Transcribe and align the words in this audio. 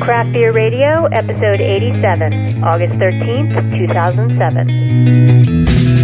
Craft 0.00 0.32
Beer 0.32 0.52
Radio, 0.52 1.06
episode 1.06 1.60
87, 1.60 2.62
August 2.62 2.94
13th, 2.94 3.88
2007. 3.88 5.97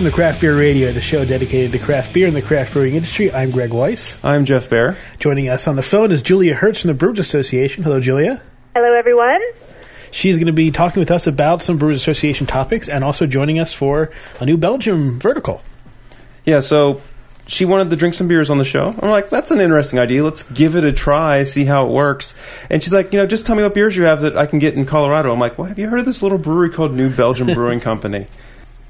Welcome 0.00 0.12
to 0.12 0.16
Craft 0.16 0.40
Beer 0.40 0.56
Radio, 0.56 0.92
the 0.92 1.02
show 1.02 1.26
dedicated 1.26 1.72
to 1.72 1.78
craft 1.78 2.14
beer 2.14 2.26
and 2.26 2.34
the 2.34 2.40
craft 2.40 2.72
brewing 2.72 2.94
industry. 2.94 3.30
I'm 3.30 3.50
Greg 3.50 3.70
Weiss. 3.70 4.18
I'm 4.24 4.46
Jeff 4.46 4.70
Bear. 4.70 4.96
Joining 5.18 5.50
us 5.50 5.68
on 5.68 5.76
the 5.76 5.82
phone 5.82 6.10
is 6.10 6.22
Julia 6.22 6.54
Herz 6.54 6.80
from 6.80 6.88
the 6.88 6.94
Brewers 6.94 7.18
Association. 7.18 7.82
Hello, 7.82 8.00
Julia. 8.00 8.40
Hello, 8.74 8.94
everyone. 8.94 9.42
She's 10.10 10.38
going 10.38 10.46
to 10.46 10.54
be 10.54 10.70
talking 10.70 11.00
with 11.00 11.10
us 11.10 11.26
about 11.26 11.62
some 11.62 11.76
Brewers 11.76 11.98
Association 11.98 12.46
topics 12.46 12.88
and 12.88 13.04
also 13.04 13.26
joining 13.26 13.58
us 13.58 13.74
for 13.74 14.08
a 14.40 14.46
new 14.46 14.56
Belgium 14.56 15.20
vertical. 15.20 15.60
Yeah, 16.46 16.60
so 16.60 17.02
she 17.46 17.66
wanted 17.66 17.90
to 17.90 17.96
drink 17.96 18.14
some 18.14 18.26
beers 18.26 18.48
on 18.48 18.56
the 18.56 18.64
show. 18.64 18.94
I'm 19.02 19.10
like, 19.10 19.28
that's 19.28 19.50
an 19.50 19.60
interesting 19.60 19.98
idea. 19.98 20.24
Let's 20.24 20.50
give 20.50 20.76
it 20.76 20.84
a 20.84 20.92
try, 20.92 21.42
see 21.42 21.66
how 21.66 21.86
it 21.86 21.92
works. 21.92 22.34
And 22.70 22.82
she's 22.82 22.94
like, 22.94 23.12
you 23.12 23.18
know, 23.18 23.26
just 23.26 23.44
tell 23.44 23.54
me 23.54 23.62
what 23.62 23.74
beers 23.74 23.94
you 23.98 24.04
have 24.04 24.22
that 24.22 24.34
I 24.34 24.46
can 24.46 24.60
get 24.60 24.72
in 24.72 24.86
Colorado. 24.86 25.30
I'm 25.30 25.38
like, 25.38 25.58
well, 25.58 25.68
have 25.68 25.78
you 25.78 25.90
heard 25.90 26.00
of 26.00 26.06
this 26.06 26.22
little 26.22 26.38
brewery 26.38 26.70
called 26.70 26.94
New 26.94 27.14
Belgium 27.14 27.48
Brewing 27.54 27.80
Company? 27.80 28.28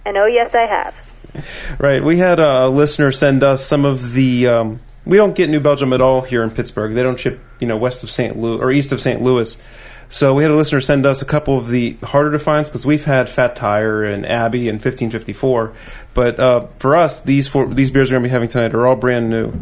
And 0.04 0.16
oh, 0.16 0.26
yes, 0.26 0.54
I 0.54 0.62
have. 0.62 1.09
Right. 1.78 2.02
We 2.02 2.18
had 2.18 2.38
a 2.38 2.68
listener 2.68 3.12
send 3.12 3.42
us 3.42 3.64
some 3.64 3.84
of 3.84 4.12
the. 4.12 4.48
Um, 4.48 4.80
we 5.06 5.16
don't 5.16 5.34
get 5.34 5.48
New 5.48 5.60
Belgium 5.60 5.92
at 5.92 6.00
all 6.00 6.20
here 6.20 6.42
in 6.42 6.50
Pittsburgh. 6.50 6.94
They 6.94 7.02
don't 7.02 7.18
ship, 7.18 7.40
you 7.58 7.66
know, 7.66 7.76
west 7.76 8.02
of 8.02 8.10
St. 8.10 8.36
Louis 8.36 8.60
or 8.60 8.70
east 8.70 8.92
of 8.92 9.00
St. 9.00 9.22
Louis. 9.22 9.56
So 10.10 10.34
we 10.34 10.42
had 10.42 10.50
a 10.50 10.56
listener 10.56 10.80
send 10.80 11.06
us 11.06 11.22
a 11.22 11.24
couple 11.24 11.56
of 11.56 11.68
the 11.68 11.92
harder 12.02 12.32
to 12.32 12.38
find 12.38 12.66
because 12.66 12.84
we've 12.84 13.04
had 13.04 13.28
Fat 13.28 13.54
Tire 13.54 14.04
and 14.04 14.26
Abbey 14.26 14.68
and 14.68 14.74
1554. 14.76 15.72
But 16.14 16.40
uh, 16.40 16.66
for 16.80 16.96
us, 16.96 17.22
these 17.22 17.46
four, 17.46 17.72
these 17.72 17.92
beers 17.92 18.10
we're 18.10 18.16
going 18.16 18.24
to 18.24 18.28
be 18.28 18.32
having 18.32 18.48
tonight 18.48 18.74
are 18.74 18.86
all 18.86 18.96
brand 18.96 19.30
new. 19.30 19.52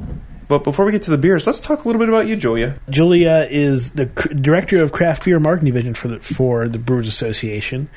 But 0.48 0.64
before 0.64 0.86
we 0.86 0.92
get 0.92 1.02
to 1.02 1.11
the 1.11 1.19
beers, 1.19 1.46
let's 1.46 1.61
talk 1.61 1.84
a 1.84 1.86
little 1.86 2.00
bit 2.00 2.08
about 2.08 2.27
you, 2.27 2.34
Julia. 2.34 2.78
Julia 2.89 3.46
is 3.50 3.92
the 3.92 4.11
c- 4.19 4.33
director 4.33 4.83
of 4.83 4.91
craft 4.92 5.27
beer 5.27 5.39
marketing 5.39 5.66
division 5.66 5.92
for 5.92 6.08
the, 6.08 6.19
for 6.20 6.66
the 6.66 6.78
Brewers 6.78 7.06
Association. 7.06 7.91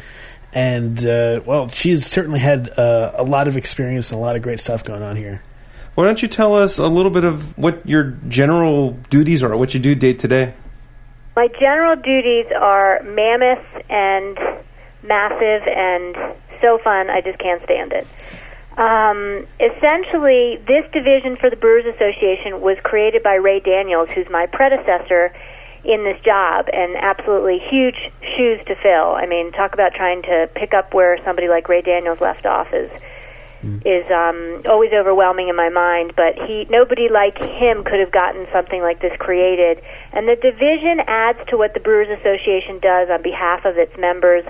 And, 0.54 1.04
uh, 1.06 1.42
well, 1.46 1.70
she's 1.70 2.06
certainly 2.06 2.40
had 2.40 2.78
uh, 2.78 3.14
a 3.16 3.24
lot 3.24 3.48
of 3.48 3.56
experience 3.56 4.12
and 4.12 4.20
a 4.20 4.22
lot 4.22 4.36
of 4.36 4.42
great 4.42 4.60
stuff 4.60 4.84
going 4.84 5.02
on 5.02 5.16
here. 5.16 5.42
Why 5.96 6.06
don't 6.06 6.22
you 6.22 6.28
tell 6.28 6.56
us 6.56 6.78
a 6.78 6.88
little 6.88 7.12
bit 7.12 7.24
of 7.24 7.58
what 7.58 7.88
your 7.88 8.18
general 8.28 8.92
duties 9.10 9.44
are, 9.44 9.56
what 9.56 9.74
you 9.74 9.80
do 9.80 9.96
day 9.96 10.14
to 10.14 10.28
day? 10.28 10.54
My 11.36 11.48
general 11.60 11.96
duties 11.96 12.46
are 12.58 13.02
mammoth 13.04 13.66
and 13.90 14.38
massive 15.04 15.68
and 15.68 16.36
so 16.62 16.78
fun, 16.78 17.10
I 17.10 17.22
just 17.22 17.40
can't 17.40 17.62
stand 17.64 17.94
it. 17.94 18.08
Um, 18.78 19.48
essentially, 19.60 20.58
this 20.66 20.90
division 20.94 21.36
for 21.36 21.50
the 21.50 21.56
Brewers 21.56 21.86
Association 21.86 22.62
was 22.62 22.78
created 22.84 23.22
by 23.24 23.36
Ray 23.36 23.60
Daniels, 23.60 24.10
who's 24.12 24.30
my 24.30 24.46
predecessor 24.46 25.34
in 25.84 26.04
this 26.04 26.22
job, 26.24 26.68
and 26.72 26.96
absolutely 26.96 27.60
huge 27.60 28.12
shoes 28.38 28.60
to 28.68 28.76
fill. 28.76 29.16
I 29.16 29.26
mean, 29.26 29.52
talk 29.52 29.74
about 29.74 29.94
trying 29.94 30.22
to 30.24 30.50
pick 30.54 30.74
up 30.74 30.94
where 30.94 31.18
somebody 31.24 31.48
like 31.48 31.70
Ray 31.70 31.82
Daniels 31.82 32.22
left 32.22 32.46
off 32.46 32.74
is 32.74 32.92
is 33.86 34.10
um, 34.10 34.62
always 34.66 34.92
overwhelming 34.92 35.48
in 35.48 35.56
my 35.56 35.70
mind. 35.70 36.14
But 36.16 36.34
he, 36.48 36.66
nobody 36.70 37.10
like 37.10 37.38
him 37.38 37.84
could 37.84 38.00
have 38.00 38.12
gotten 38.12 38.48
something 38.52 38.82
like 38.82 39.02
this 39.02 39.14
created. 39.20 39.84
And 40.12 40.28
the 40.28 40.36
division 40.36 41.02
adds 41.06 41.40
to 41.50 41.58
what 41.58 41.74
the 41.74 41.80
Brewers 41.80 42.10
Association 42.10 42.80
does 42.80 43.10
on 43.10 43.22
behalf 43.22 43.66
of 43.66 43.78
its 43.78 43.96
members, 43.98 44.44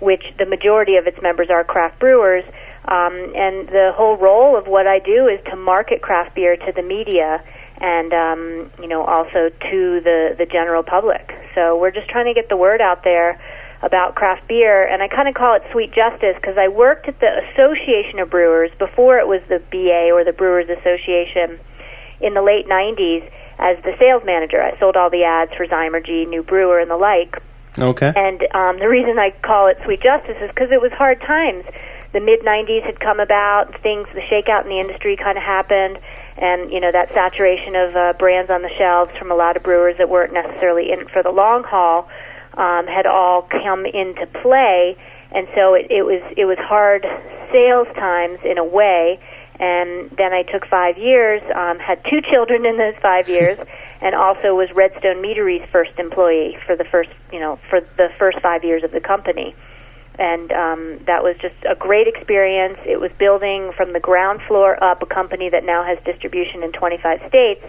which 0.00 0.24
the 0.38 0.46
majority 0.46 0.96
of 0.96 1.06
its 1.06 1.20
members 1.22 1.48
are 1.50 1.62
craft 1.62 2.00
brewers. 2.00 2.44
Um, 2.86 3.14
and 3.36 3.68
the 3.68 3.92
whole 3.94 4.16
role 4.16 4.56
of 4.56 4.66
what 4.66 4.86
I 4.86 4.98
do 4.98 5.28
is 5.28 5.40
to 5.50 5.56
market 5.56 6.02
craft 6.02 6.34
beer 6.34 6.56
to 6.56 6.72
the 6.74 6.82
media 6.82 7.44
and 7.78 8.12
um, 8.12 8.70
you 8.80 8.88
know 8.88 9.04
also 9.04 9.50
to 9.50 10.00
the 10.00 10.34
the 10.38 10.46
general 10.46 10.82
public. 10.82 11.32
So 11.54 11.78
we're 11.78 11.90
just 11.90 12.08
trying 12.08 12.26
to 12.26 12.34
get 12.34 12.48
the 12.48 12.56
word 12.56 12.80
out 12.80 13.04
there 13.04 13.40
about 13.82 14.14
craft 14.14 14.48
beer, 14.48 14.86
and 14.86 15.02
I 15.02 15.08
kind 15.08 15.28
of 15.28 15.34
call 15.34 15.54
it 15.56 15.62
sweet 15.72 15.92
justice 15.92 16.34
because 16.36 16.56
I 16.58 16.68
worked 16.68 17.08
at 17.08 17.20
the 17.20 17.28
Association 17.52 18.18
of 18.18 18.30
Brewers 18.30 18.70
before 18.78 19.18
it 19.18 19.28
was 19.28 19.42
the 19.48 19.60
BA 19.70 20.10
or 20.12 20.24
the 20.24 20.32
Brewers 20.32 20.68
Association 20.68 21.60
in 22.20 22.34
the 22.34 22.42
late 22.42 22.66
'90s 22.66 23.30
as 23.58 23.76
the 23.84 23.94
sales 23.98 24.22
manager. 24.24 24.62
I 24.62 24.78
sold 24.78 24.96
all 24.96 25.10
the 25.10 25.24
ads 25.24 25.52
for 25.54 25.66
Zymurgy, 25.66 26.28
New 26.28 26.42
Brewer, 26.42 26.80
and 26.80 26.90
the 26.90 26.96
like. 26.96 27.42
Okay. 27.78 28.12
And 28.14 28.42
um, 28.54 28.78
the 28.78 28.88
reason 28.88 29.18
I 29.18 29.30
call 29.42 29.68
it 29.68 29.78
sweet 29.84 30.00
justice 30.00 30.36
is 30.40 30.48
because 30.48 30.70
it 30.72 30.80
was 30.80 30.92
hard 30.92 31.20
times. 31.20 31.64
The 32.12 32.20
mid 32.20 32.40
'90s 32.40 32.84
had 32.84 32.98
come 32.98 33.20
about, 33.20 33.80
things, 33.82 34.08
the 34.14 34.22
shakeout 34.22 34.64
in 34.64 34.70
the 34.70 34.80
industry 34.80 35.16
kind 35.16 35.36
of 35.36 35.44
happened, 35.44 35.98
and 36.38 36.70
you 36.70 36.80
know 36.80 36.92
that 36.92 37.08
saturation 37.14 37.74
of 37.76 37.96
uh, 37.96 38.12
brands 38.18 38.50
on 38.50 38.62
the 38.62 38.70
shelves 38.76 39.10
from 39.18 39.30
a 39.30 39.34
lot 39.34 39.56
of 39.56 39.62
brewers 39.62 39.96
that 39.98 40.08
weren't 40.08 40.32
necessarily 40.32 40.92
in 40.92 41.00
it 41.00 41.10
for 41.10 41.22
the 41.22 41.30
long 41.30 41.64
haul 41.64 42.08
um, 42.54 42.86
had 42.86 43.06
all 43.06 43.42
come 43.42 43.86
into 43.86 44.26
play, 44.42 44.96
and 45.32 45.46
so 45.54 45.74
it, 45.74 45.90
it 45.90 46.04
was 46.04 46.22
it 46.36 46.44
was 46.44 46.58
hard 46.58 47.06
sales 47.52 47.88
times 47.94 48.38
in 48.44 48.58
a 48.58 48.64
way. 48.64 49.20
And 49.58 50.10
then 50.10 50.34
I 50.34 50.42
took 50.42 50.66
five 50.66 50.98
years, 50.98 51.40
um, 51.54 51.78
had 51.78 52.04
two 52.10 52.20
children 52.30 52.66
in 52.66 52.76
those 52.76 52.94
five 53.00 53.26
years, 53.26 53.58
and 54.02 54.14
also 54.14 54.54
was 54.54 54.70
Redstone 54.72 55.22
Meadery's 55.22 55.66
first 55.72 55.92
employee 55.98 56.58
for 56.66 56.76
the 56.76 56.84
first 56.84 57.10
you 57.32 57.40
know 57.40 57.58
for 57.70 57.80
the 57.80 58.10
first 58.18 58.40
five 58.40 58.64
years 58.64 58.84
of 58.84 58.92
the 58.92 59.00
company 59.00 59.54
and 60.18 60.52
um, 60.52 60.98
that 61.06 61.22
was 61.22 61.36
just 61.40 61.54
a 61.68 61.74
great 61.74 62.06
experience. 62.06 62.78
It 62.84 63.00
was 63.00 63.10
building 63.18 63.72
from 63.76 63.92
the 63.92 64.00
ground 64.00 64.40
floor 64.46 64.82
up 64.82 65.02
a 65.02 65.06
company 65.06 65.50
that 65.50 65.64
now 65.64 65.84
has 65.84 65.98
distribution 66.04 66.62
in 66.62 66.72
25 66.72 67.20
states. 67.28 67.64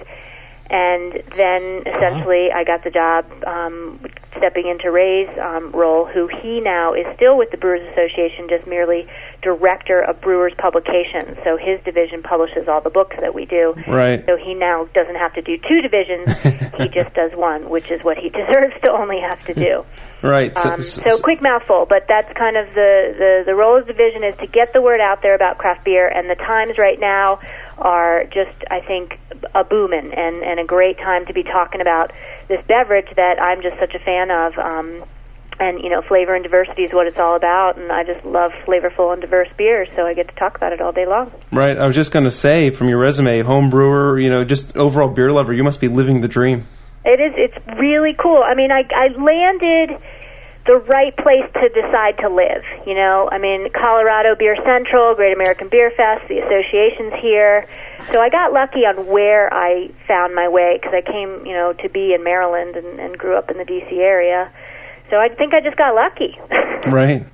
And 0.69 1.23
then 1.37 1.83
essentially, 1.85 2.51
I 2.51 2.65
got 2.65 2.83
the 2.83 2.91
job 2.91 3.25
um, 3.45 4.05
stepping 4.35 4.67
into 4.67 4.91
Ray's 4.91 5.29
um, 5.39 5.71
role, 5.71 6.05
who 6.05 6.27
he 6.27 6.59
now 6.59 6.93
is 6.93 7.07
still 7.15 7.37
with 7.37 7.51
the 7.51 7.57
Brewers 7.57 7.87
Association, 7.93 8.49
just 8.49 8.67
merely 8.67 9.07
director 9.47 10.01
of 10.01 10.19
Brewers 10.19 10.53
Publications. 10.57 11.37
So 11.45 11.55
his 11.55 11.79
division 11.85 12.21
publishes 12.21 12.67
all 12.67 12.81
the 12.81 12.89
books 12.89 13.15
that 13.21 13.33
we 13.33 13.45
do. 13.45 13.73
Right. 13.87 14.25
So 14.25 14.35
he 14.35 14.53
now 14.53 14.89
doesn't 14.93 15.15
have 15.15 15.33
to 15.35 15.41
do 15.41 15.57
two 15.57 15.81
divisions; 15.81 16.41
he 16.77 16.89
just 16.89 17.13
does 17.13 17.31
one, 17.33 17.69
which 17.69 17.89
is 17.89 18.03
what 18.03 18.17
he 18.17 18.29
deserves 18.41 18.75
to 18.83 18.91
only 18.91 19.21
have 19.21 19.43
to 19.45 19.53
do. 19.53 19.85
Right. 20.23 20.57
Um, 20.65 20.81
so, 20.81 21.19
quick 21.19 21.43
mouthful, 21.43 21.85
but 21.87 22.05
that's 22.07 22.33
kind 22.33 22.57
of 22.57 22.65
the, 22.73 23.13
the, 23.15 23.43
the 23.45 23.53
role 23.53 23.77
of 23.77 23.85
the 23.85 23.93
division 23.93 24.23
is 24.23 24.35
to 24.39 24.47
get 24.47 24.73
the 24.73 24.81
word 24.81 24.99
out 24.99 25.21
there 25.21 25.35
about 25.35 25.59
craft 25.59 25.85
beer, 25.85 26.07
and 26.07 26.27
the 26.27 26.33
times 26.33 26.79
right 26.79 26.99
now 26.99 27.39
are 27.77 28.23
just, 28.23 28.57
I 28.71 28.81
think, 28.81 29.19
a 29.53 29.63
booming 29.63 30.11
and, 30.15 30.41
and 30.41 30.59
a 30.59 30.65
great 30.65 30.97
time 30.97 31.27
to 31.27 31.33
be 31.33 31.43
talking 31.43 31.81
about 31.81 32.13
this 32.47 32.59
beverage 32.65 33.09
that 33.15 33.39
I'm 33.39 33.61
just 33.61 33.77
such 33.77 33.93
a 33.93 33.99
fan 33.99 34.31
of. 34.31 34.57
Um, 34.57 35.03
and 35.59 35.81
you 35.81 35.89
know, 35.89 36.01
flavor 36.01 36.35
and 36.35 36.43
diversity 36.43 36.83
is 36.83 36.93
what 36.93 37.07
it's 37.07 37.17
all 37.17 37.35
about, 37.35 37.77
and 37.77 37.91
I 37.91 38.03
just 38.03 38.25
love 38.25 38.51
flavorful 38.65 39.11
and 39.11 39.21
diverse 39.21 39.49
beers, 39.57 39.87
so 39.95 40.05
I 40.05 40.13
get 40.13 40.27
to 40.27 40.35
talk 40.35 40.55
about 40.55 40.73
it 40.73 40.81
all 40.81 40.91
day 40.91 41.05
long. 41.05 41.31
Right. 41.51 41.77
I 41.77 41.85
was 41.85 41.95
just 41.95 42.11
going 42.11 42.25
to 42.25 42.31
say, 42.31 42.69
from 42.69 42.89
your 42.89 42.99
resume, 42.99 43.41
home 43.41 43.69
brewer, 43.69 44.19
you 44.19 44.29
know, 44.29 44.43
just 44.43 44.75
overall 44.77 45.09
beer 45.09 45.31
lover, 45.31 45.53
you 45.53 45.63
must 45.63 45.81
be 45.81 45.87
living 45.87 46.21
the 46.21 46.27
dream. 46.27 46.67
It 47.05 47.19
is. 47.21 47.33
It's 47.37 47.79
really 47.79 48.13
cool. 48.13 48.43
I 48.43 48.53
mean, 48.53 48.71
I 48.71 48.83
I 48.91 49.07
landed 49.17 49.97
the 50.67 50.77
right 50.79 51.15
place 51.15 51.49
to 51.53 51.69
decide 51.69 52.17
to 52.19 52.29
live. 52.29 52.63
You 52.85 52.93
know, 52.93 53.29
I 53.31 53.39
mean, 53.39 53.69
Colorado 53.71 54.35
Beer 54.35 54.57
Central, 54.65 55.15
Great 55.15 55.33
American 55.33 55.69
Beer 55.69 55.89
Fest, 55.91 56.27
the 56.27 56.39
association's 56.39 57.13
here. 57.21 57.65
So 58.11 58.21
I 58.21 58.29
got 58.29 58.51
lucky 58.51 58.85
on 58.85 59.07
where 59.07 59.51
I 59.53 59.89
found 60.07 60.35
my 60.35 60.49
way 60.49 60.77
because 60.79 60.93
I 60.93 61.01
came, 61.01 61.45
you 61.45 61.53
know, 61.53 61.73
to 61.73 61.89
be 61.89 62.13
in 62.13 62.23
Maryland 62.23 62.75
and, 62.75 62.99
and 62.99 63.17
grew 63.17 63.37
up 63.37 63.49
in 63.49 63.57
the 63.57 63.65
D.C. 63.65 63.97
area. 63.97 64.51
So 65.09 65.17
I 65.17 65.29
think 65.29 65.53
I 65.53 65.61
just 65.61 65.77
got 65.77 65.95
lucky. 65.95 66.37
Right. 66.87 67.25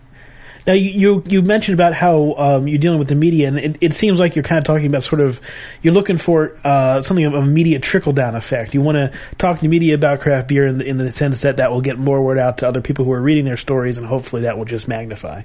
Now, 0.66 0.74
you, 0.74 0.90
you, 0.90 1.24
you 1.28 1.42
mentioned 1.42 1.74
about 1.74 1.94
how 1.94 2.34
um, 2.38 2.68
you're 2.68 2.80
dealing 2.80 2.98
with 2.98 3.10
the 3.10 3.16
media, 3.16 3.50
and 3.50 3.60
it, 3.60 3.78
it 3.82 3.94
seems 3.94 4.20
like 4.20 4.36
you're 4.36 4.44
kind 4.44 4.58
of 4.58 4.64
talking 4.64 4.88
about 4.88 5.04
sort 5.04 5.20
of 5.20 5.42
you're 5.82 5.94
looking 5.94 6.18
for 6.18 6.58
uh, 6.64 7.02
something 7.02 7.26
of 7.26 7.34
a 7.34 7.42
media 7.46 7.80
trickle 7.80 8.14
down 8.14 8.36
effect. 8.36 8.74
You 8.74 8.82
want 8.82 8.96
to 8.96 9.12
talk 9.38 9.58
to 9.58 9.62
the 9.62 9.68
media 9.68 9.96
about 9.96 10.22
craft 10.22 10.48
beer 10.48 10.66
in 10.66 10.78
the, 10.78 10.86
in 10.86 10.98
the 10.98 11.12
sense 11.12 11.42
that 11.42 11.58
that 11.58 11.72
will 11.72 11.82
get 11.82 12.00
more 12.00 12.22
word 12.22 12.38
out 12.38 12.60
to 12.60 12.68
other 12.68 12.82
people 12.82 13.04
who 13.04 13.12
are 13.12 13.22
reading 13.22 13.44
their 13.44 13.58
stories, 13.58 13.98
and 13.98 14.08
hopefully 14.08 14.44
that 14.44 14.58
will 14.58 14.66
just 14.66 14.88
magnify. 14.88 15.44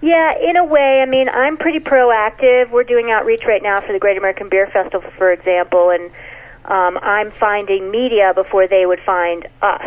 Yeah, 0.00 0.32
in 0.38 0.56
a 0.56 0.64
way. 0.64 1.00
I 1.02 1.06
mean, 1.06 1.28
I'm 1.28 1.56
pretty 1.56 1.80
proactive. 1.80 2.70
We're 2.70 2.84
doing 2.84 3.10
outreach 3.10 3.42
right 3.44 3.62
now 3.62 3.80
for 3.80 3.92
the 3.92 3.98
Great 3.98 4.16
American 4.16 4.48
Beer 4.48 4.68
Festival, 4.68 5.10
for 5.18 5.32
example, 5.32 5.90
and 5.90 6.12
um, 6.64 6.98
I'm 7.02 7.32
finding 7.32 7.90
media 7.90 8.32
before 8.34 8.68
they 8.68 8.86
would 8.86 9.00
find 9.00 9.48
us. 9.60 9.82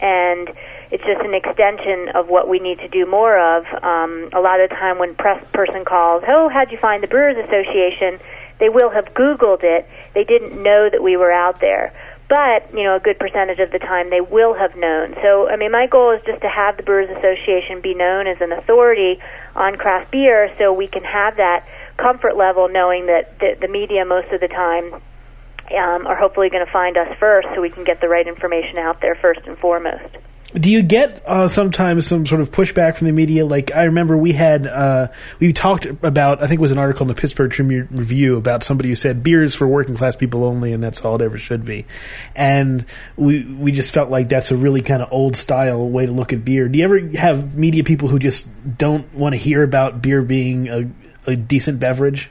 And 0.00 0.50
it's 0.92 1.02
just 1.04 1.20
an 1.22 1.34
extension 1.34 2.10
of 2.14 2.28
what 2.28 2.48
we 2.48 2.60
need 2.60 2.78
to 2.78 2.88
do 2.88 3.06
more 3.06 3.36
of. 3.36 3.64
Um, 3.82 4.28
a 4.32 4.40
lot 4.40 4.60
of 4.60 4.70
the 4.70 4.76
time 4.76 4.98
when 4.98 5.16
press 5.16 5.42
person 5.52 5.84
calls, 5.84 6.22
oh, 6.28 6.48
how'd 6.48 6.70
you 6.70 6.78
find 6.78 7.02
the 7.02 7.08
Brewers 7.08 7.36
Association? 7.36 8.20
they 8.62 8.68
will 8.68 8.90
have 8.90 9.06
Googled 9.06 9.64
it. 9.64 9.88
They 10.14 10.22
didn't 10.22 10.62
know 10.62 10.88
that 10.88 11.02
we 11.02 11.16
were 11.16 11.32
out 11.32 11.58
there. 11.58 11.92
But, 12.28 12.72
you 12.72 12.84
know, 12.84 12.94
a 12.94 13.00
good 13.00 13.18
percentage 13.18 13.58
of 13.58 13.72
the 13.72 13.80
time 13.80 14.08
they 14.08 14.20
will 14.20 14.54
have 14.54 14.76
known. 14.76 15.16
So, 15.20 15.48
I 15.48 15.56
mean, 15.56 15.72
my 15.72 15.88
goal 15.88 16.12
is 16.12 16.22
just 16.24 16.40
to 16.42 16.48
have 16.48 16.76
the 16.76 16.84
Brewers 16.84 17.10
Association 17.10 17.80
be 17.82 17.92
known 17.92 18.28
as 18.28 18.40
an 18.40 18.52
authority 18.52 19.18
on 19.56 19.74
craft 19.76 20.12
beer 20.12 20.54
so 20.58 20.72
we 20.72 20.86
can 20.86 21.02
have 21.02 21.38
that 21.38 21.66
comfort 21.96 22.36
level 22.36 22.68
knowing 22.68 23.06
that 23.06 23.36
the, 23.40 23.56
the 23.60 23.68
media 23.68 24.04
most 24.04 24.32
of 24.32 24.40
the 24.40 24.48
time 24.48 24.94
um, 24.94 26.06
are 26.06 26.16
hopefully 26.16 26.48
going 26.48 26.64
to 26.64 26.72
find 26.72 26.96
us 26.96 27.08
first 27.18 27.48
so 27.56 27.60
we 27.60 27.68
can 27.68 27.82
get 27.82 28.00
the 28.00 28.08
right 28.08 28.28
information 28.28 28.78
out 28.78 29.00
there 29.00 29.16
first 29.16 29.40
and 29.46 29.58
foremost. 29.58 30.16
Do 30.54 30.70
you 30.70 30.82
get 30.82 31.22
uh, 31.26 31.48
sometimes 31.48 32.06
some 32.06 32.26
sort 32.26 32.40
of 32.40 32.50
pushback 32.50 32.96
from 32.96 33.06
the 33.06 33.12
media? 33.12 33.46
Like 33.46 33.74
I 33.74 33.84
remember 33.84 34.16
we 34.16 34.32
had 34.32 34.66
uh, 34.66 35.08
we 35.40 35.52
talked 35.52 35.86
about 35.86 36.42
I 36.42 36.46
think 36.46 36.58
it 36.58 36.62
was 36.62 36.72
an 36.72 36.78
article 36.78 37.04
in 37.04 37.08
the 37.08 37.14
Pittsburgh 37.14 37.50
Tribune 37.50 37.88
Review 37.90 38.36
about 38.36 38.62
somebody 38.62 38.90
who 38.90 38.94
said 38.94 39.22
beer 39.22 39.42
is 39.42 39.54
for 39.54 39.66
working 39.66 39.96
class 39.96 40.14
people 40.14 40.44
only, 40.44 40.72
and 40.72 40.82
that's 40.82 41.02
all 41.04 41.14
it 41.16 41.22
ever 41.22 41.38
should 41.38 41.64
be. 41.64 41.86
And 42.34 42.84
we 43.16 43.44
we 43.44 43.72
just 43.72 43.94
felt 43.94 44.10
like 44.10 44.28
that's 44.28 44.50
a 44.50 44.56
really 44.56 44.82
kind 44.82 45.02
of 45.02 45.10
old 45.10 45.36
style 45.36 45.88
way 45.88 46.04
to 46.04 46.12
look 46.12 46.32
at 46.32 46.44
beer. 46.44 46.68
Do 46.68 46.78
you 46.78 46.84
ever 46.84 47.00
have 47.16 47.54
media 47.54 47.82
people 47.82 48.08
who 48.08 48.18
just 48.18 48.50
don't 48.76 49.12
want 49.14 49.32
to 49.32 49.38
hear 49.38 49.62
about 49.62 50.02
beer 50.02 50.22
being 50.22 50.68
a, 50.68 50.90
a 51.26 51.36
decent 51.36 51.80
beverage? 51.80 52.30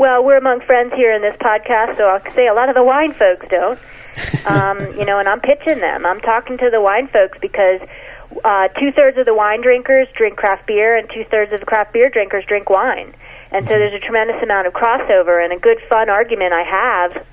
Well, 0.00 0.24
we're 0.24 0.38
among 0.38 0.62
friends 0.62 0.94
here 0.96 1.12
in 1.12 1.20
this 1.20 1.36
podcast, 1.44 1.98
so 1.98 2.08
I'll 2.08 2.24
say 2.32 2.46
a 2.46 2.54
lot 2.54 2.70
of 2.70 2.74
the 2.74 2.82
wine 2.82 3.12
folks 3.12 3.44
don't. 3.50 3.78
um, 4.48 4.80
you 4.98 5.04
know, 5.04 5.18
and 5.18 5.28
I'm 5.28 5.44
pitching 5.44 5.78
them. 5.78 6.06
I'm 6.06 6.20
talking 6.20 6.56
to 6.56 6.70
the 6.72 6.80
wine 6.80 7.06
folks 7.12 7.36
because 7.38 7.84
uh, 8.42 8.68
two 8.80 8.92
thirds 8.96 9.18
of 9.18 9.26
the 9.26 9.34
wine 9.34 9.60
drinkers 9.60 10.08
drink 10.16 10.38
craft 10.38 10.66
beer, 10.66 10.96
and 10.96 11.06
two 11.12 11.24
thirds 11.30 11.52
of 11.52 11.60
the 11.60 11.66
craft 11.66 11.92
beer 11.92 12.08
drinkers 12.08 12.46
drink 12.48 12.70
wine. 12.70 13.12
And 13.52 13.68
so 13.68 13.76
there's 13.76 13.92
a 13.92 14.00
tremendous 14.00 14.42
amount 14.42 14.66
of 14.66 14.72
crossover, 14.72 15.36
and 15.44 15.52
a 15.52 15.58
good 15.60 15.76
fun 15.90 16.08
argument 16.08 16.54
I 16.54 16.64
have 16.64 17.26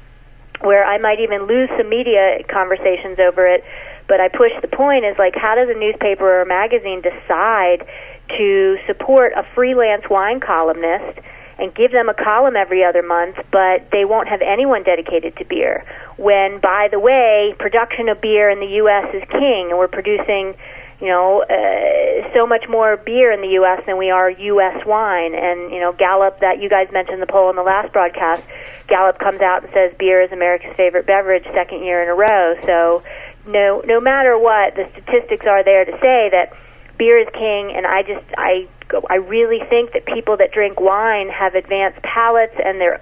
where 0.59 0.83
I 0.83 0.97
might 0.97 1.21
even 1.21 1.47
lose 1.47 1.69
some 1.77 1.87
media 1.87 2.43
conversations 2.51 3.17
over 3.17 3.47
it. 3.47 3.63
But 4.09 4.19
I 4.19 4.27
push 4.27 4.51
the 4.61 4.67
point 4.67 5.05
is 5.05 5.15
like, 5.17 5.35
how 5.39 5.55
does 5.55 5.69
a 5.71 5.79
newspaper 5.79 6.27
or 6.27 6.41
a 6.41 6.45
magazine 6.45 6.99
decide 6.99 7.87
to 8.35 8.75
support 8.85 9.31
a 9.37 9.47
freelance 9.55 10.03
wine 10.09 10.41
columnist? 10.41 11.23
And 11.59 11.73
give 11.73 11.91
them 11.91 12.09
a 12.09 12.13
column 12.13 12.55
every 12.55 12.83
other 12.83 13.01
month, 13.01 13.37
but 13.51 13.89
they 13.91 14.05
won't 14.05 14.27
have 14.27 14.41
anyone 14.41 14.83
dedicated 14.83 15.35
to 15.37 15.45
beer. 15.45 15.85
When, 16.17 16.59
by 16.59 16.87
the 16.91 16.99
way, 16.99 17.55
production 17.57 18.09
of 18.09 18.21
beer 18.21 18.49
in 18.49 18.59
the 18.59 18.75
U.S. 18.81 19.13
is 19.13 19.23
king, 19.29 19.69
and 19.69 19.77
we're 19.77 19.87
producing, 19.87 20.55
you 21.01 21.07
know, 21.07 21.41
uh, 21.41 22.33
so 22.35 22.45
much 22.45 22.65
more 22.69 22.97
beer 22.97 23.31
in 23.31 23.41
the 23.41 23.53
U.S. 23.59 23.81
than 23.87 23.97
we 23.97 24.11
are 24.11 24.29
U.S. 24.29 24.85
wine. 24.85 25.33
And 25.33 25.71
you 25.71 25.79
know, 25.79 25.93
Gallup, 25.93 26.39
that 26.41 26.61
you 26.61 26.69
guys 26.69 26.89
mentioned 26.91 27.21
the 27.21 27.27
poll 27.27 27.49
in 27.49 27.55
the 27.55 27.63
last 27.63 27.91
broadcast, 27.91 28.43
Gallup 28.87 29.17
comes 29.17 29.41
out 29.41 29.63
and 29.63 29.73
says 29.73 29.93
beer 29.97 30.21
is 30.21 30.31
America's 30.31 30.75
favorite 30.75 31.07
beverage, 31.07 31.43
second 31.45 31.83
year 31.83 32.03
in 32.03 32.09
a 32.09 32.15
row. 32.15 32.55
So, 32.61 33.03
no, 33.47 33.81
no 33.85 33.99
matter 33.99 34.37
what, 34.37 34.75
the 34.75 34.87
statistics 34.93 35.45
are 35.47 35.63
there 35.63 35.85
to 35.85 35.91
say 36.01 36.29
that 36.31 36.53
beer 36.97 37.19
is 37.19 37.27
king, 37.33 37.73
and 37.75 37.85
I 37.85 38.03
just 38.03 38.25
I 38.37 38.67
I 39.09 39.15
really 39.15 39.59
think 39.69 39.93
that 39.93 40.05
people 40.05 40.37
that 40.37 40.51
drink 40.51 40.79
wine 40.79 41.29
have 41.29 41.55
advanced 41.55 42.01
palates, 42.01 42.55
and 42.63 42.79
they're 42.79 43.01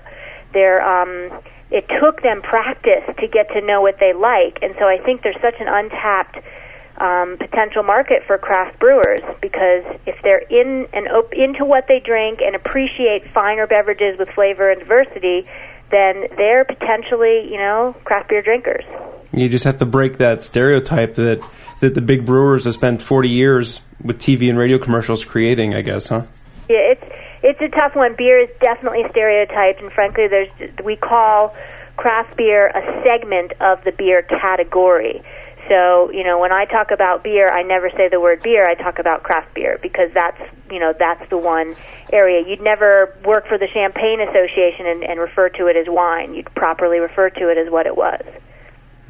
they're 0.53 0.81
um, 0.81 1.31
it 1.71 1.85
took 1.99 2.21
them 2.21 2.41
practice 2.41 3.03
to 3.19 3.27
get 3.27 3.49
to 3.53 3.61
know 3.61 3.81
what 3.81 3.99
they 3.99 4.13
like, 4.13 4.59
and 4.61 4.75
so 4.79 4.87
I 4.87 4.97
think 4.97 5.23
there's 5.23 5.39
such 5.41 5.55
an 5.59 5.67
untapped 5.67 6.37
um, 6.97 7.37
potential 7.37 7.83
market 7.83 8.23
for 8.25 8.37
craft 8.37 8.79
brewers 8.79 9.19
because 9.41 9.83
if 10.05 10.15
they're 10.23 10.45
in 10.49 10.87
and 10.93 11.07
op- 11.09 11.33
into 11.33 11.65
what 11.65 11.87
they 11.87 11.99
drink 11.99 12.39
and 12.41 12.55
appreciate 12.55 13.27
finer 13.33 13.67
beverages 13.67 14.17
with 14.17 14.29
flavor 14.29 14.69
and 14.69 14.79
diversity, 14.79 15.45
then 15.91 16.25
they're 16.37 16.65
potentially 16.65 17.47
you 17.49 17.57
know 17.57 17.95
craft 18.03 18.29
beer 18.29 18.41
drinkers. 18.41 18.83
You 19.31 19.49
just 19.49 19.65
have 19.65 19.77
to 19.77 19.85
break 19.85 20.17
that 20.17 20.43
stereotype 20.43 21.15
that 21.15 21.47
that 21.81 21.93
the 21.93 22.01
big 22.01 22.25
brewers 22.25 22.65
have 22.65 22.73
spent 22.73 23.01
40 23.01 23.29
years 23.29 23.81
with 24.01 24.17
TV 24.19 24.49
and 24.49 24.57
radio 24.57 24.77
commercials 24.77 25.25
creating, 25.25 25.75
I 25.75 25.81
guess, 25.81 26.07
huh? 26.07 26.23
Yeah, 26.69 26.77
it's 26.77 27.03
it's 27.43 27.61
a 27.61 27.69
tough 27.69 27.95
one. 27.95 28.15
Beer 28.15 28.39
is 28.39 28.49
definitely 28.59 29.03
stereotyped, 29.11 29.81
and 29.81 29.91
frankly, 29.91 30.27
there's 30.27 30.49
we 30.83 30.95
call 30.95 31.55
craft 31.97 32.35
beer 32.37 32.67
a 32.67 33.03
segment 33.03 33.53
of 33.61 33.83
the 33.83 33.91
beer 33.91 34.21
category. 34.23 35.23
So, 35.67 36.11
you 36.11 36.23
know, 36.23 36.39
when 36.39 36.51
I 36.51 36.65
talk 36.65 36.91
about 36.91 37.23
beer, 37.23 37.49
I 37.49 37.63
never 37.63 37.89
say 37.89 38.07
the 38.07 38.19
word 38.19 38.43
beer. 38.43 38.69
I 38.69 38.75
talk 38.75 38.99
about 38.99 39.23
craft 39.23 39.53
beer 39.55 39.79
because 39.81 40.11
that's, 40.13 40.39
you 40.69 40.79
know, 40.79 40.93
that's 40.97 41.27
the 41.29 41.37
one 41.37 41.75
area. 42.15 42.47
You'd 42.47 42.63
never 42.63 43.15
work 43.23 43.47
for 43.47 43.57
the 43.57 43.67
Champagne 43.67 44.21
Association 44.21 44.87
and, 44.87 45.03
and 45.03 45.19
refer 45.19 45.49
to 45.49 45.67
it 45.67 45.75
as 45.75 45.85
wine. 45.87 46.33
You'd 46.33 46.53
properly 46.55 46.99
refer 46.99 47.29
to 47.29 47.49
it 47.49 47.57
as 47.57 47.69
what 47.69 47.85
it 47.85 47.95
was. 47.95 48.23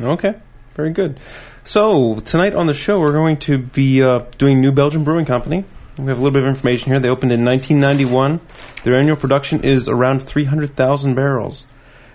Okay, 0.01 0.35
very 0.71 0.91
good. 0.91 1.19
So 1.63 2.19
tonight 2.19 2.53
on 2.53 2.67
the 2.67 2.73
show, 2.73 2.99
we're 2.99 3.13
going 3.13 3.37
to 3.37 3.57
be 3.59 4.03
uh, 4.03 4.25
doing 4.37 4.59
New 4.59 4.71
Belgium 4.71 5.03
Brewing 5.03 5.25
Company. 5.25 5.63
We 5.97 6.07
have 6.07 6.17
a 6.17 6.21
little 6.21 6.31
bit 6.31 6.43
of 6.43 6.49
information 6.49 6.91
here. 6.91 6.99
They 6.99 7.07
opened 7.07 7.31
in 7.31 7.45
1991. 7.45 8.41
Their 8.83 8.99
annual 8.99 9.15
production 9.15 9.63
is 9.63 9.87
around 9.87 10.21
300,000 10.21 11.15
barrels. 11.15 11.67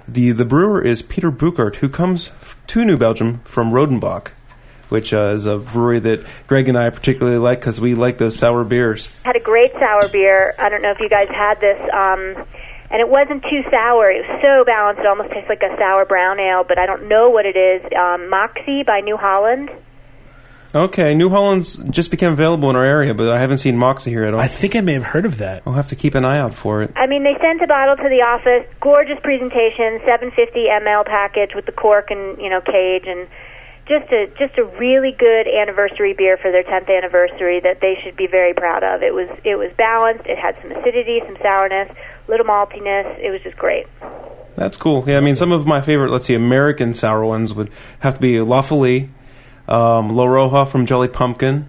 The 0.06 0.32
the 0.32 0.44
brewer 0.44 0.82
is 0.82 1.02
Peter 1.02 1.30
Bouckaert, 1.30 1.76
who 1.76 1.88
comes 1.88 2.30
to 2.66 2.84
New 2.84 2.96
Belgium 2.96 3.40
from 3.44 3.70
Rodenbach, 3.70 4.32
which 4.90 5.12
uh, 5.12 5.32
is 5.34 5.46
a 5.46 5.58
brewery 5.58 6.00
that 6.00 6.26
Greg 6.46 6.68
and 6.68 6.78
I 6.78 6.90
particularly 6.90 7.38
like 7.38 7.60
because 7.60 7.80
we 7.80 7.94
like 7.94 8.18
those 8.18 8.36
sour 8.38 8.64
beers. 8.64 9.22
Had 9.24 9.36
a 9.36 9.40
great 9.40 9.72
sour 9.72 10.08
beer. 10.08 10.54
I 10.58 10.68
don't 10.68 10.82
know 10.82 10.90
if 10.90 11.00
you 11.00 11.08
guys 11.08 11.28
had 11.28 11.60
this. 11.60 11.80
Um, 11.92 12.46
and 12.90 13.00
it 13.00 13.08
wasn't 13.08 13.42
too 13.44 13.62
sour. 13.70 14.10
It 14.10 14.26
was 14.26 14.40
so 14.42 14.64
balanced; 14.64 15.00
it 15.00 15.06
almost 15.06 15.30
tastes 15.30 15.48
like 15.48 15.62
a 15.62 15.76
sour 15.78 16.04
brown 16.04 16.40
ale. 16.40 16.64
But 16.64 16.78
I 16.78 16.86
don't 16.86 17.08
know 17.08 17.30
what 17.30 17.46
it 17.46 17.56
is. 17.56 17.82
Um, 17.96 18.28
Moxie 18.28 18.82
by 18.82 19.00
New 19.00 19.16
Holland. 19.16 19.70
Okay, 20.72 21.16
New 21.16 21.30
Holland's 21.30 21.78
just 21.90 22.12
became 22.12 22.32
available 22.32 22.70
in 22.70 22.76
our 22.76 22.84
area, 22.84 23.12
but 23.12 23.28
I 23.28 23.40
haven't 23.40 23.58
seen 23.58 23.76
Moxie 23.76 24.10
here 24.10 24.24
at 24.24 24.34
all. 24.34 24.40
I 24.40 24.46
think 24.46 24.76
I 24.76 24.80
may 24.80 24.92
have 24.94 25.02
heard 25.02 25.24
of 25.24 25.38
that. 25.38 25.64
I'll 25.66 25.72
have 25.72 25.88
to 25.88 25.96
keep 25.96 26.14
an 26.14 26.24
eye 26.24 26.38
out 26.38 26.54
for 26.54 26.82
it. 26.82 26.92
I 26.94 27.08
mean, 27.08 27.24
they 27.24 27.36
sent 27.40 27.60
a 27.60 27.66
bottle 27.66 27.96
to 27.96 28.08
the 28.08 28.22
office. 28.22 28.72
Gorgeous 28.80 29.18
presentation, 29.20 29.98
750 30.06 30.68
ml 30.70 31.06
package 31.06 31.56
with 31.56 31.66
the 31.66 31.72
cork 31.72 32.12
and 32.12 32.40
you 32.40 32.48
know 32.48 32.60
cage, 32.60 33.04
and 33.06 33.26
just 33.90 34.10
a 34.12 34.30
just 34.38 34.56
a 34.56 34.64
really 34.78 35.10
good 35.18 35.48
anniversary 35.48 36.14
beer 36.14 36.38
for 36.38 36.52
their 36.52 36.62
10th 36.62 36.88
anniversary 36.88 37.58
that 37.58 37.80
they 37.80 37.98
should 38.02 38.16
be 38.16 38.28
very 38.28 38.54
proud 38.54 38.84
of. 38.84 39.02
It 39.02 39.12
was 39.12 39.28
it 39.44 39.56
was 39.56 39.72
balanced. 39.76 40.26
It 40.26 40.38
had 40.38 40.54
some 40.62 40.70
acidity, 40.70 41.20
some 41.26 41.36
sourness, 41.42 41.90
little 42.28 42.46
maltiness. 42.46 43.18
It 43.18 43.30
was 43.30 43.42
just 43.42 43.56
great. 43.56 43.86
That's 44.54 44.76
cool. 44.76 45.04
Yeah, 45.08 45.16
I 45.16 45.20
mean, 45.20 45.34
some 45.34 45.50
of 45.50 45.66
my 45.66 45.80
favorite, 45.80 46.10
let's 46.10 46.26
see, 46.26 46.34
American 46.34 46.94
sour 46.94 47.24
ones 47.24 47.52
would 47.52 47.70
have 48.00 48.14
to 48.14 48.20
be 48.20 48.40
La 48.40 48.62
Folie, 48.62 49.10
um, 49.66 50.10
La 50.10 50.26
Roja 50.26 50.68
from 50.68 50.86
Jolly 50.86 51.08
Pumpkin. 51.08 51.68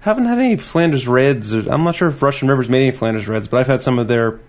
Haven't 0.00 0.24
had 0.24 0.38
any 0.38 0.56
Flanders 0.56 1.06
Reds. 1.06 1.52
I'm 1.52 1.84
not 1.84 1.94
sure 1.94 2.08
if 2.08 2.20
Russian 2.20 2.48
River's 2.48 2.68
made 2.68 2.82
any 2.82 2.90
Flanders 2.90 3.28
Reds, 3.28 3.48
but 3.48 3.60
I've 3.60 3.66
had 3.66 3.80
some 3.80 3.98
of 3.98 4.08
their 4.08 4.40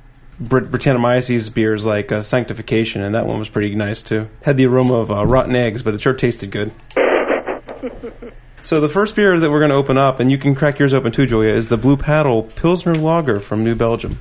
Brit- 0.41 0.71
Brettanomyces 0.71 1.53
beers 1.53 1.85
like 1.85 2.11
uh, 2.11 2.23
Sanctification, 2.23 3.01
and 3.03 3.15
that 3.15 3.25
one 3.27 3.39
was 3.39 3.47
pretty 3.49 3.73
nice 3.75 4.01
too. 4.01 4.27
Had 4.43 4.57
the 4.57 4.65
aroma 4.65 4.95
of 4.95 5.11
uh, 5.11 5.25
rotten 5.25 5.55
eggs, 5.55 5.83
but 5.83 5.93
it 5.93 6.01
sure 6.01 6.13
tasted 6.13 6.51
good. 6.51 6.71
so 8.63 8.81
the 8.81 8.89
first 8.89 9.15
beer 9.15 9.39
that 9.39 9.49
we're 9.51 9.59
going 9.59 9.69
to 9.69 9.75
open 9.75 9.97
up, 9.97 10.19
and 10.19 10.31
you 10.31 10.37
can 10.37 10.55
crack 10.55 10.79
yours 10.79 10.93
open 10.93 11.11
too, 11.11 11.25
Julia, 11.25 11.53
is 11.53 11.69
the 11.69 11.77
Blue 11.77 11.97
Paddle 11.97 12.43
Pilsner 12.43 12.95
Lager 12.95 13.39
from 13.39 13.63
New 13.63 13.75
Belgium. 13.75 14.19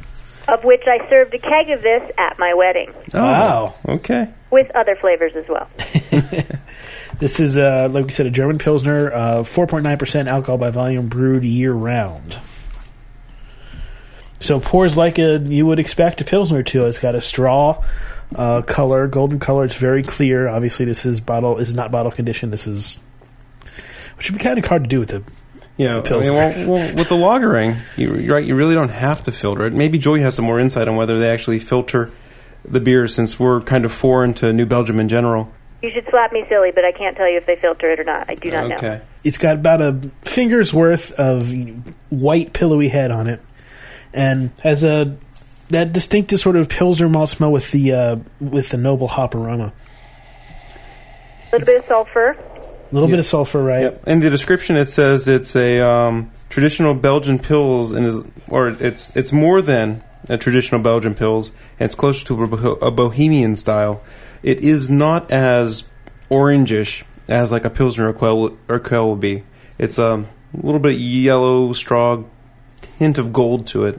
Of 0.49 0.65
which 0.65 0.83
I 0.87 1.09
served 1.09 1.33
a 1.35 1.39
keg 1.39 1.71
of 1.71 1.81
this 1.83 2.11
at 2.19 2.39
my 2.39 2.55
wedding 2.55 2.93
Oh, 3.15 3.23
Wow. 3.23 3.75
Okay. 3.89 4.29
with 4.51 4.71
other 4.75 4.97
flavors 4.97 5.33
as 5.37 5.47
well. 5.49 5.69
This 7.19 7.39
is, 7.39 7.59
uh, 7.59 7.89
like 7.93 8.07
we 8.07 8.13
said, 8.13 8.25
a 8.25 8.31
German 8.31 8.57
Pilsner, 8.57 9.13
uh, 9.13 9.43
4.9% 9.43 10.27
alcohol 10.27 10.57
by 10.57 10.71
volume, 10.71 11.09
brewed 11.09 11.45
year 11.45 11.73
round. 11.75 12.39
So 14.41 14.59
pours 14.59 14.97
like 14.97 15.19
a 15.19 15.39
you 15.39 15.67
would 15.67 15.79
expect 15.79 16.21
a 16.21 16.25
Pilsner 16.25 16.63
to. 16.65 16.87
It's 16.87 16.99
got 16.99 17.15
a 17.15 17.21
straw 17.21 17.85
uh, 18.35 18.63
color, 18.63 19.07
golden 19.07 19.39
color. 19.39 19.65
It's 19.65 19.77
very 19.77 20.03
clear. 20.03 20.49
Obviously, 20.49 20.85
this 20.85 21.05
is 21.05 21.21
bottle 21.21 21.59
is 21.59 21.75
not 21.75 21.91
bottle 21.91 22.11
condition. 22.11 22.51
This 22.51 22.67
is 22.67 22.99
which 24.17 24.31
would 24.31 24.39
be 24.39 24.45
kind 24.45 24.59
of 24.59 24.65
hard 24.65 24.85
to 24.85 24.89
do 24.89 25.01
with 25.01 25.09
the 25.09 25.23
Yeah, 25.77 25.99
It's 25.99 26.11
a 26.11 26.15
I 26.15 26.21
mean, 26.21 26.35
well, 26.35 26.69
well, 26.69 26.95
with 26.95 27.09
the 27.09 27.17
lagering, 27.17 27.81
you, 27.97 28.17
you're 28.17 28.35
right. 28.35 28.45
You 28.45 28.55
really 28.55 28.75
don't 28.75 28.91
have 28.91 29.23
to 29.23 29.33
filter 29.33 29.67
it. 29.67 29.73
Maybe 29.73 29.99
Joey 29.99 30.21
has 30.23 30.35
some 30.35 30.45
more 30.45 30.61
insight 30.61 30.89
on 30.89 30.97
whether 30.97 31.19
they 31.19 31.31
actually 31.31 31.59
filter 31.59 32.11
the 32.65 32.81
beer, 32.81 33.09
since 33.09 33.41
we're 33.41 33.63
kind 33.63 33.85
of 33.85 33.93
foreign 33.93 34.35
to 34.35 34.53
New 34.53 34.67
Belgium 34.67 35.01
in 35.01 35.09
general. 35.09 35.51
You 35.83 35.91
should 35.95 36.07
slap 36.11 36.33
me 36.33 36.45
silly, 36.51 36.73
but 36.75 36.85
I 36.85 36.93
can't 36.93 37.17
tell 37.17 37.31
you 37.31 37.39
if 37.39 37.47
they 37.47 37.57
filter 37.57 37.91
it 37.91 37.99
or 37.99 38.05
not. 38.05 38.29
I 38.29 38.35
do 38.35 38.51
not 38.51 38.69
know. 38.69 38.77
okay. 38.77 39.01
It's 39.25 39.39
got 39.39 39.57
about 39.57 39.81
a 39.81 40.11
finger's 40.23 40.75
worth 40.75 41.13
of 41.13 41.51
white 42.11 42.53
pillowy 42.53 42.89
head 42.89 43.11
on 43.11 43.27
it, 43.27 43.41
and 44.13 44.51
has 44.63 44.83
a 44.83 45.17
that 45.69 45.93
distinctive 45.93 46.41
sort 46.41 46.57
of 46.57 46.69
pilsner 46.69 47.09
malt 47.09 47.31
smell 47.31 47.53
with 47.53 47.71
the 47.71 47.93
uh, 47.93 48.17
with 48.41 48.71
the 48.71 48.77
noble 48.77 49.09
hop 49.09 49.35
aroma. 49.35 49.73
A 51.53 51.59
little 51.59 51.67
bit 51.67 51.79
of 51.79 51.87
sulfur. 51.87 52.31
A 52.31 52.95
little 52.95 53.09
bit 53.09 53.19
of 53.21 53.27
sulfur, 53.27 53.63
right? 53.63 53.83
Yep. 53.83 54.09
In 54.09 54.21
the 54.21 54.31
description, 54.31 54.77
it 54.77 54.87
says 54.87 55.29
it's 55.29 55.55
a 55.55 55.81
um, 55.81 56.33
traditional 56.49 56.95
Belgian 56.95 57.39
pils, 57.39 57.95
and 57.95 58.05
is 58.05 58.21
or 58.49 58.71
it's 58.81 59.15
it's 59.15 59.33
more 59.33 59.63
than 59.63 60.03
a 60.29 60.37
traditional 60.37 60.81
Belgian 60.81 61.15
pils, 61.15 61.53
and 61.79 61.87
it's 61.87 61.95
closer 61.95 62.27
to 62.27 62.43
a, 62.43 62.87
a 62.87 62.91
Bohemian 62.91 63.55
style. 63.55 64.03
It 64.43 64.61
is 64.61 64.91
not 64.91 65.31
as 65.31 65.87
orangish 66.31 67.05
as 67.29 67.53
like 67.53 67.65
a 67.65 67.71
Pilsner 67.71 68.13
Urquell, 68.13 68.57
Urquell 68.67 69.11
would 69.11 69.21
be. 69.21 69.45
It's 69.79 69.99
um, 69.99 70.27
a 70.53 70.65
little 70.65 70.81
bit 70.81 70.99
yellow, 70.99 71.73
straw, 71.73 72.25
hint 73.01 73.17
of 73.17 73.33
gold 73.33 73.67
to 73.67 73.87
it. 73.87 73.99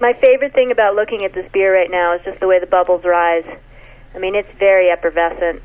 My 0.00 0.12
favorite 0.12 0.52
thing 0.52 0.72
about 0.72 0.96
looking 0.96 1.24
at 1.24 1.32
this 1.32 1.50
beer 1.52 1.72
right 1.72 1.90
now 1.90 2.16
is 2.16 2.24
just 2.24 2.40
the 2.40 2.48
way 2.48 2.58
the 2.58 2.66
bubbles 2.66 3.04
rise. 3.04 3.46
I 4.12 4.18
mean, 4.18 4.34
it's 4.34 4.50
very 4.58 4.90
effervescent. 4.90 5.62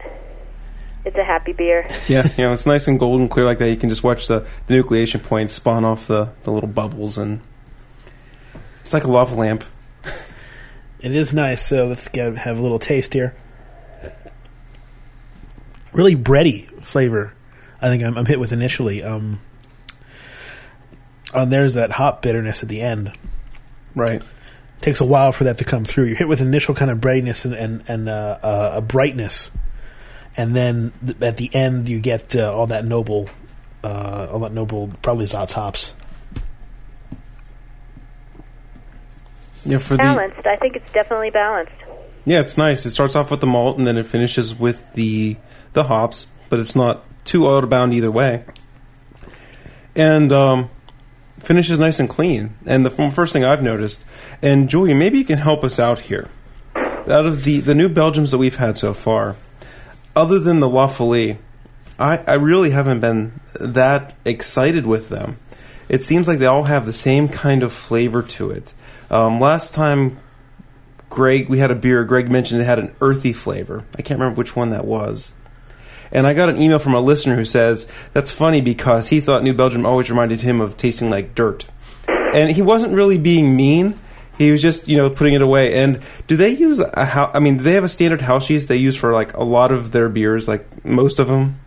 It's 1.03 1.17
a 1.17 1.23
happy 1.23 1.51
beer. 1.51 1.85
Yeah, 2.07 2.27
you 2.37 2.43
know, 2.43 2.53
it's 2.53 2.67
nice 2.67 2.87
and 2.87 2.99
golden 2.99 3.27
clear 3.27 3.45
like 3.45 3.57
that. 3.57 3.69
You 3.69 3.75
can 3.75 3.89
just 3.89 4.03
watch 4.03 4.27
the, 4.27 4.45
the 4.67 4.75
nucleation 4.75 5.21
points 5.21 5.53
spawn 5.53 5.83
off 5.83 6.05
the, 6.07 6.31
the 6.43 6.51
little 6.51 6.69
bubbles, 6.69 7.17
and 7.17 7.41
it's 8.85 8.93
like 8.93 9.03
a 9.03 9.11
lava 9.11 9.35
lamp. 9.35 9.65
It 10.99 11.13
is 11.13 11.33
nice. 11.33 11.61
So 11.61 11.87
let's 11.87 12.07
get, 12.07 12.37
have 12.37 12.57
a 12.57 12.61
little 12.61 12.79
taste 12.79 13.11
here. 13.11 13.35
Really 15.91 16.15
bready 16.15 16.69
flavor. 16.81 17.33
I 17.81 17.89
think 17.89 18.03
I'm, 18.03 18.17
I'm 18.17 18.25
hit 18.25 18.39
with 18.39 18.53
initially. 18.53 19.03
Um, 19.03 19.41
and 21.33 21.51
there's 21.51 21.73
that 21.75 21.91
hop 21.91 22.21
bitterness 22.21 22.63
at 22.63 22.69
the 22.69 22.81
end. 22.81 23.11
Right. 23.95 24.21
takes 24.81 24.99
a 25.01 25.05
while 25.05 25.31
for 25.31 25.43
that 25.45 25.59
to 25.59 25.63
come 25.63 25.85
through. 25.85 26.05
You're 26.05 26.17
hit 26.17 26.27
with 26.27 26.41
initial 26.41 26.73
kind 26.75 26.89
of 26.91 26.99
breadiness 26.99 27.45
and 27.45 27.53
and, 27.53 27.83
and 27.87 28.09
uh, 28.09 28.39
uh, 28.41 28.71
a 28.75 28.81
brightness, 28.81 29.51
and 30.35 30.55
then 30.55 30.91
th- 31.05 31.21
at 31.21 31.37
the 31.37 31.53
end 31.53 31.87
you 31.87 31.99
get 31.99 32.35
uh, 32.35 32.53
all 32.55 32.67
that 32.67 32.85
noble, 32.85 33.29
uh, 33.83 34.27
all 34.31 34.39
that 34.39 34.51
noble 34.51 34.89
probably 35.01 35.25
Saaz 35.25 35.51
hops. 35.53 35.93
Yeah, 39.65 39.77
for 39.77 39.93
the 39.93 39.99
Balanced. 39.99 40.45
I 40.45 40.57
think 40.57 40.75
it's 40.75 40.91
definitely 40.91 41.29
balanced. 41.29 41.71
yeah, 42.25 42.41
it's 42.41 42.57
nice. 42.57 42.85
It 42.85 42.91
starts 42.91 43.15
off 43.15 43.31
with 43.31 43.39
the 43.39 43.47
malt, 43.47 43.77
and 43.77 43.87
then 43.87 43.97
it 43.97 44.05
finishes 44.05 44.53
with 44.57 44.93
the 44.93 45.37
the 45.71 45.83
hops, 45.85 46.27
but 46.49 46.59
it's 46.59 46.75
not 46.75 47.03
too 47.25 47.47
out 47.47 47.63
of 47.63 47.69
bound 47.69 47.93
either 47.93 48.11
way. 48.11 48.43
And 49.95 50.33
um, 50.33 50.69
finishes 51.43 51.77
nice 51.77 51.99
and 51.99 52.09
clean. 52.09 52.55
And 52.65 52.85
the 52.85 52.89
first 52.89 53.33
thing 53.33 53.43
I've 53.43 53.61
noticed, 53.61 54.03
and 54.41 54.69
Julia, 54.69 54.95
maybe 54.95 55.19
you 55.19 55.25
can 55.25 55.39
help 55.39 55.63
us 55.63 55.79
out 55.79 56.01
here. 56.01 56.29
Out 56.75 57.25
of 57.25 57.43
the 57.43 57.59
the 57.59 57.75
new 57.75 57.89
Belgiums 57.89 58.31
that 58.31 58.37
we've 58.37 58.55
had 58.55 58.77
so 58.77 58.93
far, 58.93 59.35
other 60.15 60.39
than 60.39 60.61
the 60.61 60.69
La 60.69 60.87
Folie, 60.87 61.37
I, 61.99 62.17
I 62.19 62.33
really 62.35 62.71
haven't 62.71 63.01
been 63.01 63.39
that 63.59 64.15
excited 64.23 64.87
with 64.87 65.09
them. 65.09 65.35
It 65.89 66.03
seems 66.03 66.27
like 66.27 66.39
they 66.39 66.45
all 66.45 66.63
have 66.63 66.85
the 66.85 66.93
same 66.93 67.27
kind 67.27 67.61
of 67.61 67.73
flavor 67.73 68.23
to 68.23 68.51
it. 68.51 68.73
Um, 69.11 69.39
last 69.39 69.73
time 69.73 70.19
Greg, 71.13 71.47
we 71.47 71.59
had 71.59 71.69
a 71.69 71.75
beer. 71.75 72.03
Greg 72.03 72.31
mentioned 72.31 72.59
it 72.59 72.65
had 72.65 72.79
an 72.79 72.95
earthy 72.99 73.33
flavor. 73.33 73.85
I 73.95 74.01
can't 74.01 74.19
remember 74.19 74.39
which 74.39 74.55
one 74.55 74.71
that 74.71 74.83
was. 74.83 75.31
And 76.13 76.27
I 76.27 76.33
got 76.35 76.47
an 76.47 76.61
email 76.61 76.79
from 76.79 76.93
a 76.93 77.01
listener 77.01 77.35
who 77.35 77.43
says 77.43 77.91
that's 78.13 78.31
funny 78.31 78.61
because 78.61 79.09
he 79.09 79.19
thought 79.19 79.43
New 79.43 79.53
Belgium 79.53 79.85
always 79.85 80.09
reminded 80.09 80.41
him 80.41 80.61
of 80.61 80.77
tasting 80.77 81.09
like 81.09 81.35
dirt. 81.35 81.65
And 82.07 82.51
he 82.51 82.61
wasn't 82.61 82.93
really 82.93 83.17
being 83.17 83.55
mean. 83.55 83.99
He 84.37 84.51
was 84.51 84.61
just, 84.61 84.87
you 84.87 84.97
know, 84.97 85.09
putting 85.09 85.33
it 85.33 85.41
away. 85.41 85.73
And 85.73 85.99
do 86.27 86.35
they 86.35 86.49
use 86.51 86.79
a 86.79 87.05
how? 87.05 87.31
I 87.33 87.39
mean, 87.39 87.57
do 87.57 87.63
they 87.63 87.73
have 87.73 87.83
a 87.83 87.89
standard 87.89 88.21
house 88.21 88.49
yeast 88.49 88.67
they 88.67 88.77
use 88.77 88.95
for 88.95 89.11
like 89.11 89.33
a 89.33 89.43
lot 89.43 89.71
of 89.71 89.91
their 89.91 90.07
beers, 90.07 90.47
like 90.47 90.85
most 90.85 91.19
of 91.19 91.27
them? 91.27 91.59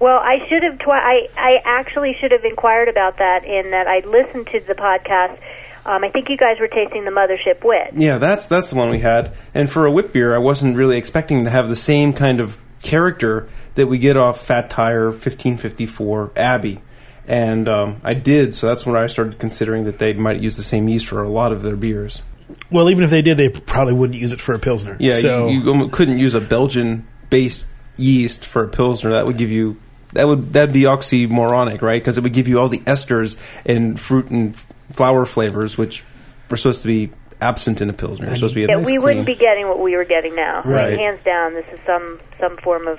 Well, 0.00 0.18
I 0.18 0.46
should 0.48 0.62
have. 0.62 0.78
Twi- 0.78 0.98
I 0.98 1.28
I 1.36 1.60
actually 1.64 2.16
should 2.20 2.32
have 2.32 2.44
inquired 2.44 2.88
about 2.88 3.18
that. 3.18 3.44
In 3.44 3.70
that 3.70 3.86
I 3.86 4.00
listened 4.00 4.48
to 4.48 4.60
the 4.60 4.74
podcast. 4.74 5.38
Um, 5.86 6.02
I 6.02 6.08
think 6.08 6.30
you 6.30 6.38
guys 6.38 6.58
were 6.58 6.68
tasting 6.68 7.04
the 7.04 7.10
Mothership 7.10 7.62
Wit. 7.62 7.90
Yeah, 7.92 8.16
that's 8.16 8.46
that's 8.46 8.70
the 8.70 8.76
one 8.76 8.88
we 8.88 9.00
had. 9.00 9.34
And 9.52 9.70
for 9.70 9.84
a 9.84 9.90
wit 9.90 10.14
beer, 10.14 10.34
I 10.34 10.38
wasn't 10.38 10.78
really 10.78 10.96
expecting 10.96 11.44
to 11.44 11.50
have 11.50 11.68
the 11.68 11.76
same 11.76 12.14
kind 12.14 12.40
of 12.40 12.56
character 12.84 13.48
that 13.74 13.88
we 13.88 13.98
get 13.98 14.16
off 14.16 14.40
Fat 14.40 14.70
Tire 14.70 15.06
1554 15.06 16.32
Abbey. 16.36 16.80
And 17.26 17.68
um, 17.68 18.00
I 18.04 18.14
did, 18.14 18.54
so 18.54 18.66
that's 18.66 18.84
when 18.84 18.94
I 18.96 19.06
started 19.06 19.38
considering 19.38 19.84
that 19.84 19.98
they 19.98 20.12
might 20.12 20.40
use 20.40 20.56
the 20.56 20.62
same 20.62 20.88
yeast 20.88 21.06
for 21.06 21.22
a 21.22 21.28
lot 21.28 21.52
of 21.52 21.62
their 21.62 21.74
beers. 21.74 22.22
Well, 22.70 22.90
even 22.90 23.02
if 23.02 23.10
they 23.10 23.22
did, 23.22 23.38
they 23.38 23.48
probably 23.48 23.94
wouldn't 23.94 24.20
use 24.20 24.32
it 24.32 24.40
for 24.40 24.52
a 24.52 24.58
pilsner. 24.58 24.96
Yeah, 25.00 25.14
so 25.14 25.48
you, 25.48 25.62
you 25.62 25.88
couldn't 25.88 26.18
use 26.18 26.34
a 26.34 26.40
Belgian-based 26.40 27.64
yeast 27.96 28.44
for 28.44 28.64
a 28.64 28.68
pilsner. 28.68 29.12
That 29.12 29.26
would 29.26 29.38
give 29.38 29.50
you 29.50 29.80
that 30.12 30.28
would 30.28 30.52
that'd 30.52 30.72
be 30.72 30.82
oxymoronic, 30.82 31.82
right? 31.82 32.00
Because 32.00 32.18
it 32.18 32.22
would 32.22 32.32
give 32.32 32.46
you 32.46 32.60
all 32.60 32.68
the 32.68 32.80
esters 32.80 33.38
and 33.64 33.98
fruit 33.98 34.30
and 34.30 34.54
flower 34.92 35.24
flavors, 35.24 35.78
which 35.78 36.04
were 36.50 36.56
supposed 36.56 36.82
to 36.82 36.88
be 36.88 37.10
absent 37.40 37.80
in 37.80 37.90
a 37.90 37.92
pilsner. 37.92 38.26
It's 38.26 38.36
supposed 38.36 38.54
to 38.54 38.60
be 38.60 38.64
a 38.64 38.68
Yeah, 38.68 38.76
nice, 38.76 38.86
we 38.86 38.92
clean- 38.92 39.02
wouldn't 39.02 39.26
be 39.26 39.34
getting 39.34 39.68
what 39.68 39.78
we 39.80 39.96
were 39.96 40.04
getting 40.04 40.34
now. 40.34 40.62
I 40.64 40.66
mean, 40.66 40.74
Right. 40.76 40.98
hands 40.98 41.20
down, 41.24 41.54
this 41.54 41.66
is 41.72 41.80
some 41.86 42.18
some 42.40 42.56
form 42.58 42.86
of 42.88 42.98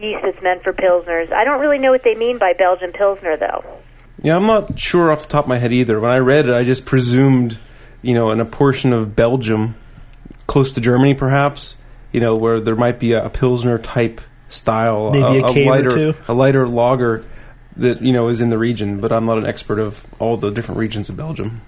yeast 0.00 0.20
that's 0.22 0.42
meant 0.42 0.62
for 0.64 0.72
pilsners. 0.72 1.32
I 1.32 1.44
don't 1.44 1.60
really 1.60 1.78
know 1.78 1.90
what 1.90 2.02
they 2.02 2.14
mean 2.14 2.38
by 2.38 2.52
Belgian 2.58 2.92
pilsner, 2.92 3.36
though. 3.36 3.64
Yeah, 4.22 4.36
I'm 4.36 4.46
not 4.46 4.78
sure 4.78 5.10
off 5.12 5.22
the 5.22 5.28
top 5.28 5.44
of 5.44 5.48
my 5.48 5.58
head 5.58 5.72
either. 5.72 5.98
When 6.00 6.10
I 6.10 6.18
read 6.18 6.48
it, 6.48 6.54
I 6.54 6.64
just 6.64 6.84
presumed, 6.86 7.58
you 8.02 8.14
know, 8.14 8.30
in 8.30 8.40
a 8.40 8.44
portion 8.44 8.92
of 8.92 9.14
Belgium, 9.16 9.74
close 10.46 10.72
to 10.72 10.80
Germany, 10.80 11.14
perhaps, 11.14 11.76
you 12.12 12.20
know, 12.20 12.34
where 12.36 12.60
there 12.60 12.76
might 12.76 12.98
be 12.98 13.12
a, 13.12 13.24
a 13.26 13.30
pilsner 13.30 13.78
type 13.78 14.20
style, 14.48 15.12
Maybe 15.12 15.38
a 15.38 15.48
cave 15.48 15.66
or 15.66 15.70
lighter, 15.70 15.90
two. 15.90 16.14
a 16.28 16.34
lighter 16.34 16.68
lager 16.68 17.24
that 17.76 18.02
you 18.02 18.12
know 18.12 18.28
is 18.28 18.40
in 18.40 18.50
the 18.50 18.58
region. 18.58 19.00
But 19.00 19.12
I'm 19.12 19.24
not 19.24 19.38
an 19.38 19.46
expert 19.46 19.78
of 19.78 20.04
all 20.18 20.36
the 20.36 20.50
different 20.50 20.78
regions 20.78 21.08
of 21.08 21.16
Belgium. 21.16 21.62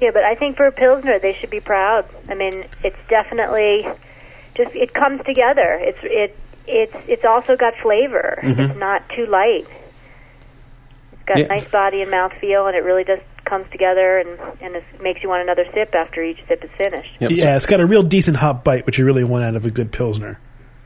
Yeah, 0.00 0.10
but 0.12 0.24
I 0.24 0.34
think 0.34 0.56
for 0.56 0.66
a 0.66 0.72
pilsner, 0.72 1.18
they 1.18 1.34
should 1.34 1.50
be 1.50 1.60
proud. 1.60 2.06
I 2.28 2.34
mean, 2.34 2.64
it's 2.82 2.96
definitely 3.08 3.86
just 4.54 4.74
it 4.74 4.92
comes 4.92 5.24
together. 5.24 5.78
It's 5.80 5.98
it 6.02 6.36
it's 6.66 6.94
it's 7.08 7.24
also 7.24 7.56
got 7.56 7.74
flavor. 7.74 8.38
Mm-hmm. 8.42 8.60
It's 8.60 8.78
not 8.78 9.08
too 9.10 9.26
light. 9.26 9.66
It's 11.12 11.22
got 11.26 11.38
Yeah. 11.38 11.46
nice 11.46 11.64
body 11.66 12.02
and 12.02 12.10
mouth 12.10 12.32
feel, 12.40 12.66
and 12.66 12.76
it 12.76 12.82
really 12.84 13.04
just 13.04 13.22
comes 13.44 13.70
together 13.70 14.18
and 14.18 14.38
and 14.60 14.74
it 14.76 14.84
makes 15.00 15.22
you 15.22 15.28
want 15.28 15.42
another 15.42 15.64
sip 15.74 15.94
after 15.94 16.22
each 16.22 16.38
sip 16.48 16.64
is 16.64 16.70
finished. 16.76 17.10
Yep, 17.20 17.30
yeah, 17.32 17.56
it's 17.56 17.66
got 17.66 17.80
a 17.80 17.86
real 17.86 18.02
decent 18.02 18.38
hop 18.38 18.64
bite, 18.64 18.86
which 18.86 18.98
you 18.98 19.04
really 19.04 19.24
want 19.24 19.44
out 19.44 19.54
of 19.54 19.64
a 19.64 19.70
good 19.70 19.92
pilsner. 19.92 20.38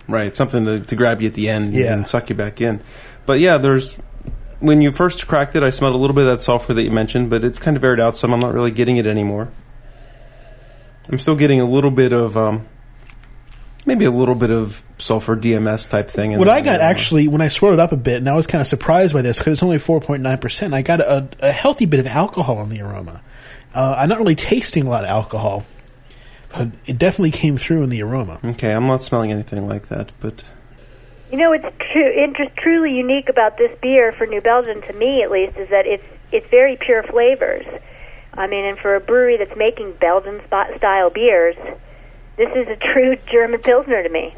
Right, 0.09 0.35
something 0.35 0.65
to, 0.65 0.81
to 0.81 0.97
grab 0.97 1.21
you 1.21 1.29
at 1.29 1.35
the 1.35 1.49
end 1.51 1.73
Yeah. 1.75 1.93
and 1.93 2.09
suck 2.09 2.31
you 2.31 2.35
back 2.35 2.61
in. 2.61 2.83
But 3.27 3.41
yeah, 3.41 3.59
there's 3.59 3.99
when 4.61 4.81
you 4.81 4.91
first 4.91 5.27
cracked 5.27 5.55
it, 5.57 5.63
I 5.63 5.71
smelled 5.71 5.95
a 5.95 5.99
little 5.99 6.15
bit 6.15 6.27
of 6.27 6.31
that 6.31 6.43
sulfur 6.43 6.75
that 6.75 6.83
you 6.83 6.91
mentioned, 6.91 7.31
but 7.31 7.45
it's 7.45 7.59
kind 7.59 7.77
of 7.77 7.85
aired 7.85 8.01
out 8.01 8.17
some. 8.17 8.33
I'm 8.33 8.41
not 8.41 8.55
really 8.55 8.71
getting 8.71 8.97
it 8.97 9.07
anymore. 9.07 9.51
I'm 11.09 11.19
still 11.19 11.37
getting 11.37 11.61
a 11.61 11.65
little 11.65 11.91
bit 11.91 12.13
of 12.13 12.37
um, 12.37 12.67
maybe 13.87 14.05
a 14.05 14.11
little 14.11 14.35
bit 14.35 14.51
of 14.51 14.85
sulfur 14.99 15.37
DMS 15.37 15.89
type 15.89 16.11
thing. 16.11 16.33
in 16.33 16.39
What. 16.39 16.49
I 16.49 16.61
got 16.61 16.81
actually, 16.81 17.29
when 17.29 17.41
I 17.41 17.49
swirled 17.49 17.75
it 17.75 17.81
up 17.81 17.93
a 17.93 17.97
bit, 17.97 18.17
and 18.17 18.29
I 18.29 18.35
was 18.35 18.47
kind 18.47 18.61
of 18.61 18.67
surprised 18.67 19.15
by 19.15 19.23
this 19.23 19.39
because 19.39 19.55
it's 19.55 19.63
only 19.63 19.79
4.9%, 19.79 20.75
I 20.75 20.83
got 20.83 21.01
a, 21.01 21.29
a 21.41 21.53
healthy 21.53 21.87
bit 21.87 22.01
of 22.01 22.07
alcohol 22.07 22.61
in 22.63 22.69
the 22.69 22.81
aroma. 22.83 23.23
Uh, 23.75 23.95
I'm 23.99 24.09
not 24.09 24.19
really 24.19 24.35
tasting 24.35 24.87
a 24.87 24.91
lot 24.91 25.05
of 25.05 25.11
alcohol, 25.11 25.65
but 26.51 26.69
it 26.87 26.99
definitely 26.99 27.31
came 27.31 27.57
through 27.57 27.83
in 27.85 27.91
the 27.91 28.03
aroma. 28.03 28.41
Okay, 28.45 28.73
I'm 28.73 28.87
not 28.87 29.03
smelling 29.03 29.33
anything 29.33 29.67
like 29.67 29.89
that, 29.89 30.13
but 30.21 30.45
You 31.31 31.37
know, 31.37 31.51
what's 31.51 31.77
true, 31.93 32.11
inter- 32.11 32.51
truly 32.57 32.95
unique 32.97 33.29
about 33.29 33.59
this 33.59 33.77
beer 33.83 34.13
for 34.13 34.27
New 34.27 34.41
Belgium, 34.41 34.81
to 34.83 34.93
me 34.95 35.23
at 35.23 35.31
least, 35.31 35.57
is 35.59 35.69
that 35.71 35.87
it's 35.87 36.07
it's 36.33 36.47
very 36.49 36.77
pure 36.77 37.03
flavors. 37.03 37.67
I 38.35 38.47
mean, 38.47 38.65
and 38.65 38.79
for 38.79 38.95
a 38.95 39.01
brewery 39.01 39.37
that's 39.37 39.57
making 39.57 39.95
Belgian 39.95 40.41
style 40.47 41.11
beers, 41.11 41.57
this 42.37 42.49
is 42.55 42.69
a 42.69 42.77
true 42.77 43.17
German 43.31 43.61
pilsner 43.61 44.03
to 44.03 44.09
me, 44.09 44.35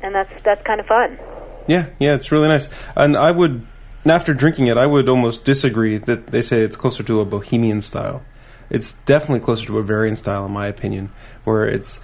and 0.00 0.14
that's 0.14 0.42
that's 0.42 0.62
kind 0.62 0.80
of 0.80 0.86
fun. 0.86 1.18
yeah, 1.66 1.90
yeah, 1.98 2.14
it's 2.14 2.30
really 2.30 2.48
nice. 2.48 2.68
And 2.94 3.16
I 3.16 3.30
would, 3.32 3.66
after 4.04 4.34
drinking 4.34 4.68
it, 4.68 4.76
I 4.76 4.86
would 4.86 5.08
almost 5.08 5.44
disagree 5.44 5.98
that 5.98 6.28
they 6.28 6.42
say 6.42 6.60
it's 6.60 6.76
closer 6.76 7.02
to 7.02 7.20
a 7.20 7.24
Bohemian 7.24 7.80
style. 7.80 8.22
It's 8.70 8.92
definitely 8.92 9.40
closer 9.40 9.66
to 9.66 9.78
a 9.78 9.82
Bavarian 9.82 10.16
style, 10.16 10.46
in 10.46 10.52
my 10.52 10.66
opinion, 10.68 11.10
where 11.44 11.66
it's 11.66 12.00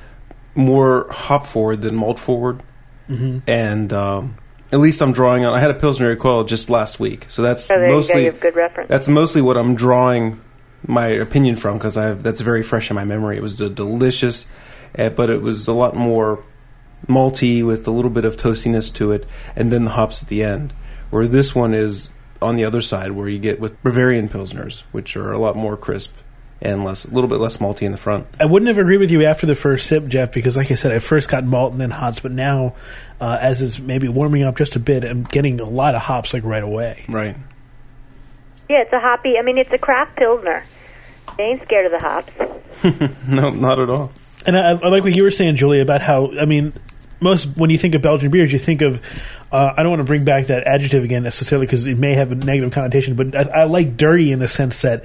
more 0.54 1.06
hop 1.10 1.46
forward 1.46 1.82
than 1.82 1.94
malt 1.94 2.18
forward. 2.18 2.62
And 3.46 3.92
um, 3.92 4.36
at 4.72 4.78
least 4.78 5.02
I'm 5.02 5.12
drawing 5.12 5.44
on. 5.44 5.52
I 5.54 5.60
had 5.60 5.70
a 5.70 5.74
Pilsner 5.74 6.14
Urquell 6.14 6.46
just 6.46 6.70
last 6.70 7.00
week, 7.00 7.26
so 7.28 7.42
that's 7.42 7.64
So 7.64 7.74
there 7.74 7.84
you 7.84 7.90
go, 7.90 7.96
mostly 7.96 8.24
you 8.26 8.32
good 8.32 8.56
reference. 8.56 8.88
that's 8.88 9.08
mostly 9.08 9.42
what 9.42 9.56
I'm 9.56 9.74
drawing 9.74 10.40
my 10.86 11.08
opinion 11.08 11.56
from 11.56 11.76
because 11.76 11.96
I 11.96 12.04
have, 12.04 12.22
that's 12.22 12.40
very 12.40 12.62
fresh 12.62 12.88
in 12.90 12.96
my 12.96 13.04
memory. 13.04 13.36
It 13.36 13.42
was 13.42 13.60
a 13.60 13.68
delicious, 13.68 14.46
uh, 14.98 15.10
but 15.10 15.28
it 15.28 15.42
was 15.42 15.68
a 15.68 15.74
lot 15.74 15.94
more 15.94 16.42
malty 17.06 17.64
with 17.64 17.86
a 17.86 17.90
little 17.90 18.10
bit 18.10 18.24
of 18.24 18.36
toastiness 18.36 18.94
to 18.94 19.12
it, 19.12 19.26
and 19.56 19.72
then 19.72 19.84
the 19.84 19.90
hops 19.92 20.22
at 20.22 20.28
the 20.28 20.42
end. 20.42 20.72
Where 21.10 21.26
this 21.26 21.54
one 21.54 21.74
is 21.74 22.08
on 22.40 22.56
the 22.56 22.64
other 22.64 22.80
side, 22.80 23.12
where 23.12 23.28
you 23.28 23.38
get 23.38 23.58
with 23.60 23.82
Bavarian 23.82 24.28
pilsners, 24.28 24.84
which 24.92 25.16
are 25.16 25.32
a 25.32 25.38
lot 25.38 25.56
more 25.56 25.76
crisp 25.76 26.16
and 26.62 26.84
less, 26.84 27.04
a 27.04 27.10
little 27.10 27.28
bit 27.28 27.38
less 27.38 27.56
malty 27.56 27.82
in 27.82 27.92
the 27.92 27.98
front. 27.98 28.26
I 28.38 28.46
wouldn't 28.46 28.68
have 28.68 28.78
agreed 28.78 28.98
with 28.98 29.10
you 29.10 29.24
after 29.24 29.46
the 29.46 29.54
first 29.54 29.86
sip, 29.86 30.06
Jeff, 30.06 30.32
because 30.32 30.56
like 30.56 30.70
I 30.70 30.74
said, 30.74 30.92
I 30.92 30.98
first 30.98 31.28
got 31.28 31.44
malt 31.44 31.72
and 31.72 31.80
then 31.80 31.90
hops, 31.90 32.20
but 32.20 32.32
now, 32.32 32.74
uh, 33.20 33.38
as 33.40 33.62
it's 33.62 33.78
maybe 33.78 34.08
warming 34.08 34.42
up 34.42 34.56
just 34.56 34.76
a 34.76 34.80
bit, 34.80 35.04
I'm 35.04 35.24
getting 35.24 35.60
a 35.60 35.64
lot 35.64 35.94
of 35.94 36.02
hops 36.02 36.34
like 36.34 36.44
right 36.44 36.62
away. 36.62 37.04
Right. 37.08 37.36
Yeah, 38.68 38.82
it's 38.82 38.92
a 38.92 39.00
hoppy. 39.00 39.38
I 39.38 39.42
mean, 39.42 39.58
it's 39.58 39.72
a 39.72 39.78
craft 39.78 40.16
pilsner. 40.16 40.64
They 41.36 41.44
ain't 41.44 41.62
scared 41.62 41.86
of 41.86 41.92
the 41.92 42.00
hops. 42.00 42.32
No, 43.28 43.50
not 43.50 43.78
at 43.78 43.90
all. 43.90 44.10
And 44.46 44.56
I, 44.56 44.70
I 44.70 44.88
like 44.88 45.02
what 45.02 45.14
you 45.14 45.22
were 45.22 45.30
saying, 45.30 45.56
Julie, 45.56 45.80
about 45.80 46.00
how 46.00 46.32
I 46.38 46.46
mean, 46.46 46.72
most 47.20 47.56
when 47.56 47.68
you 47.70 47.78
think 47.78 47.94
of 47.94 48.02
Belgian 48.02 48.30
beers, 48.30 48.52
you 48.52 48.58
think 48.58 48.80
of. 48.82 49.04
Uh, 49.52 49.74
I 49.76 49.82
don't 49.82 49.90
want 49.90 50.00
to 50.00 50.04
bring 50.04 50.24
back 50.24 50.46
that 50.46 50.64
adjective 50.64 51.02
again 51.02 51.24
necessarily 51.24 51.66
because 51.66 51.86
it 51.86 51.98
may 51.98 52.14
have 52.14 52.30
a 52.30 52.36
negative 52.36 52.72
connotation, 52.72 53.16
but 53.16 53.34
I, 53.34 53.62
I 53.62 53.64
like 53.64 53.96
dirty 53.96 54.30
in 54.30 54.38
the 54.38 54.46
sense 54.46 54.82
that 54.82 55.02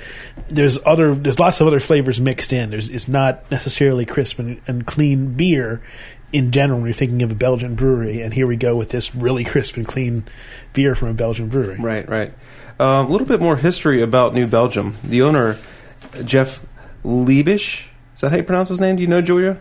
there's 0.50 0.78
other, 0.86 1.16
there's 1.16 1.40
lots 1.40 1.62
of 1.62 1.68
other 1.68 1.80
flavors 1.80 2.22
mixed 2.22 2.54
in. 2.54 2.70
There's, 2.70 2.88
it's 2.90 3.08
not 3.08 3.50
necessarily 3.50 4.06
crisp 4.06 4.38
and, 4.38 4.62
and 4.68 4.86
clean 4.86 5.34
beer 5.34 5.82
in 6.32 6.52
general 6.52 6.80
when 6.80 6.88
you're 6.88 6.94
thinking 6.94 7.24
of 7.24 7.32
a 7.32 7.36
Belgian 7.36 7.74
brewery. 7.74 8.22
And 8.22 8.34
here 8.34 8.46
we 8.46 8.56
go 8.56 8.76
with 8.76 8.90
this 8.90 9.16
really 9.16 9.44
crisp 9.44 9.78
and 9.78 9.88
clean 9.88 10.26
beer 10.74 10.94
from 10.94 11.10
a 11.10 11.14
Belgian 11.14 11.50
brewery. 11.50 11.78
Right, 11.80 12.08
right. 12.08 12.32
Uh, 12.80 13.04
a 13.08 13.10
little 13.10 13.28
bit 13.28 13.40
more 13.40 13.56
history 13.56 14.02
about 14.02 14.36
New 14.36 14.46
Belgium. 14.46 14.96
The 15.04 15.24
owner, 15.24 15.58
Jeff 16.24 16.64
Liebisch, 17.04 17.88
is 18.14 18.22
that 18.22 18.30
how 18.32 18.38
you 18.38 18.44
pronounce 18.44 18.70
his 18.70 18.80
name? 18.80 18.98
Do 18.98 19.02
you 19.02 19.08
know, 19.08 19.22
Julia? 19.22 19.58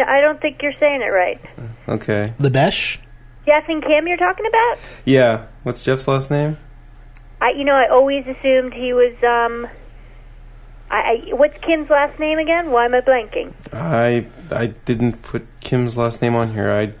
I 0.00 0.20
don't 0.20 0.40
think 0.40 0.62
you're 0.62 0.72
saying 0.78 1.02
it 1.02 1.06
right. 1.06 1.40
Okay. 1.88 2.32
The 2.38 2.50
Besh? 2.50 3.00
Jeff 3.48 3.66
and 3.68 3.82
Kim, 3.82 4.06
you're 4.06 4.18
talking 4.18 4.44
about? 4.44 4.78
Yeah. 5.06 5.46
What's 5.62 5.80
Jeff's 5.80 6.06
last 6.06 6.30
name? 6.30 6.58
I, 7.40 7.52
you 7.52 7.64
know, 7.64 7.72
I 7.72 7.88
always 7.88 8.26
assumed 8.26 8.74
he 8.74 8.92
was. 8.92 9.14
Um, 9.22 9.66
I, 10.90 11.30
I 11.30 11.34
what's 11.34 11.56
Kim's 11.64 11.88
last 11.88 12.18
name 12.18 12.38
again? 12.38 12.70
Why 12.70 12.84
am 12.84 12.94
I 12.94 13.00
blanking? 13.00 13.54
I 13.72 14.26
I 14.50 14.66
didn't 14.66 15.22
put 15.22 15.46
Kim's 15.60 15.96
last 15.96 16.20
name 16.20 16.34
on 16.34 16.52
here. 16.52 16.70
I 16.70 16.92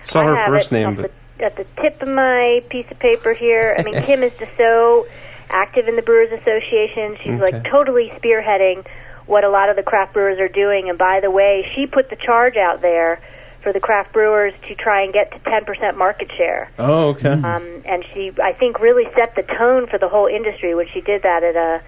saw 0.00 0.22
I 0.22 0.24
her 0.24 0.46
first 0.46 0.72
name, 0.72 0.94
but 0.94 1.12
the, 1.36 1.44
at 1.44 1.56
the 1.56 1.66
tip 1.82 2.00
of 2.00 2.08
my 2.08 2.62
piece 2.70 2.90
of 2.90 2.98
paper 2.98 3.34
here. 3.34 3.76
I 3.78 3.82
mean, 3.82 4.02
Kim 4.04 4.22
is 4.22 4.32
just 4.38 4.56
so 4.56 5.06
active 5.50 5.88
in 5.88 5.96
the 5.96 6.02
Brewers 6.02 6.32
Association. 6.40 7.18
She's 7.22 7.38
like 7.38 7.64
totally 7.70 8.10
spearheading 8.16 8.86
what 9.26 9.44
a 9.44 9.50
lot 9.50 9.68
of 9.68 9.76
the 9.76 9.82
craft 9.82 10.14
brewers 10.14 10.38
are 10.38 10.48
doing. 10.48 10.88
And 10.88 10.96
by 10.96 11.20
the 11.20 11.30
way, 11.30 11.70
she 11.74 11.86
put 11.86 12.08
the 12.08 12.16
charge 12.16 12.56
out 12.56 12.80
there 12.80 13.20
for 13.66 13.72
the 13.72 13.80
craft 13.80 14.12
brewers 14.12 14.54
to 14.68 14.76
try 14.76 15.02
and 15.02 15.12
get 15.12 15.32
to 15.32 15.40
10% 15.40 15.96
market 15.96 16.30
share. 16.36 16.70
oh, 16.78 17.08
okay. 17.08 17.32
Um, 17.32 17.82
and 17.84 18.04
she, 18.14 18.30
I 18.40 18.52
think, 18.52 18.78
really 18.78 19.10
set 19.12 19.34
the 19.34 19.42
tone 19.42 19.88
for 19.88 19.98
the 19.98 20.06
whole 20.06 20.28
industry 20.28 20.76
when 20.76 20.86
she 20.94 21.00
did 21.00 21.24
that 21.24 21.42
at 21.42 21.56
a 21.56 21.82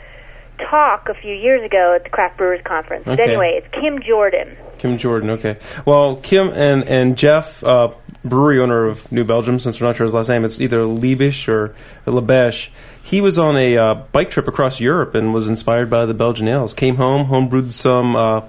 talk 0.69 1.09
a 1.09 1.15
few 1.15 1.33
years 1.33 1.63
ago 1.63 1.95
at 1.95 2.03
the 2.03 2.11
Craft 2.11 2.37
Brewers 2.37 2.61
Conference. 2.65 3.05
But 3.05 3.21
anyway, 3.21 3.63
it's 3.63 3.73
Kim 3.73 4.03
Jordan. 4.03 4.57
Kim 4.79 4.99
Jordan. 4.99 5.31
Okay. 5.31 5.57
Well, 5.87 6.17
Kim 6.17 6.49
and 6.49 6.83
and 6.89 7.17
Jeff, 7.17 7.63
uh, 7.63 7.93
brewery 8.25 8.59
owner 8.59 8.83
of 8.83 9.13
New 9.13 9.23
Belgium, 9.23 9.61
since 9.61 9.81
we're 9.81 9.87
not 9.87 9.95
sure 9.95 10.05
his 10.05 10.15
last 10.15 10.29
name, 10.29 10.45
it's 10.45 10.61
either 10.61 10.79
Liebisch 10.79 11.47
or 11.47 11.77
Lebesh. 12.07 12.71
He 13.01 13.21
was 13.21 13.39
on 13.39 13.57
a 13.57 13.77
uh, 13.77 13.95
bike 14.11 14.31
trip 14.31 14.49
across 14.49 14.81
Europe 14.81 15.15
and 15.15 15.33
was 15.33 15.47
inspired 15.47 15.89
by 15.89 16.07
the 16.07 16.15
Belgian 16.15 16.49
ales. 16.49 16.75
Came 16.75 16.97
home, 16.97 17.29
homebrewed 17.29 17.73
some 17.73 18.17
uh, 18.17 18.41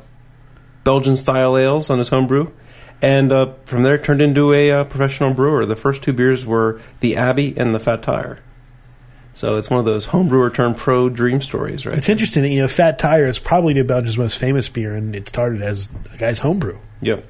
Belgian 0.84 1.16
style 1.16 1.56
ales 1.56 1.92
on 1.92 2.00
his 2.00 2.10
homebrew, 2.10 2.48
and 3.02 3.32
uh, 3.32 3.54
from 3.66 3.84
there 3.84 3.98
turned 3.98 4.22
into 4.22 4.54
a 4.54 4.72
uh, 4.72 4.84
professional 4.84 5.34
brewer. 5.34 5.66
The 5.66 5.76
first 5.76 6.04
two 6.04 6.14
beers 6.14 6.46
were 6.46 6.82
the 7.00 7.16
Abbey 7.16 7.54
and 7.58 7.74
the 7.74 7.80
Fat 7.80 8.04
Tire. 8.04 8.40
So 9.34 9.58
it's 9.58 9.70
one 9.70 9.80
of 9.80 9.86
those 9.86 10.08
homebrewer 10.08 10.54
turned 10.54 10.76
pro 10.76 11.08
dream 11.08 11.42
stories, 11.42 11.86
right? 11.86 11.96
It's 11.96 12.10
interesting 12.10 12.44
that, 12.44 12.50
you 12.50 12.62
know, 12.62 12.68
Fat 12.68 13.00
Tire 13.00 13.26
is 13.26 13.40
probably 13.40 13.74
New 13.74 13.86
Belgium's 13.86 14.18
most 14.18 14.38
famous 14.38 14.68
beer, 14.68 14.94
and 14.94 15.16
it 15.16 15.30
started 15.30 15.62
as 15.62 15.90
a 16.14 16.18
guy's 16.18 16.40
homebrew. 16.40 16.78
Yep. 17.02 17.26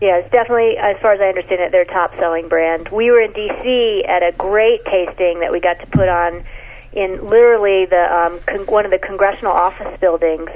Yeah, 0.00 0.16
it's 0.18 0.30
definitely, 0.30 0.78
as 0.78 0.98
far 1.00 1.12
as 1.12 1.20
I 1.20 1.28
understand 1.28 1.60
it, 1.60 1.72
their 1.72 1.84
top 1.84 2.14
selling 2.16 2.48
brand. 2.48 2.88
We 2.88 3.10
were 3.10 3.20
in 3.20 3.32
D.C. 3.32 4.04
at 4.06 4.22
a 4.22 4.32
great 4.32 4.84
tasting 4.86 5.40
that 5.40 5.52
we 5.52 5.60
got 5.60 5.80
to 5.80 5.86
put 5.86 6.08
on 6.08 6.44
in 6.92 7.26
literally 7.26 7.84
the 7.84 8.14
um, 8.14 8.40
con- 8.46 8.66
one 8.66 8.84
of 8.86 8.90
the 8.90 8.98
congressional 8.98 9.52
office 9.52 9.98
buildings. 10.00 10.48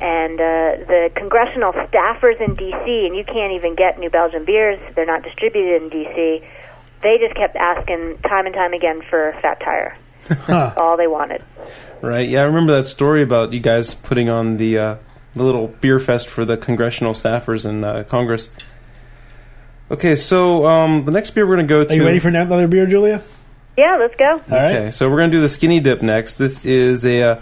And 0.00 0.40
uh, 0.40 0.84
the 0.86 1.10
congressional 1.14 1.72
staffers 1.72 2.40
in 2.40 2.54
D.C., 2.54 3.06
and 3.06 3.16
you 3.16 3.24
can't 3.24 3.52
even 3.52 3.74
get 3.74 3.98
New 3.98 4.10
Belgian 4.10 4.44
beers, 4.44 4.78
they're 4.94 5.06
not 5.06 5.22
distributed 5.22 5.82
in 5.82 5.88
D.C., 5.88 6.46
they 7.02 7.18
just 7.18 7.34
kept 7.34 7.56
asking 7.56 8.18
time 8.18 8.46
and 8.46 8.54
time 8.54 8.72
again 8.72 9.02
for 9.08 9.32
Fat 9.42 9.60
Tire. 9.60 9.96
Huh. 10.28 10.74
All 10.76 10.96
they 10.96 11.06
wanted. 11.06 11.44
Right. 12.02 12.28
Yeah, 12.28 12.40
I 12.40 12.44
remember 12.44 12.74
that 12.74 12.86
story 12.86 13.22
about 13.22 13.52
you 13.52 13.60
guys 13.60 13.94
putting 13.94 14.28
on 14.28 14.56
the 14.56 14.76
uh, 14.76 14.96
the 15.36 15.44
little 15.44 15.68
beer 15.68 16.00
fest 16.00 16.28
for 16.28 16.44
the 16.44 16.56
congressional 16.56 17.12
staffers 17.12 17.64
in 17.64 17.84
uh, 17.84 18.02
Congress. 18.08 18.50
Okay, 19.88 20.16
so 20.16 20.66
um, 20.66 21.04
the 21.04 21.12
next 21.12 21.30
beer 21.30 21.46
we're 21.46 21.54
going 21.54 21.68
to 21.68 21.72
go 21.72 21.84
to. 21.84 21.94
Are 21.94 21.96
you 21.96 22.04
ready 22.04 22.18
for 22.18 22.26
another 22.26 22.66
beer, 22.66 22.86
Julia? 22.86 23.22
Yeah, 23.76 23.96
let's 24.00 24.16
go. 24.16 24.32
All 24.32 24.38
right. 24.50 24.74
Okay, 24.74 24.90
so 24.90 25.08
we're 25.08 25.18
going 25.18 25.30
to 25.30 25.36
do 25.36 25.40
the 25.40 25.48
skinny 25.48 25.78
dip 25.78 26.02
next. 26.02 26.36
This 26.36 26.64
is 26.64 27.04
a 27.04 27.22
uh, 27.22 27.40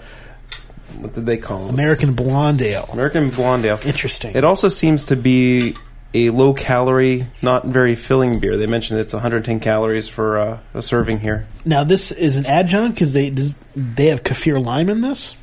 what 1.01 1.13
did 1.15 1.27
they 1.27 1.37
call 1.37 1.67
it? 1.67 1.71
American 1.75 2.15
Blonde 2.15 2.63
Ale. 2.63 2.89
American 2.93 3.31
blonde 3.31 3.65
ale. 3.65 3.79
Interesting. 3.85 4.35
It 4.35 4.45
also 4.45 4.69
seems 4.69 5.07
to 5.07 5.17
be 5.17 5.77
a 6.13 6.31
low 6.31 6.55
calorie, 6.55 7.27
not 7.43 7.67
very 7.67 7.95
filling 7.97 8.39
beer. 8.39 8.57
They 8.57 8.67
mentioned 8.67 9.01
it's 9.01 9.13
110 9.13 9.59
calories 9.61 10.09
for 10.09 10.39
uh, 10.39 10.59
a 10.73 10.81
serving 10.83 11.21
here. 11.21 11.47
Now, 11.65 11.83
this 11.85 12.13
is 12.13 12.37
an 12.37 12.47
adjunct 12.47 12.95
because 12.97 13.13
they 13.13 13.31
does, 13.31 13.57
they 13.75 14.07
have 14.07 14.23
kaffir 14.23 14.65
lime 14.65 14.89
in 14.89 15.01
this. 15.01 15.37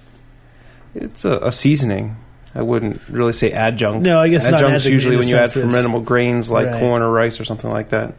It's 0.95 1.25
a, 1.25 1.39
a 1.39 1.51
seasoning. 1.51 2.15
I 2.55 2.61
wouldn't 2.61 3.01
really 3.09 3.33
say 3.33 3.51
adjunct. 3.51 4.05
No, 4.05 4.19
I 4.19 4.27
guess 4.29 4.45
adjuncts 4.45 4.63
adjunct 4.85 4.85
usually 4.87 5.17
when 5.17 5.27
you 5.27 5.37
add 5.37 5.49
fermentable 5.49 6.03
grains 6.03 6.49
like 6.51 6.67
Right. 6.67 6.79
corn 6.79 7.01
or 7.01 7.09
rice 7.11 7.39
or 7.39 7.45
something 7.45 7.69
like 7.69 7.89
that. 7.89 8.13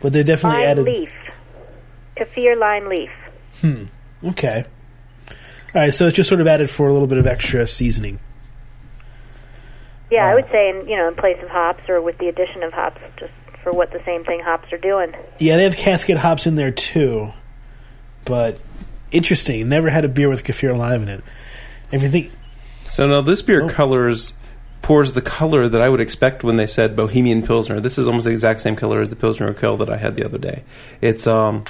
But 0.00 0.12
they 0.12 0.22
definitely 0.22 0.60
Lime 0.60 0.68
added. 0.68 0.84
leaf. 0.84 1.12
Kaffir 2.16 2.56
lime 2.58 2.88
leaf. 2.88 3.10
Hmm. 3.60 3.84
Okay. 4.28 4.64
All 5.74 5.82
right, 5.82 5.92
so 5.92 6.06
it's 6.06 6.16
just 6.16 6.28
sort 6.28 6.40
of 6.40 6.46
added 6.46 6.70
for 6.70 6.88
a 6.88 6.92
little 6.92 7.08
bit 7.08 7.18
of 7.18 7.26
extra 7.26 7.66
seasoning. 7.66 8.18
Yeah, 10.10 10.26
I 10.26 10.32
Uh, 10.32 10.34
would 10.36 10.50
say 10.50 10.70
in 10.70 10.88
you 10.88 10.96
know 10.96 11.08
in 11.08 11.14
place 11.14 11.36
of 11.42 11.48
hops 11.50 11.82
or 11.88 12.00
with 12.00 12.16
the 12.18 12.28
addition 12.28 12.62
of 12.62 12.72
hops, 12.72 13.00
just 13.18 13.32
for 13.62 13.72
what 13.72 13.92
the 13.92 14.00
same 14.06 14.24
thing 14.24 14.40
hops 14.40 14.72
are 14.72 14.78
doing. 14.78 15.12
Yeah, 15.38 15.56
they 15.56 15.64
have 15.64 15.76
Cascade 15.76 16.16
hops 16.18 16.46
in 16.46 16.54
there 16.54 16.70
too. 16.70 17.32
But 18.24 18.58
interesting. 19.10 19.68
Never 19.68 19.90
had 19.90 20.04
a 20.04 20.08
beer 20.08 20.28
with 20.28 20.44
kaffir 20.44 20.76
lime 20.76 21.02
in 21.02 21.08
it. 21.08 21.24
Everything. 21.92 22.30
So 22.86 23.06
now 23.06 23.20
this 23.20 23.42
beer 23.42 23.64
Oh. 23.64 23.68
colors 23.68 24.32
pours 24.80 25.12
the 25.12 25.20
color 25.20 25.68
that 25.68 25.82
I 25.82 25.88
would 25.90 26.00
expect 26.00 26.42
when 26.42 26.56
they 26.56 26.66
said 26.66 26.96
Bohemian 26.96 27.42
Pilsner. 27.42 27.80
This 27.80 27.98
is 27.98 28.06
almost 28.06 28.24
the 28.24 28.30
exact 28.32 28.62
same 28.62 28.76
color 28.76 29.02
as 29.02 29.10
the 29.10 29.16
Pilsner 29.16 29.52
Urquell 29.52 29.78
that 29.80 29.90
I 29.90 29.98
had 29.98 30.14
the 30.14 30.24
other 30.24 30.38
day. 30.38 30.62
It's 31.02 31.26
um 31.26 31.64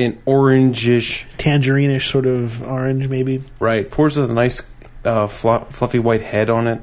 an 0.00 0.14
orangish 0.26 1.26
tangerine-ish 1.38 2.10
sort 2.10 2.26
of 2.26 2.62
orange, 2.62 3.08
maybe. 3.08 3.42
right. 3.58 3.88
Pours 3.90 4.16
with 4.16 4.30
a 4.30 4.34
nice 4.34 4.62
uh, 5.04 5.26
flu- 5.26 5.64
fluffy 5.70 5.98
white 5.98 6.20
head 6.22 6.50
on 6.50 6.66
it. 6.66 6.80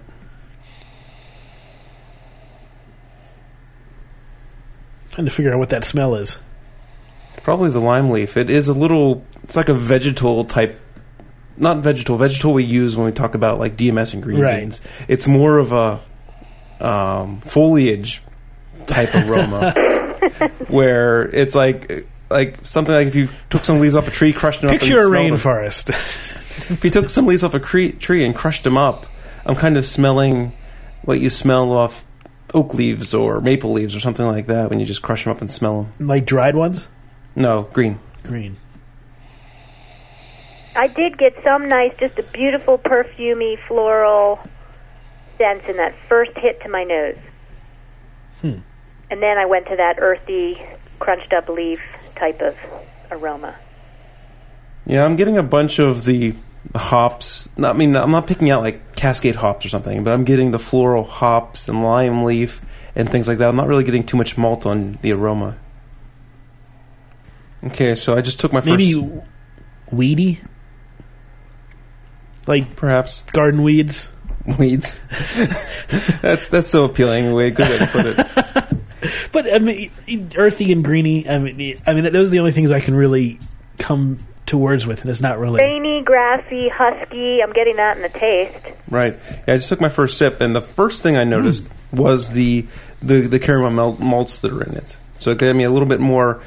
Trying 5.12 5.26
to 5.26 5.32
figure 5.32 5.52
out 5.54 5.60
what 5.60 5.70
that 5.70 5.84
smell 5.84 6.16
is. 6.16 6.38
Probably 7.44 7.70
the 7.70 7.80
lime 7.80 8.10
leaf. 8.10 8.38
It 8.38 8.50
is 8.50 8.68
a 8.68 8.74
little. 8.74 9.24
It's 9.44 9.56
like 9.56 9.70
a 9.70 9.74
vegetal 9.74 10.44
type. 10.44 10.80
Not 11.56 11.78
vegetal. 11.78 12.18
Vegetal 12.18 12.54
we 12.54 12.64
use 12.64 12.96
when 12.96 13.06
we 13.06 13.12
talk 13.14 13.34
about 13.36 13.58
like 13.58 13.78
DMS 13.78 14.14
and 14.14 14.22
green 14.22 14.40
Right. 14.42 14.60
beans. 14.60 14.82
It's 15.08 15.28
more 15.28 15.58
of 15.58 15.72
a 15.72 16.86
um, 16.86 17.40
foliage 17.42 18.22
type 18.86 19.14
aroma, 19.16 19.72
where 20.68 21.24
it's 21.30 21.56
like 21.56 22.08
like 22.30 22.66
something 22.66 22.94
like 22.94 23.08
if 23.08 23.16
you 23.16 23.30
took 23.50 23.64
some 23.66 23.80
leaves 23.80 23.96
off 23.96 24.08
a 24.08 24.12
tree, 24.12 24.34
crushed 24.34 24.62
them 24.62 24.70
Picture 24.70 24.96
up, 24.96 25.14
a 25.14 25.18
and 25.18 25.40
smelled 25.40 25.40
them. 25.40 25.64
rainforest. 25.64 26.44
If 26.70 26.84
you 26.84 26.90
took 26.90 27.10
some 27.12 27.28
leaves 27.28 27.44
off 27.44 27.54
a 27.54 27.60
cre- 27.60 27.96
tree 28.00 28.26
and 28.26 28.36
crushed 28.36 28.64
them 28.64 28.78
up, 28.78 29.06
I'm 29.46 29.56
kind 29.56 29.78
of 29.78 29.86
smelling 29.86 30.54
what 31.04 31.20
you 31.20 31.30
smell 31.30 31.72
off 31.72 32.04
oak 32.54 32.74
leaves 32.74 33.14
or 33.14 33.40
maple 33.40 33.72
leaves 33.72 33.96
or 33.96 34.00
something 34.00 34.26
like 34.26 34.48
that 34.48 34.70
when 34.70 34.80
you 34.80 34.86
just 34.86 35.02
crush 35.04 35.24
them 35.24 35.32
up 35.32 35.40
and 35.40 35.50
smell 35.52 35.84
them. 36.00 36.08
like 36.08 36.26
dried 36.26 36.56
ones? 36.56 36.88
No, 37.36 37.64
green. 37.74 38.00
Green. 38.24 38.58
I 40.76 40.88
did 40.88 41.18
get 41.18 41.42
some 41.44 41.68
nice, 41.68 41.94
just 42.00 42.18
a 42.20 42.24
beautiful 42.24 42.78
perfumey 42.78 43.58
floral 43.68 44.40
sense 45.38 45.64
in 45.68 45.78
that 45.78 45.96
first 46.10 46.32
hit 46.38 46.62
to 46.62 46.70
my 46.70 46.84
nose. 46.84 47.18
Hmm. 48.42 48.58
And 49.10 49.22
then 49.22 49.38
I 49.38 49.46
went 49.46 49.68
to 49.68 49.76
that 49.76 49.96
earthy, 50.00 50.62
crunched 51.00 51.34
up 51.34 51.50
leaf 51.50 51.97
type 52.18 52.42
of 52.42 52.56
aroma. 53.12 53.56
Yeah, 54.86 55.04
I'm 55.04 55.16
getting 55.16 55.38
a 55.38 55.44
bunch 55.44 55.80
of 55.80 56.06
the 56.06 56.34
hops. 56.76 57.50
Not, 57.58 57.76
I 57.76 57.78
mean, 57.78 57.96
I'm 57.96 58.12
not 58.12 58.28
picking 58.28 58.50
out 58.50 58.62
like 58.62 58.96
Cascade 58.96 59.36
hops 59.36 59.66
or 59.66 59.70
something, 59.70 60.04
but 60.04 60.14
I'm 60.14 60.24
getting 60.24 60.52
the 60.52 60.60
floral 60.60 61.04
hops 61.04 61.68
and 61.68 61.84
lime 61.84 62.24
leaf 62.24 62.62
and 62.96 63.10
things 63.10 63.28
like 63.28 63.38
that. 63.40 63.50
I'm 63.50 63.56
not 63.56 63.68
really 63.68 63.84
getting 63.84 64.06
too 64.06 64.18
much 64.18 64.38
malt 64.38 64.66
on 64.66 64.98
the 65.02 65.12
aroma. 65.12 65.58
Okay, 67.66 67.96
so 67.96 68.16
I 68.16 68.22
just 68.22 68.40
took 68.40 68.54
my 68.54 68.62
Maybe 68.64 68.94
first. 68.94 69.28
weedy? 69.92 70.40
Like 72.46 72.76
Perhaps 72.78 73.24
garden 73.34 73.62
weeds? 73.64 74.10
weeds. 74.58 74.98
that's 76.22 76.50
that's 76.50 76.70
so 76.70 76.86
appealing. 76.86 77.34
Way 77.34 77.52
good 77.52 77.68
way 77.68 77.78
to 77.80 77.88
put 77.88 78.06
it. 78.06 78.46
But 79.32 79.54
I 79.54 79.60
mean, 79.60 79.92
earthy 80.36 80.72
and 80.72 80.84
greeny. 80.84 81.28
I 81.28 81.40
mean, 81.40 81.80
I 81.86 81.94
mean, 81.94 82.12
those 82.12 82.30
are 82.30 82.32
the 82.32 82.40
only 82.40 82.52
things 82.52 82.72
I 82.72 82.80
can 82.80 82.96
really 82.96 83.40
come 83.78 84.20
to 84.48 84.58
words 84.58 84.88
with, 84.88 85.02
and 85.02 85.10
it's 85.10 85.22
not 85.22 85.40
really. 85.40 85.62
Rainy, 85.62 86.02
grassy, 86.04 86.70
husky. 86.70 87.42
I'm 87.44 87.52
getting 87.54 87.76
that 87.78 87.98
in 87.98 88.04
the 88.04 88.10
taste. 88.10 88.66
Right. 88.90 89.18
Yeah, 89.30 89.54
I 89.54 89.58
just 89.58 89.70
took 89.70 89.82
my 89.82 89.90
first 89.90 90.18
sip, 90.18 90.42
and 90.42 90.56
the 90.56 90.62
first 90.62 91.04
thing 91.04 91.18
I 91.18 91.24
noticed 91.24 91.68
hmm. 91.68 91.98
was 91.98 92.32
the 92.32 92.66
the 93.02 93.22
the 93.22 93.40
caramel 93.40 93.72
malt, 93.72 94.00
malts 94.00 94.42
that 94.42 94.52
are 94.52 94.64
in 94.64 94.76
it. 94.76 94.98
So 95.18 95.32
it 95.32 95.38
gave 95.38 95.56
me 95.56 95.64
a 95.64 95.72
little 95.72 95.88
bit 95.88 96.00
more 96.00 96.42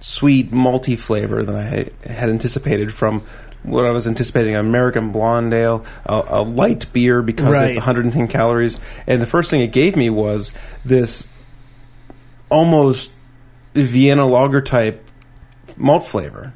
sweet 0.00 0.50
malty 0.50 0.98
flavor 0.98 1.42
than 1.42 1.56
I 1.56 1.62
had- 1.62 1.92
had 2.04 2.30
anticipated 2.30 2.92
from 2.92 3.22
what 3.62 3.84
I 3.84 3.90
was 3.90 4.06
anticipating: 4.06 4.54
American 4.56 5.10
blonde 5.12 5.52
ale, 5.54 5.84
a, 6.06 6.22
a 6.28 6.42
light 6.42 6.92
beer 6.92 7.22
because 7.22 7.52
Right. 7.54 7.68
it's 7.68 7.76
110 7.78 8.28
calories. 8.28 8.78
And 9.06 9.20
the 9.20 9.26
first 9.26 9.50
thing 9.50 9.60
it 9.60 9.72
gave 9.72 9.96
me 9.96 10.10
was 10.10 10.54
this 10.84 11.28
almost 12.50 13.12
Vienna 13.74 14.26
lager 14.26 14.60
type 14.62 15.04
malt 15.76 16.04
flavor. 16.06 16.54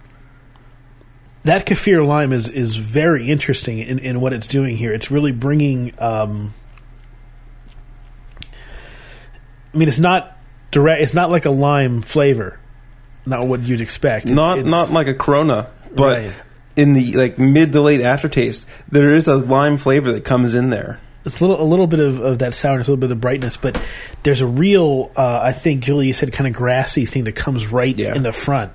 that 1.44 1.66
kaffir 1.66 2.04
lime 2.06 2.32
is 2.32 2.48
is 2.48 2.76
very 2.76 3.28
interesting 3.28 3.78
in, 3.78 3.98
in 3.98 4.20
what 4.20 4.32
it's 4.32 4.46
doing 4.46 4.76
here. 4.76 4.92
It's 4.92 5.10
really 5.10 5.32
bringing. 5.32 5.92
Um, 5.98 6.54
I 9.74 9.78
mean, 9.78 9.88
it's 9.88 9.98
not 9.98 10.36
direct. 10.70 11.02
It's 11.02 11.14
not 11.14 11.30
like 11.30 11.44
a 11.44 11.50
lime 11.50 12.02
flavor. 12.02 12.58
Not 13.24 13.46
what 13.46 13.60
you'd 13.62 13.80
expect. 13.80 14.26
It- 14.26 14.32
not 14.32 14.58
not 14.64 14.90
like 14.90 15.06
a 15.06 15.14
Corona, 15.14 15.68
but 15.94 16.16
Right. 16.18 16.32
In 16.76 16.92
the 16.94 17.12
like 17.14 17.38
mid 17.38 17.72
to 17.72 17.80
late 17.80 18.00
aftertaste, 18.00 18.66
there 18.90 19.12
is 19.14 19.28
a 19.28 19.36
lime 19.36 19.76
flavor 19.76 20.12
that 20.12 20.24
comes 20.24 20.54
in 20.54 20.70
there. 20.70 21.00
It's 21.24 21.40
a 21.40 21.46
little, 21.46 21.64
a 21.64 21.68
little 21.68 21.86
bit 21.86 22.00
of, 22.00 22.20
of 22.20 22.38
that 22.40 22.52
sourness, 22.52 22.88
a 22.88 22.90
little 22.90 23.00
bit 23.00 23.12
of 23.12 23.20
brightness, 23.20 23.56
but 23.56 23.80
there's 24.24 24.40
a 24.40 24.46
real, 24.46 25.12
uh, 25.16 25.40
I 25.40 25.52
think, 25.52 25.84
Julie, 25.84 26.08
you 26.08 26.12
said 26.12 26.32
kind 26.32 26.48
of 26.48 26.52
grassy 26.52 27.06
thing 27.06 27.24
that 27.24 27.36
comes 27.36 27.68
right 27.68 27.96
Yeah. 27.96 28.14
in 28.16 28.24
the 28.24 28.32
front. 28.32 28.72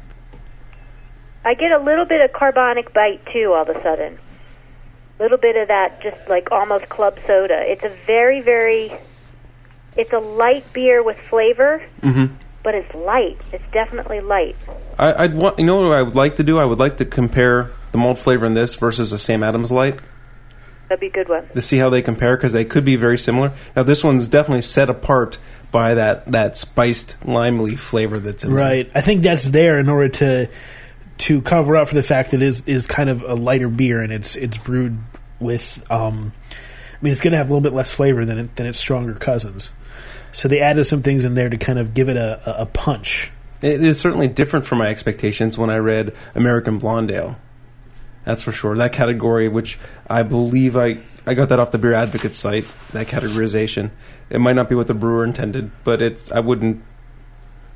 I 1.43 1.53
get 1.55 1.71
a 1.71 1.79
little 1.79 2.05
bit 2.05 2.21
of 2.21 2.33
carbonic 2.33 2.93
bite 2.93 3.25
too. 3.33 3.53
All 3.53 3.63
of 3.63 3.69
a 3.69 3.81
sudden, 3.81 4.17
a 5.19 5.23
little 5.23 5.37
bit 5.37 5.55
of 5.55 5.67
that, 5.69 6.01
just 6.01 6.27
like 6.29 6.51
almost 6.51 6.89
club 6.89 7.17
soda. 7.25 7.59
It's 7.69 7.83
a 7.83 7.89
very, 8.05 8.41
very. 8.41 8.91
It's 9.95 10.13
a 10.13 10.19
light 10.19 10.71
beer 10.73 11.01
with 11.01 11.17
flavor, 11.29 11.81
Mm-hmm. 12.01 12.33
but 12.63 12.75
it's 12.75 12.93
light. 12.93 13.37
It's 13.51 13.63
definitely 13.71 14.19
light. 14.21 14.55
I, 14.99 15.23
I'd 15.23 15.35
want 15.35 15.57
you 15.59 15.65
know 15.65 15.77
what 15.87 15.97
I 15.97 16.01
would 16.01 16.15
like 16.15 16.35
to 16.37 16.43
do. 16.43 16.59
I 16.59 16.65
would 16.65 16.79
like 16.79 16.97
to 16.97 17.05
compare 17.05 17.71
the 17.97 18.03
malt 18.03 18.19
flavor 18.19 18.45
in 18.45 18.53
this 18.53 18.75
versus 18.75 19.11
a 19.11 19.17
Sam 19.19 19.43
Adams 19.43 19.71
Light 19.71 19.99
That'd 20.87 21.01
be 21.01 21.07
a 21.07 21.11
good 21.11 21.27
one. 21.27 21.47
to 21.49 21.61
see 21.61 21.77
how 21.77 21.89
they 21.89 22.01
compare 22.01 22.37
because 22.37 22.53
they 22.53 22.63
could 22.63 22.85
be 22.85 22.95
very 22.95 23.17
similar. 23.17 23.51
Now 23.75 23.83
this 23.83 24.03
one's 24.03 24.29
definitely 24.29 24.61
set 24.61 24.89
apart 24.89 25.37
by 25.71 25.95
that 25.95 26.27
that 26.31 26.55
spiced 26.55 27.25
lime 27.25 27.59
leaf 27.59 27.79
flavor 27.79 28.19
that's 28.19 28.43
in 28.43 28.51
there. 28.53 28.63
Right. 28.63 28.91
I 28.95 29.01
think 29.01 29.23
that's 29.23 29.49
there 29.49 29.79
in 29.79 29.89
order 29.89 30.09
to 30.09 30.49
to 31.17 31.41
cover 31.41 31.75
up 31.75 31.87
for 31.89 31.95
the 31.95 32.03
fact 32.03 32.31
that 32.31 32.41
it 32.41 32.45
is 32.45 32.65
is 32.67 32.87
kind 32.87 33.09
of 33.09 33.23
a 33.23 33.33
lighter 33.33 33.67
beer 33.67 34.01
and 34.01 34.13
it's 34.13 34.35
it's 34.35 34.57
brewed 34.57 34.97
with. 35.39 35.85
Um, 35.91 36.31
I 36.51 37.03
mean, 37.03 37.11
it's 37.11 37.21
going 37.21 37.31
to 37.31 37.37
have 37.37 37.47
a 37.47 37.53
little 37.53 37.61
bit 37.61 37.73
less 37.73 37.93
flavor 37.93 38.25
than 38.25 38.39
it, 38.39 38.55
than 38.55 38.65
its 38.65 38.79
stronger 38.79 39.13
cousins. 39.13 39.71
So 40.31 40.47
they 40.47 40.61
added 40.61 40.85
some 40.85 41.03
things 41.03 41.25
in 41.25 41.35
there 41.35 41.49
to 41.49 41.57
kind 41.57 41.77
of 41.77 41.93
give 41.93 42.09
it 42.09 42.17
a, 42.17 42.59
a, 42.59 42.61
a 42.63 42.65
punch. 42.65 43.31
It 43.61 43.83
is 43.83 43.99
certainly 43.99 44.27
different 44.27 44.65
from 44.65 44.79
my 44.79 44.87
expectations 44.87 45.57
when 45.57 45.69
I 45.69 45.77
read 45.77 46.15
American 46.33 46.79
Blonde 46.79 47.11
Ale. 47.11 47.37
That's 48.27 48.43
for 48.43 48.51
sure. 48.51 48.75
That 48.75 48.91
category, 48.91 49.47
which 49.47 49.79
I 50.09 50.21
believe 50.23 50.75
I, 50.75 50.97
I 51.25 51.33
got 51.33 51.47
that 51.47 51.59
off 51.59 51.71
the 51.71 51.77
Beer 51.77 51.93
Advocate 51.93 52.35
site, 52.35 52.65
that 52.91 53.07
categorization. 53.07 53.91
It 54.29 54.41
might 54.41 54.57
not 54.57 54.67
be 54.67 54.75
what 54.75 54.87
the 54.87 54.93
brewer 54.93 55.23
intended, 55.23 55.71
but 55.85 56.01
it's 56.01 56.29
I 56.29 56.41
wouldn't. 56.41 56.83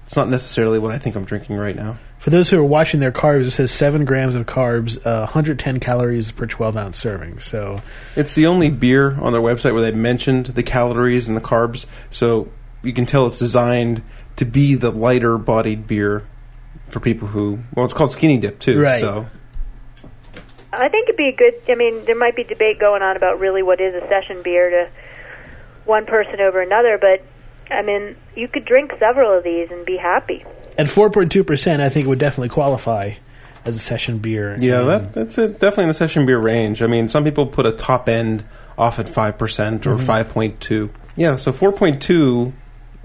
It's 0.04 0.18
not 0.18 0.28
necessarily 0.28 0.78
what 0.78 0.92
I 0.92 0.98
think 0.98 1.16
I'm 1.16 1.24
drinking 1.24 1.56
right 1.56 1.74
now. 1.74 1.98
For 2.20 2.32
those 2.32 2.50
who 2.50 2.60
are 2.60 2.66
watching 2.66 3.00
their 3.00 3.14
carbs, 3.14 3.46
it 3.46 3.52
says 3.52 3.72
seven 3.72 4.04
grams 4.04 4.36
of 4.36 4.46
carbs, 4.46 4.98
uh, 5.06 5.22
110 5.22 5.80
calories 5.80 6.34
per 6.34 6.46
12 6.46 6.76
ounce 6.76 6.98
serving. 6.98 7.40
So 7.40 7.82
It's 8.18 8.36
the 8.36 8.46
only 8.46 8.70
beer 8.70 9.18
on 9.22 9.32
their 9.32 9.42
website 9.42 9.72
where 9.72 9.82
they 9.82 9.92
mentioned 9.92 10.48
the 10.48 10.64
calories 10.64 11.30
and 11.30 11.38
the 11.38 11.42
carbs, 11.42 11.86
so 12.10 12.52
you 12.84 12.92
can 12.92 13.06
tell 13.06 13.26
it's 13.26 13.40
designed 13.40 14.04
to 14.36 14.44
be 14.44 14.76
the 14.76 14.92
lighter 14.92 15.38
bodied 15.38 15.88
beer 15.88 16.28
for 16.90 17.00
people 17.00 17.30
who 17.30 17.60
well, 17.74 17.86
it's 17.86 17.94
called 17.94 18.12
skinny 18.12 18.38
dip 18.38 18.60
too. 18.60 18.82
Right. 18.82 19.00
So 19.00 19.30
I 20.74 20.90
think 20.90 21.10
it'd 21.10 21.18
be 21.18 21.30
a 21.30 21.36
good. 21.36 21.56
I 21.70 21.76
mean, 21.76 22.06
there 22.06 22.18
might 22.18 22.36
be 22.36 22.44
debate 22.44 22.80
going 22.80 23.02
on 23.02 23.18
about 23.18 23.40
really 23.40 23.64
what 23.64 23.82
is 23.82 23.94
a 23.96 24.08
session 24.08 24.42
beer 24.42 24.70
to 24.70 24.90
one 25.86 26.06
person 26.06 26.40
over 26.40 26.62
another, 26.62 26.98
but 26.98 27.24
I 27.70 27.82
mean, 27.82 28.16
you 28.36 28.48
could 28.48 28.66
drink 28.66 28.94
several 29.00 29.38
of 29.38 29.44
these 29.44 29.72
and 29.72 29.86
be 29.86 29.98
happy. 29.98 30.46
at 30.78 30.88
4.2%, 30.88 31.80
I 31.80 31.90
think 31.90 32.06
it 32.06 32.10
would 32.10 32.20
definitely 32.20 32.50
qualify 32.50 33.14
as 33.66 33.78
a 33.78 33.80
session 33.80 34.20
beer. 34.20 34.58
Yeah, 34.60 34.82
that, 34.84 35.14
that's 35.14 35.38
it. 35.38 35.60
Definitely 35.60 35.84
in 35.84 35.88
the 35.90 35.94
session 35.94 36.26
beer 36.26 36.40
range. 36.40 36.82
I 36.82 36.88
mean, 36.88 37.10
some 37.10 37.24
people 37.24 37.46
put 37.48 37.66
a 37.66 37.72
top 37.72 38.10
end 38.10 38.44
off 38.78 39.00
at 39.00 39.10
five 39.10 39.38
percent 39.38 39.86
or 39.86 39.96
mm-hmm. 39.96 40.32
point 40.32 40.60
two. 40.60 40.90
Yeah, 41.16 41.38
so 41.38 41.52
four 41.52 41.72
point 41.72 42.02
two 42.02 42.54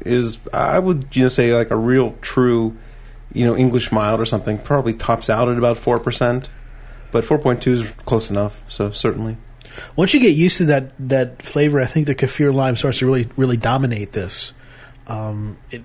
is 0.05 0.39
I 0.53 0.79
would 0.79 1.15
you 1.15 1.25
know 1.25 1.29
say 1.29 1.53
like 1.55 1.71
a 1.71 1.77
real 1.77 2.17
true 2.21 2.77
you 3.33 3.45
know 3.45 3.57
English 3.57 3.93
mild 3.93 4.21
or 4.21 4.25
something 4.25 4.59
probably 4.59 4.95
tops 4.95 5.29
out 5.29 5.49
at 5.49 5.59
about 5.59 5.77
four 5.77 5.99
percent, 5.99 6.49
but 7.11 7.25
four 7.25 7.39
point 7.39 7.63
two 7.63 7.75
is 7.75 7.91
close 8.05 8.31
enough. 8.31 8.63
So 8.69 8.91
certainly. 8.91 9.37
Once 9.95 10.15
you 10.15 10.21
get 10.21 10.35
used 10.35 10.59
to 10.59 10.65
that 10.67 10.93
that 10.99 11.43
flavor, 11.43 11.81
I 11.81 11.87
think 11.87 12.07
the 12.07 12.15
kaffir 12.15 12.53
lime 12.53 12.77
starts 12.77 13.01
to 13.01 13.07
really 13.07 13.29
really 13.37 13.57
dominate 13.57 14.13
this. 14.13 14.53
Um, 15.07 15.59
it 15.71 15.83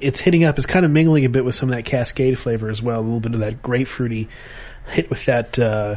it's 0.00 0.20
hitting 0.20 0.44
up. 0.44 0.56
It's 0.58 0.66
kind 0.66 0.84
of 0.84 0.90
mingling 0.90 1.24
a 1.24 1.28
bit 1.28 1.44
with 1.44 1.54
some 1.54 1.68
of 1.70 1.76
that 1.76 1.84
Cascade 1.84 2.38
flavor 2.38 2.70
as 2.70 2.82
well. 2.82 3.00
A 3.00 3.02
little 3.02 3.20
bit 3.20 3.34
of 3.34 3.40
that 3.40 3.62
grapefruity 3.62 4.28
hit 4.88 5.10
with 5.10 5.26
that 5.26 5.58
uh, 5.58 5.96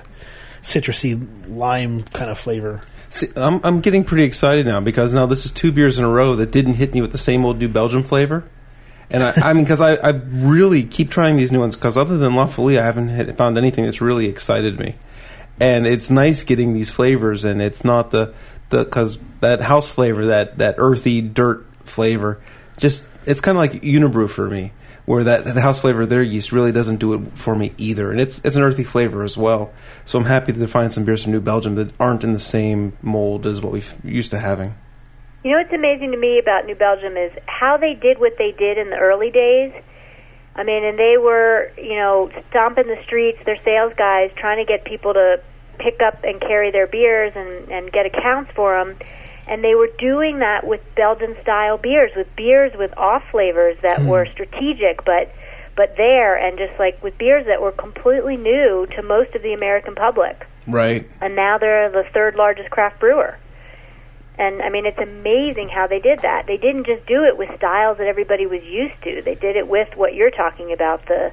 citrusy 0.62 1.28
lime 1.48 2.04
kind 2.04 2.30
of 2.30 2.38
flavor. 2.38 2.82
See, 3.10 3.28
I'm 3.36 3.62
I'm 3.64 3.82
getting 3.82 4.04
pretty 4.04 4.24
excited 4.24 4.66
now 4.66 4.82
because 4.82 5.14
now 5.14 5.26
this 5.26 5.46
is 5.46 5.52
two 5.52 5.72
beers 5.72 5.98
in 5.98 6.04
a 6.04 6.10
row 6.10 6.36
that 6.36 6.52
didn't 6.52 6.76
hit 6.76 6.94
me 6.94 7.02
with 7.02 7.12
the 7.12 7.18
same 7.18 7.46
old 7.46 7.60
New 7.60 7.70
Belgium 7.70 8.04
flavor. 8.04 8.44
And 9.14 9.24
I, 9.24 9.34
I 9.44 9.54
mean, 9.54 9.64
because 9.64 9.80
I, 9.80 9.94
I 9.94 10.10
really 10.10 10.84
keep 10.84 11.12
trying 11.12 11.38
these 11.38 11.52
new 11.52 11.60
ones. 11.60 11.76
Because 11.76 11.96
other 11.96 12.18
than 12.18 12.34
La 12.34 12.48
Folie, 12.48 12.80
I 12.80 12.84
haven't 12.84 13.10
hit, 13.10 13.38
found 13.38 13.58
anything 13.60 13.86
that's 13.86 14.02
really 14.02 14.26
excited 14.26 14.80
me. 14.80 14.96
And 15.60 15.86
it's 15.86 16.10
nice 16.10 16.44
getting 16.44 16.74
these 16.74 16.90
flavors, 16.90 17.46
and 17.46 17.62
it's 17.62 17.86
not 17.86 18.10
the 18.10 18.34
the 18.70 18.84
because 18.84 19.20
that 19.42 19.62
house 19.62 19.88
flavor, 19.88 20.26
that 20.26 20.58
that 20.58 20.76
earthy 20.80 21.22
dirt 21.22 21.64
flavor, 21.86 22.42
just 22.78 23.08
it's 23.28 23.40
kind 23.40 23.56
of 23.56 23.60
like 23.60 23.84
Unibroue 23.84 24.32
for 24.32 24.50
me, 24.50 24.72
where 25.06 25.24
that 25.24 25.46
the 25.46 25.62
house 25.62 25.82
flavor 25.82 26.02
of 26.02 26.10
their 26.10 26.24
yeast 26.24 26.52
really 26.52 26.72
doesn't 26.72 26.98
do 26.98 27.14
it 27.14 27.38
for 27.38 27.56
me 27.56 27.72
either, 27.78 28.10
and 28.10 28.20
it's 28.20 28.44
it's 28.44 28.56
an 28.56 28.64
earthy 28.64 28.84
flavor 28.84 29.24
as 29.24 29.38
well. 29.38 29.72
So 30.06 30.18
I'm 30.18 30.26
happy 30.26 30.54
to 30.54 30.68
find 30.68 30.92
some 30.92 31.06
beers 31.06 31.22
from 31.22 31.34
New 31.34 31.42
Belgium 31.42 31.76
that 31.76 31.94
aren't 32.00 32.24
in 32.24 32.34
the 32.34 32.40
same 32.40 32.98
mold 33.04 33.46
as 33.46 33.62
what 33.62 33.72
we've 33.72 33.94
used 34.04 34.32
to 34.32 34.40
having. 34.40 34.74
You 35.44 35.52
know 35.52 35.58
what's 35.58 35.74
amazing 35.74 36.12
to 36.12 36.18
me 36.18 36.40
about 36.40 36.66
New 36.66 36.76
Belgium 36.76 37.18
is 37.18 37.32
how 37.48 37.76
they 37.76 37.96
did 37.96 38.18
what 38.18 38.38
they 38.38 38.52
did 38.52 38.78
in 38.78 38.90
the 38.90 38.98
early 38.98 39.30
days. 39.30 39.74
I 40.56 40.64
mean, 40.64 40.86
and 40.86 40.98
they 40.98 41.18
were, 41.18 41.72
you 41.78 41.96
know, 41.96 42.32
stomping 42.50 42.88
the 42.88 43.02
streets, 43.04 43.40
their 43.44 43.58
sales 43.58 43.92
guys, 43.98 44.32
trying 44.36 44.66
to 44.66 44.66
get 44.66 44.86
people 44.86 45.14
to 45.14 45.42
pick 45.80 46.02
up 46.02 46.24
and 46.24 46.40
carry 46.40 46.72
their 46.72 46.88
beers 46.88 47.34
and, 47.36 47.70
and 47.70 47.92
get 47.92 48.06
accounts 48.06 48.52
for 48.54 48.78
them. 48.78 48.96
And 49.46 49.62
they 49.62 49.76
were 49.76 49.90
doing 50.00 50.40
that 50.40 50.66
with 50.66 50.80
Belgian 50.96 51.36
style 51.42 51.78
beers, 51.78 52.12
with 52.16 52.34
beers 52.38 52.72
with 52.78 52.96
off 52.98 53.24
flavors 53.32 53.78
that 53.82 54.00
hmm. 54.00 54.08
were 54.08 54.26
strategic, 54.26 55.04
but 55.04 55.34
but 55.76 55.98
there, 55.98 56.38
and 56.38 56.58
just 56.58 56.78
like 56.78 57.02
with 57.04 57.18
beers 57.18 57.48
that 57.48 57.60
were 57.60 57.72
completely 57.72 58.38
new 58.38 58.86
to 58.92 59.02
most 59.02 59.34
of 59.34 59.42
the 59.42 59.54
American 59.54 59.96
public 59.96 60.48
Right. 60.68 61.10
and 61.20 61.36
now 61.36 61.58
they're 61.58 61.90
the 61.90 62.04
third 62.14 62.36
largest 62.36 62.70
craft 62.70 63.00
brewer. 63.00 63.38
And 64.38 64.62
I 64.62 64.70
mean, 64.70 64.86
it's 64.86 64.98
amazing 64.98 65.70
how 65.70 65.88
they 65.88 66.00
did 66.00 66.20
that. 66.24 66.48
They 66.48 66.58
didn't 66.58 66.86
just 66.86 67.06
do 67.06 67.24
it 67.24 67.38
with 67.38 67.56
styles 67.58 67.98
that 68.00 68.08
everybody 68.08 68.46
was 68.48 68.64
used 68.64 69.02
to. 69.04 69.22
They 69.22 69.36
did 69.36 69.56
it 69.56 69.68
with 69.68 69.96
what 69.96 70.16
you're 70.16 70.32
talking 70.32 70.72
about 70.74 71.06
the 71.06 71.32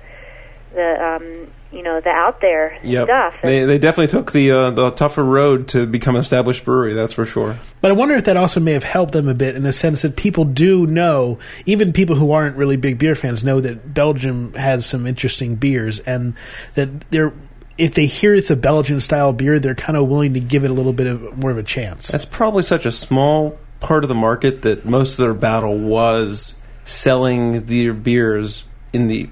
the 0.74 1.04
um, 1.04 1.46
you 1.72 1.82
know 1.82 2.00
the 2.00 2.10
out 2.10 2.40
there 2.40 2.78
Yep. 2.84 3.06
stuff. 3.06 3.34
They 3.42 3.64
they 3.64 3.78
definitely 3.78 4.08
took 4.08 4.32
the 4.32 4.50
uh, 4.50 4.70
the 4.70 4.90
tougher 4.90 5.24
road 5.24 5.66
to 5.68 5.86
become 5.86 6.14
an 6.14 6.20
established 6.20 6.64
brewery. 6.64 6.92
That's 6.92 7.12
for 7.14 7.24
sure. 7.26 7.58
But 7.80 7.90
I 7.90 7.94
wonder 7.94 8.14
if 8.14 8.26
that 8.26 8.36
also 8.36 8.60
may 8.60 8.72
have 8.72 8.84
helped 8.84 9.12
them 9.12 9.28
a 9.28 9.34
bit 9.34 9.56
in 9.56 9.62
the 9.62 9.72
sense 9.72 10.02
that 10.02 10.16
people 10.16 10.44
do 10.44 10.86
know, 10.86 11.38
even 11.66 11.92
people 11.92 12.16
who 12.16 12.32
aren't 12.32 12.56
really 12.56 12.76
big 12.76 12.98
beer 12.98 13.14
fans 13.14 13.42
know 13.42 13.60
that 13.62 13.94
Belgium 13.94 14.52
has 14.54 14.84
some 14.84 15.06
interesting 15.06 15.56
beers, 15.56 16.00
and 16.00 16.34
that 16.74 17.00
they're 17.10 17.32
if 17.80 17.94
they 17.94 18.06
hear 18.06 18.34
it's 18.34 18.50
a 18.50 18.56
Belgian 18.56 19.00
style 19.00 19.32
beer, 19.32 19.58
they're 19.58 19.74
kind 19.74 19.96
of 19.96 20.08
willing 20.08 20.34
to 20.34 20.40
give 20.40 20.64
it 20.64 20.70
a 20.70 20.74
little 20.74 20.92
bit 20.92 21.06
of 21.06 21.38
more 21.38 21.50
of 21.50 21.58
a 21.58 21.62
chance. 21.62 22.08
That's 22.08 22.24
probably 22.24 22.62
such 22.62 22.86
a 22.86 22.92
small 22.92 23.58
part 23.80 24.04
of 24.04 24.08
the 24.08 24.14
market 24.14 24.62
that 24.62 24.84
most 24.84 25.12
of 25.12 25.18
their 25.18 25.34
battle 25.34 25.78
was 25.78 26.56
selling 26.84 27.64
their 27.64 27.94
beers 27.94 28.64
in 28.92 29.08
the 29.08 29.30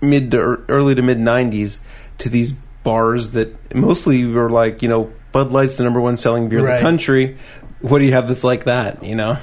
mid 0.00 0.30
to 0.30 0.38
early 0.68 0.94
to 0.94 1.02
mid 1.02 1.18
90s 1.18 1.80
to 2.18 2.28
these 2.28 2.52
bars 2.52 3.30
that 3.30 3.74
mostly 3.74 4.24
were 4.26 4.50
like, 4.50 4.82
you 4.82 4.88
know, 4.88 5.12
Bud 5.32 5.50
Light's 5.50 5.76
the 5.76 5.84
number 5.84 6.00
one 6.00 6.16
selling 6.16 6.48
beer 6.48 6.60
in 6.60 6.74
the 6.74 6.80
country. 6.80 7.36
What 7.80 7.98
do 7.98 8.04
you 8.06 8.12
have 8.12 8.28
that's 8.28 8.44
like 8.44 8.64
that, 8.64 9.04
you 9.04 9.14
know? 9.14 9.36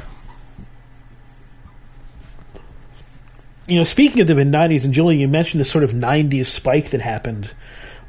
you 3.67 3.77
know, 3.77 3.83
speaking 3.83 4.21
of 4.21 4.27
the 4.27 4.35
mid 4.35 4.47
'90s, 4.47 4.83
and 4.83 4.93
Julie, 4.93 5.17
you 5.17 5.27
mentioned 5.27 5.61
this 5.61 5.69
sort 5.69 5.83
of 5.83 5.91
'90s 5.91 6.47
spike 6.47 6.89
that 6.89 7.01
happened, 7.01 7.53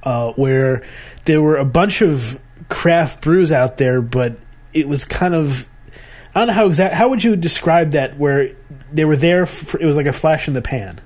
uh, 0.03 0.33
where 0.33 0.83
there 1.25 1.41
were 1.41 1.57
a 1.57 1.65
bunch 1.65 2.03
of 2.03 2.41
craft 2.69 3.21
brews 3.21 3.53
out 3.53 3.79
there, 3.79 4.01
but 4.01 4.37
it 4.73 4.89
was 4.89 5.05
kind 5.05 5.35
of 5.35 5.69
I 6.35 6.41
don't 6.41 6.49
know 6.49 6.55
how 6.55 6.67
exact. 6.67 6.95
How 6.95 7.09
would 7.09 7.23
you 7.23 7.37
describe 7.37 7.91
that? 7.91 8.17
Where 8.17 8.55
they 8.91 9.05
were 9.05 9.17
there, 9.17 9.45
for, 9.45 9.79
it 9.79 9.85
was 9.85 9.97
like 9.97 10.07
a 10.07 10.13
flash 10.13 10.49
in 10.49 10.55
the 10.55 10.63
pan. 10.63 11.01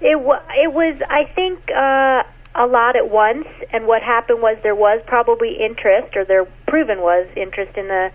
It 0.00 0.18
wa- 0.18 0.42
it 0.54 0.72
was 0.72 1.00
I 1.08 1.24
think 1.34 1.70
uh, 1.70 2.22
a 2.54 2.66
lot 2.66 2.96
at 2.96 3.10
once, 3.10 3.46
and 3.70 3.86
what 3.86 4.02
happened 4.02 4.40
was 4.40 4.56
there 4.62 4.74
was 4.74 5.02
probably 5.06 5.58
interest, 5.60 6.16
or 6.16 6.24
there 6.24 6.46
proven 6.66 7.00
was 7.00 7.28
interest 7.36 7.76
in 7.76 7.88
the 7.88 8.12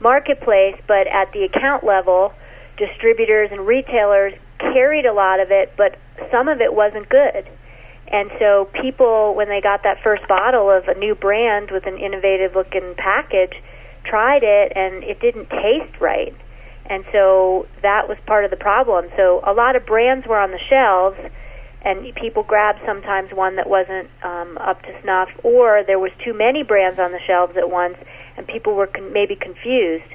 marketplace, 0.00 0.80
but 0.86 1.06
at 1.06 1.32
the 1.32 1.44
account 1.44 1.84
level, 1.84 2.32
distributors 2.78 3.50
and 3.52 3.66
retailers 3.66 4.32
carried 4.58 5.04
a 5.04 5.12
lot 5.12 5.40
of 5.40 5.50
it, 5.50 5.74
but 5.76 5.98
some 6.30 6.48
of 6.48 6.62
it 6.62 6.72
wasn't 6.72 7.06
good. 7.08 7.46
And 8.10 8.30
so 8.38 8.68
people, 8.80 9.34
when 9.34 9.48
they 9.48 9.60
got 9.60 9.84
that 9.84 10.02
first 10.02 10.26
bottle 10.26 10.68
of 10.70 10.88
a 10.88 10.98
new 10.98 11.14
brand 11.14 11.70
with 11.70 11.86
an 11.86 11.96
innovative 11.96 12.56
looking 12.56 12.94
package, 12.96 13.54
tried 14.04 14.42
it 14.42 14.72
and 14.74 15.04
it 15.04 15.20
didn't 15.20 15.48
taste 15.48 16.00
right. 16.00 16.34
And 16.86 17.04
so 17.12 17.68
that 17.82 18.08
was 18.08 18.18
part 18.26 18.44
of 18.44 18.50
the 18.50 18.56
problem. 18.56 19.06
So 19.16 19.40
a 19.44 19.52
lot 19.52 19.76
of 19.76 19.86
brands 19.86 20.26
were 20.26 20.38
on 20.38 20.50
the 20.50 20.58
shelves 20.68 21.18
and 21.82 22.14
people 22.16 22.42
grabbed 22.42 22.80
sometimes 22.84 23.32
one 23.32 23.56
that 23.56 23.70
wasn't 23.70 24.10
um, 24.22 24.58
up 24.58 24.82
to 24.82 25.00
snuff 25.02 25.28
or 25.44 25.84
there 25.86 26.00
was 26.00 26.10
too 26.24 26.34
many 26.34 26.64
brands 26.64 26.98
on 26.98 27.12
the 27.12 27.20
shelves 27.26 27.56
at 27.56 27.70
once 27.70 27.96
and 28.36 28.46
people 28.46 28.74
were 28.74 28.88
con- 28.88 29.12
maybe 29.12 29.36
confused. 29.36 30.10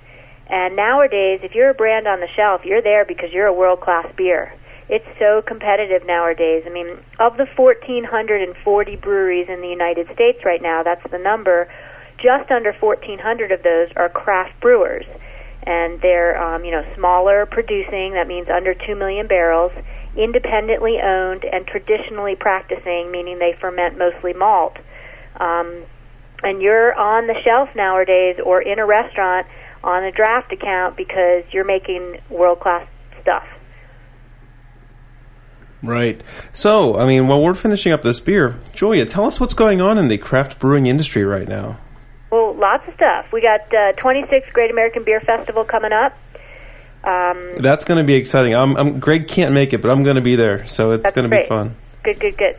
And 0.47 0.75
nowadays, 0.75 1.39
if 1.43 1.55
you're 1.55 1.69
a 1.69 1.73
brand 1.73 2.08
on 2.08 2.19
the 2.19 2.27
shelf, 2.36 2.65
you're 2.65 2.81
there 2.81 3.05
because 3.05 3.31
you're 3.31 3.47
a 3.47 3.53
world-class 3.53 4.13
beer. 4.15 4.53
It's 4.88 5.08
so 5.17 5.41
competitive 5.41 6.06
nowadays. 6.06 6.63
I 6.65 6.69
mean, 6.69 6.98
of 7.19 7.38
the 7.38 7.48
1,440 7.56 8.95
breweries 8.98 9.50
in 9.50 9.62
the 9.62 9.67
United 9.67 10.08
States 10.13 10.45
right 10.45 10.62
now, 10.62 10.84
that's 10.84 11.02
the 11.10 11.17
number, 11.17 11.67
just 12.17 12.52
under 12.52 12.71
1,400 12.71 13.52
of 13.52 13.63
those 13.63 13.89
are 13.95 14.10
craft 14.10 14.60
brewers. 14.62 15.06
And 15.63 16.00
they're, 16.02 16.38
um, 16.38 16.63
you 16.63 16.71
know, 16.71 16.86
smaller 16.95 17.48
producing, 17.48 18.13
that 18.13 18.28
means 18.28 18.48
under 18.48 18.76
2 18.76 18.95
million 18.95 19.26
barrels, 19.26 19.71
independently 20.15 21.00
owned, 21.02 21.43
and 21.43 21.65
traditionally 21.65 22.36
practicing, 22.36 23.10
meaning 23.10 23.39
they 23.39 23.58
ferment 23.60 23.98
mostly 23.98 24.34
malt. 24.34 24.78
Um, 25.38 25.84
and 26.43 26.62
you're 26.62 26.93
on 26.93 27.26
the 27.26 27.36
shelf 27.43 27.69
nowadays 27.76 28.38
or 28.43 28.62
in 28.62 28.78
a 28.78 28.86
restaurant 28.86 29.48
on 29.84 30.04
a 30.04 30.12
draft 30.12 30.54
account 30.54 30.95
because 30.95 31.43
you're 31.52 31.65
making 31.65 32.19
world 32.30 32.60
class 32.60 32.88
stuff. 33.21 33.45
Right. 35.86 36.21
So, 36.54 36.98
I 36.98 37.06
mean, 37.08 37.28
while 37.28 37.41
we're 37.41 37.56
finishing 37.56 37.91
up 37.91 38.04
this 38.04 38.19
beer, 38.19 38.60
Julia, 38.74 39.06
tell 39.06 39.26
us 39.26 39.39
what's 39.39 39.54
going 39.54 39.82
on 39.82 39.98
in 39.98 40.08
the 40.08 40.17
craft 40.17 40.60
brewing 40.60 40.88
industry 40.88 41.24
right 41.24 41.48
now. 41.48 41.78
Well, 42.32 42.54
lots 42.54 42.88
of 42.88 42.93
stuff. 42.95 43.32
We 43.32 43.41
got 43.41 43.62
uh, 43.74 43.93
26th 43.93 44.52
Great 44.54 44.71
American 44.71 45.04
Beer 45.04 45.21
Festival 45.21 45.63
coming 45.63 45.91
up. 45.91 46.17
Um, 47.04 47.62
That's 47.62 47.86
going 47.86 48.04
to 48.04 48.08
be 48.08 48.15
exciting. 48.15 48.56
I'm, 48.56 48.76
I'm, 48.76 49.00
Greg 49.00 49.28
can't 49.28 49.54
make 49.54 49.74
it, 49.74 49.82
but 49.82 49.91
I'm 49.91 50.04
going 50.04 50.15
to 50.15 50.21
be 50.21 50.36
there, 50.36 50.67
so 50.67 50.91
it's 50.91 51.12
going 51.12 51.30
to 51.30 51.38
be 51.38 51.45
fun. 51.45 51.76
good, 52.04 52.19
good, 52.19 52.36
good. 52.36 52.58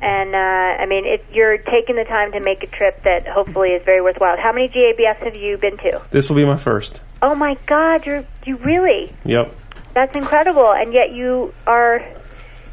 And 0.00 0.34
uh, 0.34 0.82
I 0.82 0.86
mean, 0.86 1.04
it, 1.04 1.24
you're 1.32 1.58
taking 1.58 1.96
the 1.96 2.04
time 2.04 2.32
to 2.32 2.40
make 2.40 2.62
a 2.62 2.68
trip 2.68 3.02
that 3.02 3.26
hopefully 3.26 3.70
is 3.70 3.82
very 3.84 4.00
worthwhile. 4.00 4.36
How 4.36 4.52
many 4.52 4.68
GABFs 4.68 5.24
have 5.24 5.36
you 5.36 5.58
been 5.58 5.76
to? 5.78 6.00
This 6.10 6.28
will 6.28 6.36
be 6.36 6.44
my 6.44 6.56
first. 6.56 7.00
Oh 7.20 7.34
my 7.34 7.56
God, 7.66 8.06
you're 8.06 8.24
you 8.46 8.56
really? 8.56 9.12
Yep. 9.24 9.54
That's 9.94 10.16
incredible, 10.16 10.72
and 10.72 10.92
yet 10.92 11.10
you 11.10 11.52
are. 11.66 11.98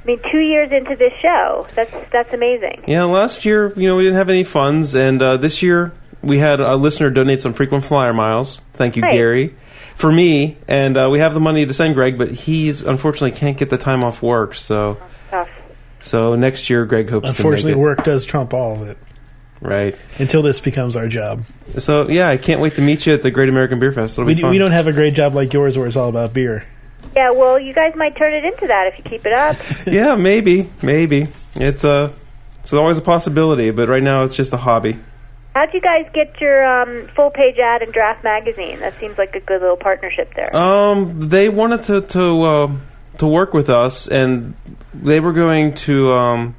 I 0.06 0.08
mean, 0.08 0.20
two 0.32 0.40
years 0.40 0.72
into 0.72 0.96
this 0.96 1.14
show, 1.20 1.66
that's 1.74 1.92
that's 2.12 2.32
amazing. 2.32 2.84
Yeah, 2.88 3.06
last 3.06 3.44
year, 3.44 3.74
you 3.76 3.88
know, 3.88 3.96
we 3.98 4.04
didn't 4.04 4.18
have 4.18 4.30
any 4.30 4.44
funds, 4.44 4.94
and 4.94 5.20
uh, 5.20 5.38
this 5.38 5.64
year 5.64 5.94
we 6.22 6.38
had 6.38 6.60
a 6.62 6.76
listener 6.76 7.10
donate 7.10 7.42
some 7.42 7.54
frequent 7.54 7.86
flyer 7.86 8.14
miles. 8.14 8.62
Thank 8.74 8.96
you, 8.96 9.02
Right. 9.02 9.14
Gary. 9.14 9.56
For 9.96 10.12
me, 10.12 10.58
and 10.68 10.96
uh, 10.98 11.10
we 11.12 11.20
have 11.20 11.34
the 11.34 11.40
money 11.40 11.66
to 11.66 11.74
send 11.74 11.96
Greg, 11.96 12.18
but 12.20 12.30
he's 12.30 12.82
unfortunately 12.84 13.32
can't 13.32 13.58
get 13.58 13.70
the 13.70 13.78
time 13.78 14.04
off 14.04 14.22
work. 14.22 14.54
So, 14.56 14.98
Tough. 15.32 15.50
so 16.02 16.36
next 16.36 16.70
year, 16.70 16.86
Greg 16.86 17.10
hopes 17.10 17.30
Unfortunately, 17.30 17.72
to 17.72 17.78
make 17.78 17.82
it. 17.82 17.82
work 17.82 18.04
does 18.04 18.26
trump 18.26 18.54
all 18.54 18.74
of 18.82 18.88
it 18.90 18.98
Right. 19.62 19.96
until 20.20 20.42
this 20.42 20.60
becomes 20.60 20.96
our 20.98 21.08
job. 21.08 21.46
So, 21.78 22.10
yeah, 22.10 22.28
I 22.28 22.36
can't 22.38 22.60
wait 22.60 22.76
to 22.76 22.82
meet 22.82 23.06
you 23.08 23.14
at 23.14 23.24
the 23.24 23.32
Great 23.32 23.48
American 23.48 23.80
Beer 23.80 23.94
Fest. 23.94 24.18
It'll 24.20 24.28
We, 24.28 24.36
be 24.36 24.42
fun. 24.42 24.52
we 24.52 24.58
don't 24.58 24.72
have 24.72 24.88
a 24.88 24.94
great 24.94 25.14
job 25.14 25.34
like 25.34 25.54
yours 25.54 25.78
where 25.78 25.88
it's 25.88 25.96
all 25.96 26.10
about 26.10 26.34
beer. 26.34 26.66
Yeah, 27.16 27.32
well, 27.32 27.58
you 27.58 27.74
guys 27.74 27.96
might 27.96 28.16
turn 28.18 28.34
it 28.34 28.44
into 28.44 28.68
that 28.68 28.88
if 28.88 28.98
you 28.98 29.04
keep 29.04 29.26
it 29.26 29.32
up. 29.32 29.56
yeah, 29.86 30.16
maybe, 30.16 30.70
maybe. 30.82 31.28
It's 31.56 31.84
a, 31.84 32.12
it's 32.60 32.74
always 32.74 32.98
a 32.98 33.02
possibility, 33.02 33.72
but 33.72 33.88
right 33.88 34.04
now 34.04 34.24
it's 34.24 34.36
just 34.36 34.52
a 34.52 34.58
hobby. 34.58 34.98
How'd 35.56 35.74
you 35.74 35.80
guys 35.80 36.06
get 36.14 36.42
your 36.42 36.66
um, 36.66 37.08
full 37.16 37.32
page 37.32 37.58
ad 37.58 37.82
in 37.82 37.92
Draft 37.92 38.26
Magazine? 38.26 38.80
That 38.80 39.00
seems 39.00 39.18
like 39.18 39.34
a 39.36 39.40
good 39.40 39.62
little 39.62 39.78
partnership 39.78 40.34
there. 40.34 40.54
Um, 40.54 41.30
they 41.30 41.48
wanted 41.48 41.84
to 41.84 42.02
to 42.02 42.42
uh, 42.44 42.72
to 43.20 43.28
work 43.28 43.54
with 43.54 43.70
us, 43.70 44.10
and 44.10 44.54
they 44.94 45.22
were 45.22 45.32
going 45.32 45.74
to 45.76 46.12
um, 46.12 46.56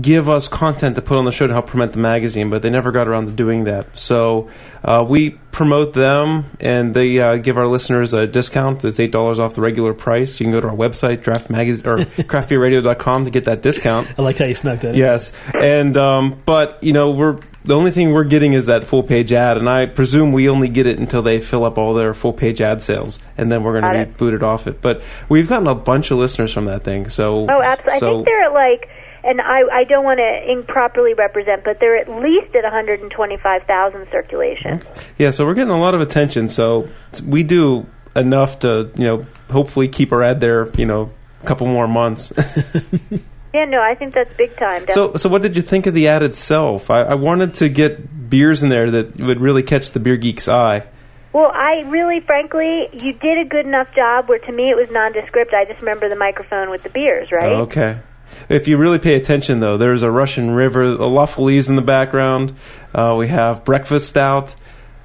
give 0.00 0.28
us 0.28 0.48
content 0.48 0.96
to 0.96 1.02
put 1.02 1.16
on 1.16 1.24
the 1.24 1.30
show 1.32 1.46
to 1.46 1.52
help 1.52 1.66
promote 1.68 1.92
the 1.92 1.98
magazine, 1.98 2.50
but 2.50 2.62
they 2.62 2.70
never 2.70 2.92
got 2.92 3.08
around 3.08 3.26
to 3.26 3.32
doing 3.32 3.64
that. 3.64 3.96
So 3.96 4.50
uh, 4.82 5.04
we 5.08 5.30
promote 5.52 5.92
them, 5.94 6.46
and 6.60 6.94
they 6.94 7.18
uh, 7.20 7.36
give 7.36 7.56
our 7.56 7.66
listeners 7.66 8.12
a 8.12 8.26
discount. 8.26 8.84
It's 8.84 8.98
eight 8.98 9.12
dollars 9.12 9.38
off 9.38 9.54
the 9.54 9.60
regular 9.60 9.94
price. 9.94 10.38
You 10.40 10.44
can 10.44 10.52
go 10.52 10.60
to 10.60 10.68
our 10.68 10.76
website, 10.76 11.22
draft 11.22 11.50
magazine 11.50 11.86
or 11.86 11.98
craftbeerradio.com 12.04 13.24
to 13.24 13.30
get 13.30 13.44
that 13.44 13.62
discount. 13.62 14.08
I 14.18 14.22
like 14.22 14.38
how 14.38 14.44
you 14.46 14.54
snuck 14.54 14.80
that 14.80 14.90
in. 14.90 14.96
Yes, 14.96 15.32
and 15.54 15.96
um, 15.96 16.42
but 16.44 16.82
you 16.82 16.92
know 16.92 17.10
we're 17.10 17.38
the 17.64 17.74
only 17.74 17.90
thing 17.90 18.12
we're 18.12 18.24
getting 18.24 18.52
is 18.52 18.66
that 18.66 18.84
full 18.84 19.02
page 19.02 19.32
ad, 19.32 19.56
and 19.56 19.68
I 19.68 19.86
presume 19.86 20.32
we 20.32 20.50
only 20.50 20.68
get 20.68 20.86
it 20.86 20.98
until 20.98 21.22
they 21.22 21.40
fill 21.40 21.64
up 21.64 21.78
all 21.78 21.94
their 21.94 22.12
full 22.12 22.34
page 22.34 22.60
ad 22.60 22.82
sales, 22.82 23.18
and 23.38 23.50
then 23.50 23.62
we're 23.62 23.72
going 23.80 23.84
Got 23.84 23.92
to 23.92 24.00
it. 24.00 24.06
be 24.08 24.12
booted 24.14 24.42
off 24.42 24.66
it. 24.66 24.82
But 24.82 25.02
we've 25.30 25.48
gotten 25.48 25.66
a 25.66 25.74
bunch 25.74 26.10
of 26.10 26.18
listeners 26.18 26.52
from 26.52 26.66
that 26.66 26.84
thing. 26.84 27.08
So 27.08 27.46
oh, 27.48 27.62
absolutely. 27.62 27.98
So 28.00 28.10
I 28.10 28.14
think 28.16 28.26
they're 28.26 28.40
at 28.42 28.52
like, 28.52 28.90
and 29.24 29.40
I, 29.40 29.62
I 29.72 29.84
don't 29.84 30.04
want 30.04 30.18
to 30.18 30.52
improperly 30.52 31.14
represent, 31.14 31.64
but 31.64 31.80
they're 31.80 31.96
at 31.96 32.08
least 32.08 32.54
at 32.54 32.62
125,000 32.62 34.08
circulation. 34.10 34.82
yeah, 35.18 35.30
so 35.30 35.44
we're 35.46 35.54
getting 35.54 35.70
a 35.70 35.80
lot 35.80 35.94
of 35.94 36.00
attention. 36.00 36.48
So 36.48 36.88
we 37.26 37.42
do 37.42 37.86
enough 38.16 38.60
to 38.60 38.90
you 38.96 39.04
know 39.04 39.26
hopefully 39.50 39.88
keep 39.88 40.12
our 40.12 40.22
ad 40.22 40.40
there. 40.40 40.70
You 40.76 40.86
know, 40.86 41.10
a 41.42 41.46
couple 41.46 41.66
more 41.66 41.88
months. 41.88 42.32
Yeah, 43.54 43.66
no, 43.66 43.78
I 43.78 43.94
think 43.94 44.14
that's 44.14 44.34
big 44.36 44.56
time. 44.56 44.84
so 44.88 45.14
so 45.14 45.28
what 45.28 45.40
did 45.40 45.54
you 45.54 45.62
think 45.62 45.86
of 45.86 45.94
the 45.94 46.08
ad 46.08 46.24
itself? 46.24 46.90
I, 46.90 47.02
I 47.02 47.14
wanted 47.14 47.54
to 47.54 47.68
get 47.68 48.28
beers 48.28 48.64
in 48.64 48.68
there 48.68 48.90
that 48.90 49.16
would 49.16 49.40
really 49.40 49.62
catch 49.62 49.92
the 49.92 50.00
beer 50.00 50.16
geek's 50.16 50.48
eye. 50.48 50.82
Well, 51.32 51.52
I 51.54 51.82
really, 51.86 52.18
frankly, 52.18 52.88
you 52.92 53.12
did 53.12 53.38
a 53.38 53.44
good 53.44 53.64
enough 53.64 53.94
job 53.94 54.28
where 54.28 54.40
to 54.40 54.52
me 54.52 54.70
it 54.70 54.76
was 54.76 54.88
nondescript. 54.90 55.54
I 55.54 55.66
just 55.66 55.80
remember 55.80 56.08
the 56.08 56.16
microphone 56.16 56.68
with 56.68 56.82
the 56.82 56.90
beers, 56.90 57.30
right? 57.30 57.52
Okay. 57.52 57.98
If 58.48 58.68
you 58.68 58.76
really 58.76 58.98
pay 58.98 59.14
attention, 59.14 59.60
though, 59.60 59.76
there's 59.76 60.02
a 60.02 60.10
Russian 60.10 60.50
River, 60.50 60.82
a 60.82 61.06
Lafayette 61.06 61.68
in 61.68 61.76
the 61.76 61.82
background. 61.82 62.54
Uh, 62.94 63.14
we 63.18 63.28
have 63.28 63.64
Breakfast 63.64 64.08
Stout. 64.08 64.54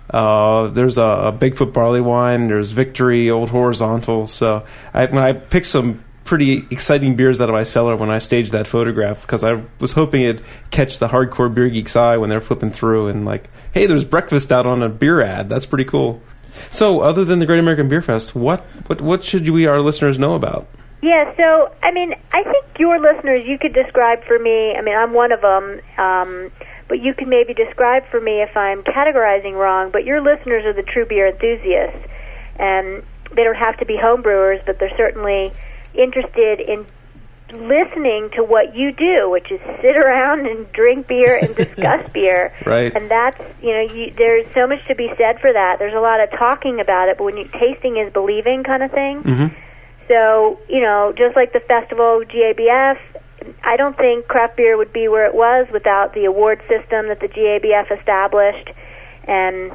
Uh, 0.09 0.67
there's 0.67 0.97
a, 0.97 1.03
a 1.03 1.33
Bigfoot 1.33 1.73
barley 1.73 2.01
wine. 2.01 2.47
There's 2.47 2.71
Victory 2.71 3.29
Old 3.29 3.49
Horizontal. 3.49 4.27
So 4.27 4.65
I, 4.93 5.05
when 5.05 5.23
I 5.23 5.33
picked 5.33 5.67
some 5.67 6.03
pretty 6.29 6.63
exciting 6.69 7.15
beers 7.15 7.41
out 7.41 7.49
of 7.49 7.53
my 7.53 7.63
cellar 7.63 7.95
when 7.95 8.11
I 8.11 8.19
staged 8.19 8.51
that 8.51 8.67
photograph 8.67 9.21
because 9.21 9.43
I 9.43 9.63
was 9.79 9.93
hoping 9.93 10.21
it'd 10.21 10.45
catch 10.69 10.99
the 10.99 11.07
hardcore 11.07 11.51
beer 11.51 11.69
geek's 11.69 11.95
eye 11.95 12.17
when 12.17 12.29
they're 12.29 12.39
flipping 12.39 12.69
through 12.69 13.07
and 13.07 13.25
like, 13.25 13.49
hey, 13.73 13.87
there's 13.87 14.05
Breakfast 14.05 14.45
Stout 14.45 14.67
on 14.67 14.83
a 14.83 14.89
beer 14.89 15.23
ad. 15.23 15.49
That's 15.49 15.65
pretty 15.65 15.85
cool. 15.85 16.21
So, 16.69 16.99
other 16.99 17.25
than 17.25 17.39
the 17.39 17.47
Great 17.47 17.59
American 17.59 17.89
Beer 17.89 18.01
Fest, 18.01 18.35
what 18.35 18.61
what 18.87 19.01
what 19.01 19.23
should 19.23 19.49
we 19.49 19.65
our 19.65 19.81
listeners 19.81 20.19
know 20.19 20.35
about? 20.35 20.67
Yeah, 21.01 21.33
so 21.37 21.73
I 21.81 21.91
mean, 21.91 22.13
I 22.33 22.43
think 22.43 22.65
your 22.77 22.99
listeners, 22.99 23.41
you 23.45 23.57
could 23.57 23.73
describe 23.73 24.23
for 24.25 24.37
me. 24.37 24.75
I 24.75 24.81
mean, 24.81 24.95
I'm 24.95 25.13
one 25.13 25.31
of 25.31 25.41
them, 25.41 25.79
um, 25.97 26.51
but 26.87 26.99
you 26.99 27.13
could 27.13 27.27
maybe 27.27 27.53
describe 27.53 28.05
for 28.07 28.19
me 28.19 28.41
if 28.41 28.55
I'm 28.57 28.83
categorizing 28.83 29.53
wrong. 29.53 29.91
But 29.91 30.03
your 30.03 30.21
listeners 30.21 30.65
are 30.65 30.73
the 30.73 30.83
true 30.83 31.05
beer 31.05 31.27
enthusiasts, 31.27 32.05
and 32.57 33.03
they 33.33 33.43
don't 33.43 33.55
have 33.55 33.77
to 33.77 33.85
be 33.85 33.97
home 33.97 34.21
brewers, 34.21 34.59
but 34.65 34.79
they're 34.79 34.95
certainly 34.97 35.53
interested 35.93 36.59
in 36.59 36.85
listening 37.53 38.29
to 38.35 38.43
what 38.43 38.75
you 38.75 38.91
do, 38.91 39.29
which 39.29 39.51
is 39.51 39.59
sit 39.81 39.97
around 39.97 40.45
and 40.45 40.71
drink 40.73 41.07
beer 41.07 41.39
and 41.41 41.55
discuss 41.55 42.07
beer. 42.11 42.53
Right. 42.65 42.93
And 42.93 43.09
that's 43.09 43.41
you 43.61 43.73
know, 43.73 43.81
you, 43.81 44.13
there's 44.17 44.47
so 44.53 44.67
much 44.67 44.85
to 44.87 44.95
be 44.95 45.09
said 45.17 45.39
for 45.39 45.53
that. 45.53 45.79
There's 45.79 45.95
a 45.95 46.01
lot 46.01 46.19
of 46.19 46.29
talking 46.31 46.81
about 46.81 47.07
it, 47.07 47.17
but 47.17 47.23
when 47.23 47.37
you 47.37 47.45
tasting 47.45 47.97
is 47.97 48.11
believing, 48.11 48.63
kind 48.63 48.83
of 48.83 48.91
thing. 48.91 49.23
Mm-hmm. 49.23 49.68
So, 50.09 50.59
you 50.67 50.81
know, 50.81 51.13
just 51.15 51.35
like 51.35 51.53
the 51.53 51.59
festival 51.59 52.23
GABF, 52.25 52.97
I 53.63 53.75
don't 53.75 53.95
think 53.95 54.27
craft 54.27 54.57
beer 54.57 54.75
would 54.75 54.91
be 54.91 55.07
where 55.07 55.27
it 55.27 55.35
was 55.35 55.67
without 55.71 56.13
the 56.13 56.25
award 56.25 56.61
system 56.67 57.07
that 57.07 57.19
the 57.19 57.27
GABF 57.27 57.97
established. 57.99 58.69
And 59.25 59.71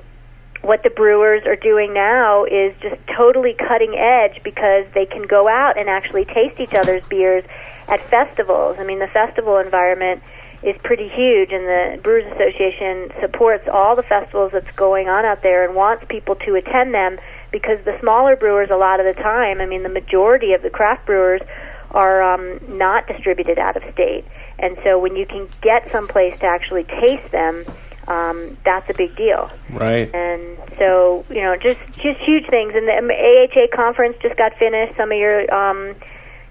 what 0.61 0.83
the 0.83 0.91
brewers 0.91 1.45
are 1.47 1.57
doing 1.57 1.95
now 1.95 2.45
is 2.45 2.75
just 2.81 3.01
totally 3.17 3.55
cutting 3.55 3.95
edge 3.95 4.43
because 4.43 4.87
they 4.95 5.07
can 5.07 5.23
go 5.23 5.47
out 5.47 5.79
and 5.79 5.89
actually 5.89 6.25
taste 6.25 6.59
each 6.59 6.75
other's 6.75 7.07
beers 7.07 7.45
at 7.87 8.01
festivals. 8.11 8.79
I 8.79 8.85
mean, 8.85 8.99
the 8.99 9.07
festival 9.07 9.59
environment 9.59 10.23
is 10.65 10.75
pretty 10.83 11.09
huge, 11.09 11.53
and 11.53 11.65
the 11.65 12.01
Brewers 12.03 12.25
Association 12.33 13.13
supports 13.21 13.69
all 13.71 13.95
the 13.95 14.03
festivals 14.03 14.53
that's 14.53 14.71
going 14.73 15.09
on 15.09 15.25
out 15.27 15.43
there 15.43 15.65
and 15.65 15.77
wants 15.77 16.07
people 16.09 16.35
to 16.37 16.55
attend 16.55 16.95
them 16.95 17.19
because 17.55 17.79
the 17.85 17.97
smaller 18.01 18.35
brewers, 18.35 18.69
a 18.71 18.77
lot 18.77 18.99
of 18.99 19.07
the 19.07 19.15
time, 19.15 19.61
I 19.61 19.67
mean, 19.67 19.85
the 19.85 19.89
majority 19.89 20.55
of 20.55 20.63
the 20.63 20.71
craft 20.71 21.07
brewers 21.07 21.41
are 21.93 22.21
um, 22.21 22.59
not 22.67 23.07
distributed 23.07 23.61
out 23.61 23.77
of 23.77 23.85
state. 23.93 24.25
And 24.59 24.77
so 24.83 24.99
when 24.99 25.15
you 25.15 25.25
can 25.25 25.47
get 25.61 25.89
someplace 25.89 26.41
to 26.41 26.49
actually 26.49 26.83
taste 26.83 27.31
them, 27.31 27.65
um, 28.09 28.59
that's 28.65 28.91
a 28.91 28.95
big 28.95 29.15
deal. 29.15 29.53
Right. 29.71 30.13
And 30.13 30.59
so, 30.79 31.25
you 31.31 31.43
know, 31.43 31.55
just 31.57 31.79
just 31.93 32.19
huge 32.27 32.51
things. 32.51 32.73
And 32.75 32.89
the 32.89 33.15
AHA 33.15 33.77
conference 33.77 34.17
just 34.21 34.37
got 34.37 34.59
finished. 34.59 34.97
Some 34.97 35.13
of 35.13 35.17
your 35.17 35.55
um, 35.55 35.95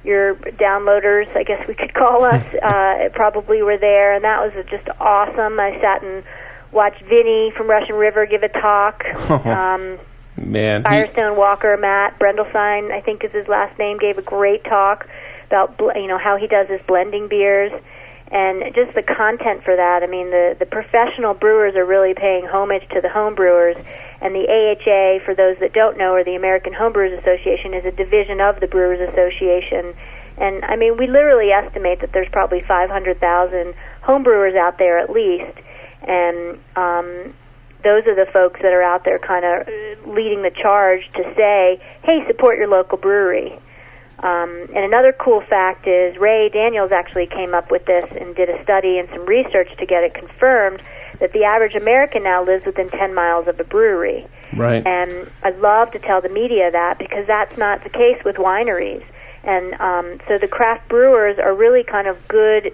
your 0.05 0.35
downloaders, 0.35 1.35
I 1.35 1.43
guess 1.43 1.67
we 1.67 1.73
could 1.73 1.93
call 1.93 2.23
us, 2.33 2.45
uh, 2.63 3.09
probably 3.13 3.61
were 3.61 3.77
there, 3.77 4.13
and 4.15 4.23
that 4.23 4.39
was 4.39 4.65
just 4.69 4.87
awesome. 5.01 5.59
I 5.59 5.77
sat 5.81 6.01
and 6.01 6.23
watched 6.71 7.03
Vinny 7.03 7.51
from 7.57 7.69
Russian 7.69 7.95
River 7.95 8.25
give 8.25 8.43
a 8.43 8.47
talk. 8.47 9.03
um, 9.45 9.99
Man, 10.37 10.81
he- 10.81 10.89
Firestone 10.89 11.37
Walker, 11.37 11.77
Matt 11.77 12.19
Brendelstein, 12.19 12.91
I 12.91 13.01
think 13.01 13.23
is 13.23 13.31
his 13.31 13.47
last 13.47 13.77
name, 13.77 13.97
gave 13.97 14.17
a 14.17 14.23
great 14.23 14.63
talk 14.63 15.07
about 15.47 15.79
you 15.95 16.07
know 16.07 16.17
how 16.17 16.37
he 16.37 16.47
does 16.47 16.67
his 16.67 16.81
blending 16.87 17.27
beers 17.27 17.71
and 18.33 18.73
just 18.73 18.95
the 18.95 19.03
content 19.03 19.63
for 19.63 19.75
that. 19.75 20.01
I 20.01 20.07
mean, 20.07 20.31
the 20.31 20.55
the 20.57 20.65
professional 20.65 21.35
brewers 21.35 21.75
are 21.75 21.85
really 21.85 22.15
paying 22.15 22.47
homage 22.47 22.83
to 22.89 22.99
the 22.99 23.09
home 23.09 23.35
brewers, 23.35 23.77
and 24.21 24.33
the 24.33 24.49
AHA, 24.49 25.23
for 25.23 25.35
those 25.35 25.57
that 25.59 25.71
don't 25.73 25.97
know, 25.97 26.13
or 26.13 26.23
the 26.23 26.35
American 26.35 26.73
Home 26.73 26.93
Brewers 26.93 27.17
Association, 27.19 27.75
is 27.75 27.85
a 27.85 27.91
division 27.91 28.41
of 28.41 28.59
the 28.59 28.67
Brewers 28.67 28.99
Association. 29.07 29.93
And 30.37 30.65
I 30.65 30.75
mean, 30.77 30.97
we 30.97 31.05
literally 31.05 31.51
estimate 31.51 32.01
that 32.01 32.11
there's 32.11 32.29
probably 32.31 32.61
500,000 32.61 33.75
home 34.01 34.23
brewers 34.23 34.55
out 34.55 34.79
there 34.79 34.97
at 34.97 35.11
least, 35.11 35.55
and 36.01 36.57
um, 36.75 37.33
those 37.83 38.07
are 38.07 38.15
the 38.15 38.29
folks 38.31 38.61
that 38.61 38.73
are 38.73 38.81
out 38.83 39.03
there 39.03 39.19
kind 39.19 39.45
of 39.45 40.07
leading 40.07 40.41
the 40.41 40.51
charge 40.51 41.03
to 41.15 41.23
say, 41.35 41.81
hey, 42.03 42.25
support 42.27 42.57
your 42.57 42.67
local 42.67 42.97
brewery. 42.97 43.59
Um, 44.19 44.67
and 44.73 44.85
another 44.85 45.11
cool 45.11 45.41
fact 45.41 45.85
is 45.85 46.17
Ray 46.17 46.47
Daniels 46.47 46.91
actually 46.93 47.27
came 47.27 47.53
up 47.53 47.71
with 47.71 47.85
this 47.85 48.05
and 48.19 48.33
did 48.35 48.49
a 48.49 48.63
study 48.63 48.97
and 48.97 49.09
some 49.09 49.25
research 49.25 49.69
to 49.77 49.85
get 49.85 50.03
it 50.03 50.13
confirmed 50.13 50.81
that 51.19 51.33
the 51.33 51.43
average 51.43 51.75
American 51.75 52.23
now 52.23 52.43
lives 52.43 52.65
within 52.65 52.89
10 52.89 53.13
miles 53.13 53.47
of 53.47 53.59
a 53.59 53.63
brewery. 53.65 54.25
right. 54.55 54.85
And 54.85 55.29
I 55.43 55.49
love 55.49 55.91
to 55.91 55.99
tell 55.99 56.21
the 56.21 56.29
media 56.29 56.71
that 56.71 56.99
because 56.99 57.27
that's 57.27 57.57
not 57.57 57.83
the 57.83 57.89
case 57.89 58.23
with 58.23 58.37
wineries. 58.37 59.03
And 59.43 59.73
um, 59.81 60.19
so 60.27 60.37
the 60.37 60.47
craft 60.47 60.87
brewers 60.87 61.37
are 61.37 61.53
really 61.53 61.83
kind 61.83 62.07
of 62.07 62.25
good, 62.29 62.73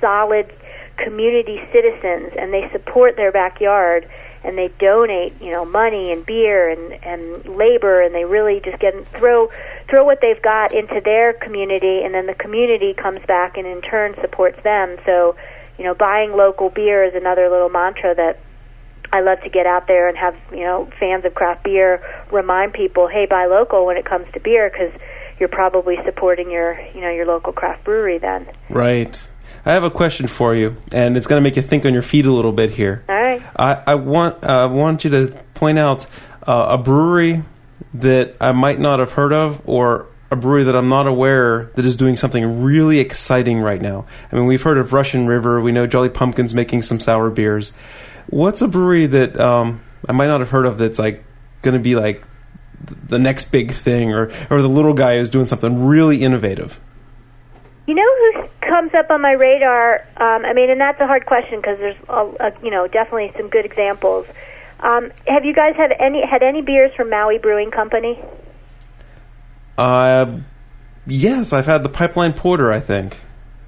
solid 0.00 0.50
community 0.96 1.60
citizens, 1.72 2.32
and 2.38 2.52
they 2.52 2.68
support 2.72 3.16
their 3.16 3.32
backyard 3.32 4.08
and 4.46 4.56
they 4.56 4.68
donate, 4.78 5.34
you 5.42 5.50
know, 5.50 5.64
money 5.64 6.12
and 6.12 6.24
beer 6.24 6.68
and 6.68 6.92
and 7.04 7.56
labor, 7.56 8.00
and 8.00 8.14
they 8.14 8.24
really 8.24 8.60
just 8.64 8.78
get 8.78 8.94
throw 9.06 9.50
throw 9.90 10.04
what 10.04 10.20
they've 10.20 10.40
got 10.40 10.72
into 10.72 11.00
their 11.04 11.32
community, 11.32 12.02
and 12.04 12.14
then 12.14 12.26
the 12.26 12.34
community 12.34 12.94
comes 12.94 13.20
back 13.26 13.56
and 13.56 13.66
in 13.66 13.82
turn 13.82 14.14
supports 14.20 14.62
them. 14.62 14.96
So, 15.04 15.36
you 15.78 15.84
know, 15.84 15.94
buying 15.94 16.32
local 16.36 16.70
beer 16.70 17.04
is 17.04 17.14
another 17.14 17.50
little 17.50 17.68
mantra 17.68 18.14
that 18.14 18.38
I 19.12 19.20
love 19.20 19.40
to 19.42 19.50
get 19.50 19.66
out 19.66 19.88
there 19.88 20.08
and 20.08 20.16
have 20.16 20.36
you 20.52 20.64
know 20.64 20.88
fans 20.98 21.24
of 21.24 21.34
craft 21.34 21.64
beer 21.64 22.00
remind 22.30 22.72
people, 22.72 23.08
hey, 23.08 23.26
buy 23.26 23.46
local 23.46 23.84
when 23.84 23.96
it 23.96 24.04
comes 24.04 24.26
to 24.34 24.40
beer 24.40 24.70
because 24.70 24.92
you're 25.40 25.48
probably 25.48 25.96
supporting 26.04 26.52
your 26.52 26.80
you 26.94 27.00
know 27.00 27.10
your 27.10 27.26
local 27.26 27.52
craft 27.52 27.84
brewery 27.84 28.18
then. 28.18 28.46
Right. 28.70 29.26
I 29.66 29.72
have 29.72 29.82
a 29.82 29.90
question 29.90 30.28
for 30.28 30.54
you, 30.54 30.76
and 30.92 31.16
it's 31.16 31.26
going 31.26 31.42
to 31.42 31.42
make 31.42 31.56
you 31.56 31.62
think 31.62 31.84
on 31.84 31.92
your 31.92 32.02
feet 32.02 32.24
a 32.24 32.32
little 32.32 32.52
bit 32.52 32.70
here. 32.70 33.04
All 33.08 33.14
right. 33.16 33.42
I, 33.56 33.82
I 33.88 33.94
want 33.96 34.44
uh, 34.44 34.68
want 34.70 35.02
you 35.02 35.10
to 35.10 35.26
point 35.54 35.76
out 35.76 36.06
uh, 36.46 36.66
a 36.70 36.78
brewery 36.78 37.42
that 37.94 38.36
I 38.40 38.52
might 38.52 38.78
not 38.78 39.00
have 39.00 39.12
heard 39.12 39.32
of, 39.32 39.60
or 39.68 40.06
a 40.30 40.36
brewery 40.36 40.62
that 40.64 40.76
I'm 40.76 40.86
not 40.88 41.08
aware 41.08 41.72
that 41.74 41.84
is 41.84 41.96
doing 41.96 42.14
something 42.14 42.62
really 42.62 43.00
exciting 43.00 43.58
right 43.58 43.82
now. 43.82 44.06
I 44.30 44.36
mean, 44.36 44.46
we've 44.46 44.62
heard 44.62 44.78
of 44.78 44.92
Russian 44.92 45.26
River. 45.26 45.60
We 45.60 45.72
know 45.72 45.88
Jolly 45.88 46.10
Pumpkins 46.10 46.54
making 46.54 46.82
some 46.82 47.00
sour 47.00 47.28
beers. 47.28 47.72
What's 48.28 48.62
a 48.62 48.68
brewery 48.68 49.06
that 49.06 49.38
um, 49.40 49.82
I 50.08 50.12
might 50.12 50.28
not 50.28 50.38
have 50.38 50.50
heard 50.50 50.66
of 50.66 50.78
that's 50.78 51.00
like 51.00 51.24
going 51.62 51.76
to 51.76 51.82
be 51.82 51.96
like 51.96 52.22
the 53.08 53.18
next 53.18 53.50
big 53.50 53.72
thing, 53.72 54.12
or 54.12 54.30
or 54.48 54.62
the 54.62 54.68
little 54.68 54.94
guy 54.94 55.18
who's 55.18 55.30
doing 55.30 55.46
something 55.48 55.86
really 55.86 56.22
innovative? 56.22 56.80
You 57.88 57.94
know 57.94 58.02
who 58.02 58.35
comes 58.66 58.92
up 58.94 59.10
on 59.10 59.20
my 59.20 59.32
radar? 59.32 60.06
Um, 60.16 60.44
I 60.44 60.52
mean, 60.52 60.70
and 60.70 60.80
that's 60.80 61.00
a 61.00 61.06
hard 61.06 61.26
question 61.26 61.60
because 61.60 61.78
there's, 61.78 61.96
a, 62.08 62.26
a, 62.40 62.52
you 62.62 62.70
know, 62.70 62.86
definitely 62.86 63.32
some 63.36 63.48
good 63.48 63.64
examples. 63.64 64.26
Um, 64.80 65.10
have 65.26 65.44
you 65.44 65.54
guys 65.54 65.74
had 65.76 65.92
any 65.98 66.26
had 66.26 66.42
any 66.42 66.60
beers 66.62 66.92
from 66.94 67.08
Maui 67.08 67.38
Brewing 67.38 67.70
Company? 67.70 68.22
Uh, 69.78 70.38
yes, 71.06 71.52
I've 71.52 71.66
had 71.66 71.82
the 71.82 71.88
Pipeline 71.88 72.34
Porter. 72.34 72.72
I 72.72 72.80
think 72.80 73.18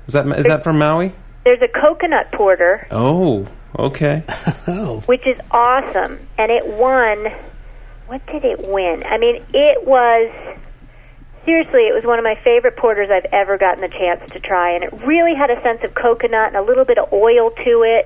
is 0.06 0.14
that 0.14 0.26
is 0.38 0.46
that 0.46 0.64
from 0.64 0.78
Maui? 0.78 1.12
There's 1.44 1.62
a 1.62 1.68
coconut 1.68 2.30
porter, 2.32 2.86
Oh, 2.90 3.46
okay. 3.78 4.22
Oh, 4.70 5.00
which 5.06 5.26
is 5.26 5.38
awesome, 5.50 6.28
and 6.36 6.52
it 6.52 6.66
won. 6.66 7.32
What 8.06 8.26
did 8.26 8.44
it 8.44 8.68
win? 8.68 9.02
I 9.04 9.16
mean, 9.16 9.42
it 9.54 9.86
was 9.86 10.30
seriously, 11.48 11.88
it 11.88 11.94
was 11.94 12.04
one 12.04 12.18
of 12.18 12.24
my 12.24 12.34
favorite 12.44 12.76
porters 12.76 13.08
I've 13.10 13.24
ever 13.32 13.56
gotten 13.56 13.80
the 13.80 13.88
chance 13.88 14.30
to 14.32 14.38
try, 14.38 14.72
and 14.72 14.84
it 14.84 14.92
really 15.04 15.34
had 15.34 15.50
a 15.50 15.58
sense 15.62 15.82
of 15.82 15.94
coconut 15.94 16.48
and 16.48 16.56
a 16.56 16.62
little 16.62 16.84
bit 16.84 16.98
of 16.98 17.10
oil 17.10 17.50
to 17.50 17.84
it. 17.84 18.04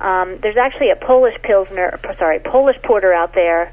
Um, 0.00 0.38
there's 0.42 0.58
actually 0.58 0.90
a 0.90 0.96
Polish 0.96 1.34
pilsner, 1.42 1.98
sorry, 2.18 2.40
Polish 2.40 2.76
porter 2.82 3.14
out 3.14 3.32
there 3.32 3.72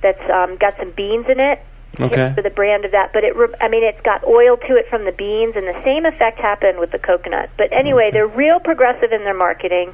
that's 0.00 0.30
um, 0.30 0.58
got 0.58 0.76
some 0.76 0.92
beans 0.92 1.26
in 1.28 1.40
it. 1.40 1.58
Okay. 2.00 2.32
For 2.34 2.40
the 2.40 2.48
brand 2.48 2.86
of 2.86 2.92
that, 2.92 3.12
but 3.12 3.22
it, 3.22 3.36
re- 3.36 3.54
I 3.60 3.68
mean, 3.68 3.84
it's 3.84 4.00
got 4.00 4.24
oil 4.24 4.56
to 4.56 4.76
it 4.76 4.88
from 4.88 5.04
the 5.04 5.12
beans, 5.12 5.56
and 5.56 5.66
the 5.66 5.78
same 5.84 6.06
effect 6.06 6.38
happened 6.38 6.78
with 6.78 6.90
the 6.90 6.98
coconut. 6.98 7.50
But 7.58 7.70
anyway, 7.70 8.10
they're 8.10 8.26
real 8.26 8.60
progressive 8.60 9.12
in 9.12 9.24
their 9.24 9.36
marketing. 9.36 9.92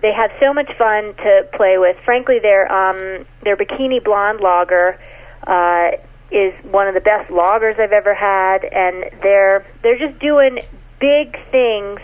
They 0.00 0.12
have 0.14 0.30
so 0.40 0.54
much 0.54 0.70
fun 0.78 1.12
to 1.16 1.48
play 1.52 1.76
with. 1.76 1.98
Frankly, 2.06 2.38
their 2.38 2.64
um, 2.72 3.26
their 3.42 3.58
bikini 3.58 4.02
blonde 4.02 4.40
lager 4.40 4.98
uh, 5.46 5.90
is 6.32 6.54
one 6.64 6.88
of 6.88 6.94
the 6.94 7.00
best 7.00 7.30
lagers 7.30 7.78
I've 7.78 7.92
ever 7.92 8.14
had, 8.14 8.64
and 8.64 9.10
they're 9.22 9.64
they're 9.82 9.98
just 9.98 10.18
doing 10.20 10.58
big 11.00 11.36
things 11.50 12.00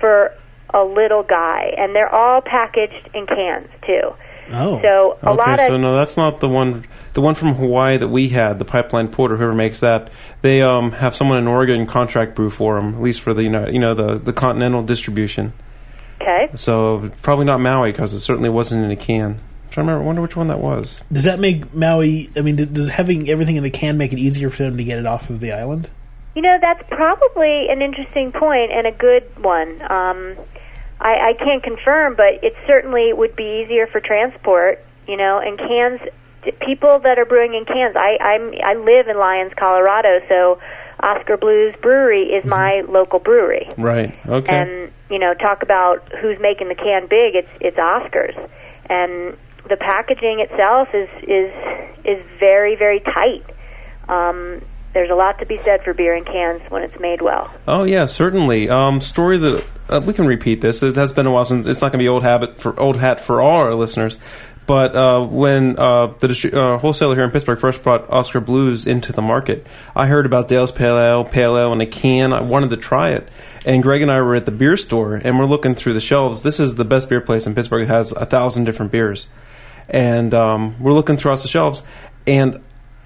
for 0.00 0.34
a 0.74 0.84
little 0.84 1.22
guy, 1.22 1.74
and 1.76 1.94
they're 1.94 2.12
all 2.14 2.40
packaged 2.40 3.08
in 3.14 3.26
cans 3.26 3.68
too. 3.86 4.14
oh, 4.52 4.80
So 4.82 5.18
a 5.22 5.32
lot 5.34 5.54
okay, 5.54 5.64
of 5.66 5.68
so 5.68 5.76
no, 5.76 5.94
that's 5.96 6.16
not 6.16 6.40
the 6.40 6.48
one. 6.48 6.84
The 7.14 7.20
one 7.20 7.34
from 7.34 7.54
Hawaii 7.54 7.98
that 7.98 8.08
we 8.08 8.28
had, 8.30 8.58
the 8.58 8.64
Pipeline 8.64 9.08
Porter, 9.08 9.36
whoever 9.36 9.54
makes 9.54 9.80
that, 9.80 10.10
they 10.40 10.62
um, 10.62 10.92
have 10.92 11.14
someone 11.14 11.36
in 11.38 11.46
Oregon 11.46 11.86
contract 11.86 12.34
brew 12.34 12.48
for 12.48 12.76
them, 12.80 12.94
at 12.94 13.02
least 13.02 13.20
for 13.20 13.34
the 13.34 13.42
you 13.42 13.50
know, 13.50 13.68
you 13.68 13.78
know 13.78 13.94
the 13.94 14.18
the 14.18 14.32
continental 14.32 14.82
distribution. 14.82 15.52
okay. 16.20 16.48
So 16.56 17.10
probably 17.20 17.44
not 17.44 17.60
Maui 17.60 17.92
because 17.92 18.14
it 18.14 18.20
certainly 18.20 18.48
wasn't 18.48 18.84
in 18.84 18.90
a 18.90 18.96
can. 18.96 19.40
I'm 19.72 19.74
trying 19.74 19.86
to 19.86 19.92
remember. 19.92 20.04
I 20.04 20.06
wonder 20.06 20.22
which 20.22 20.36
one 20.36 20.46
that 20.48 20.60
was. 20.60 21.00
does 21.10 21.24
that 21.24 21.38
make 21.38 21.72
Maui? 21.72 22.28
I 22.36 22.42
mean, 22.42 22.56
does 22.56 22.88
having 22.88 23.30
everything 23.30 23.56
in 23.56 23.62
the 23.62 23.70
can 23.70 23.96
make 23.96 24.12
it 24.12 24.18
easier 24.18 24.50
for 24.50 24.64
them 24.64 24.76
to 24.76 24.84
get 24.84 24.98
it 24.98 25.06
off 25.06 25.30
of 25.30 25.40
the 25.40 25.52
island? 25.52 25.88
You 26.34 26.42
know, 26.42 26.58
that's 26.60 26.82
probably 26.90 27.68
an 27.70 27.80
interesting 27.80 28.32
point 28.32 28.70
and 28.70 28.86
a 28.86 28.92
good 28.92 29.24
one. 29.42 29.80
Um, 29.80 30.36
I, 31.00 31.30
I 31.30 31.34
can't 31.38 31.62
confirm, 31.62 32.16
but 32.16 32.44
it 32.44 32.54
certainly 32.66 33.14
would 33.14 33.34
be 33.34 33.64
easier 33.64 33.86
for 33.86 34.00
transport. 34.00 34.84
You 35.08 35.16
know, 35.16 35.38
and 35.38 35.56
cans. 35.56 36.00
People 36.60 36.98
that 36.98 37.18
are 37.18 37.24
brewing 37.24 37.54
in 37.54 37.64
cans. 37.64 37.96
I 37.96 38.18
I'm 38.20 38.52
I 38.62 38.74
live 38.74 39.08
in 39.08 39.16
Lyons, 39.16 39.52
Colorado, 39.56 40.20
so 40.28 40.60
Oskar 41.00 41.38
Blues 41.38 41.74
Brewery 41.80 42.24
is 42.24 42.44
my 42.44 42.82
local 42.86 43.20
brewery. 43.20 43.70
Right. 43.78 44.14
Okay. 44.26 44.54
And 44.54 44.92
you 45.08 45.18
know, 45.18 45.32
talk 45.32 45.62
about 45.62 46.12
who's 46.20 46.38
making 46.40 46.68
the 46.68 46.74
can 46.74 47.06
big. 47.08 47.36
It's 47.36 47.48
it's 47.60 47.78
Oskar's, 47.78 48.36
and 48.90 49.36
the 49.68 49.76
packaging 49.76 50.40
itself 50.40 50.88
is 50.94 51.08
is 51.22 51.52
is 52.04 52.24
very 52.38 52.76
very 52.76 53.00
tight. 53.00 53.44
Um, 54.08 54.62
there's 54.92 55.10
a 55.10 55.14
lot 55.14 55.38
to 55.38 55.46
be 55.46 55.58
said 55.58 55.82
for 55.84 55.94
beer 55.94 56.14
in 56.14 56.24
cans 56.24 56.62
when 56.70 56.82
it's 56.82 56.98
made 57.00 57.22
well. 57.22 57.52
Oh 57.66 57.84
yeah, 57.84 58.06
certainly. 58.06 58.68
Um, 58.68 59.00
story 59.00 59.38
that 59.38 59.66
uh, 59.88 60.00
we 60.04 60.12
can 60.12 60.26
repeat 60.26 60.60
this. 60.60 60.82
It 60.82 60.96
has 60.96 61.12
been 61.12 61.26
a 61.26 61.32
while 61.32 61.44
since 61.44 61.66
it's 61.66 61.80
not 61.80 61.92
going 61.92 62.00
to 62.00 62.04
be 62.04 62.08
old 62.08 62.22
habit 62.22 62.60
for 62.60 62.78
old 62.78 62.98
hat 62.98 63.20
for 63.20 63.40
all 63.40 63.62
our 63.62 63.74
listeners. 63.74 64.18
But 64.66 64.94
uh, 64.94 65.26
when 65.26 65.78
uh, 65.78 66.08
the 66.20 66.50
uh, 66.52 66.78
wholesaler 66.78 67.16
here 67.16 67.24
in 67.24 67.30
Pittsburgh 67.30 67.58
first 67.58 67.82
brought 67.82 68.08
Oskar 68.08 68.40
Blues 68.40 68.86
into 68.86 69.12
the 69.12 69.22
market, 69.22 69.66
I 69.96 70.06
heard 70.06 70.24
about 70.24 70.46
Dale's 70.46 70.70
Pale 70.70 70.98
Ale, 70.98 71.24
Pale 71.24 71.58
Ale 71.58 71.72
in 71.72 71.80
a 71.80 71.86
can. 71.86 72.32
I 72.32 72.42
wanted 72.42 72.70
to 72.70 72.76
try 72.76 73.10
it, 73.10 73.28
and 73.66 73.82
Greg 73.82 74.02
and 74.02 74.10
I 74.10 74.20
were 74.20 74.36
at 74.36 74.46
the 74.46 74.52
beer 74.52 74.76
store, 74.76 75.16
and 75.16 75.38
we're 75.38 75.46
looking 75.46 75.74
through 75.74 75.94
the 75.94 76.00
shelves. 76.00 76.42
This 76.42 76.60
is 76.60 76.76
the 76.76 76.84
best 76.84 77.08
beer 77.08 77.20
place 77.20 77.46
in 77.46 77.54
Pittsburgh. 77.54 77.82
It 77.82 77.88
has 77.88 78.12
a 78.12 78.24
thousand 78.24 78.64
different 78.64 78.92
beers, 78.92 79.26
and 79.92 80.32
um, 80.34 80.82
we're 80.82 80.94
looking 80.94 81.16
throughout 81.16 81.40
the 81.40 81.48
shelves, 81.48 81.82
and 82.26 82.60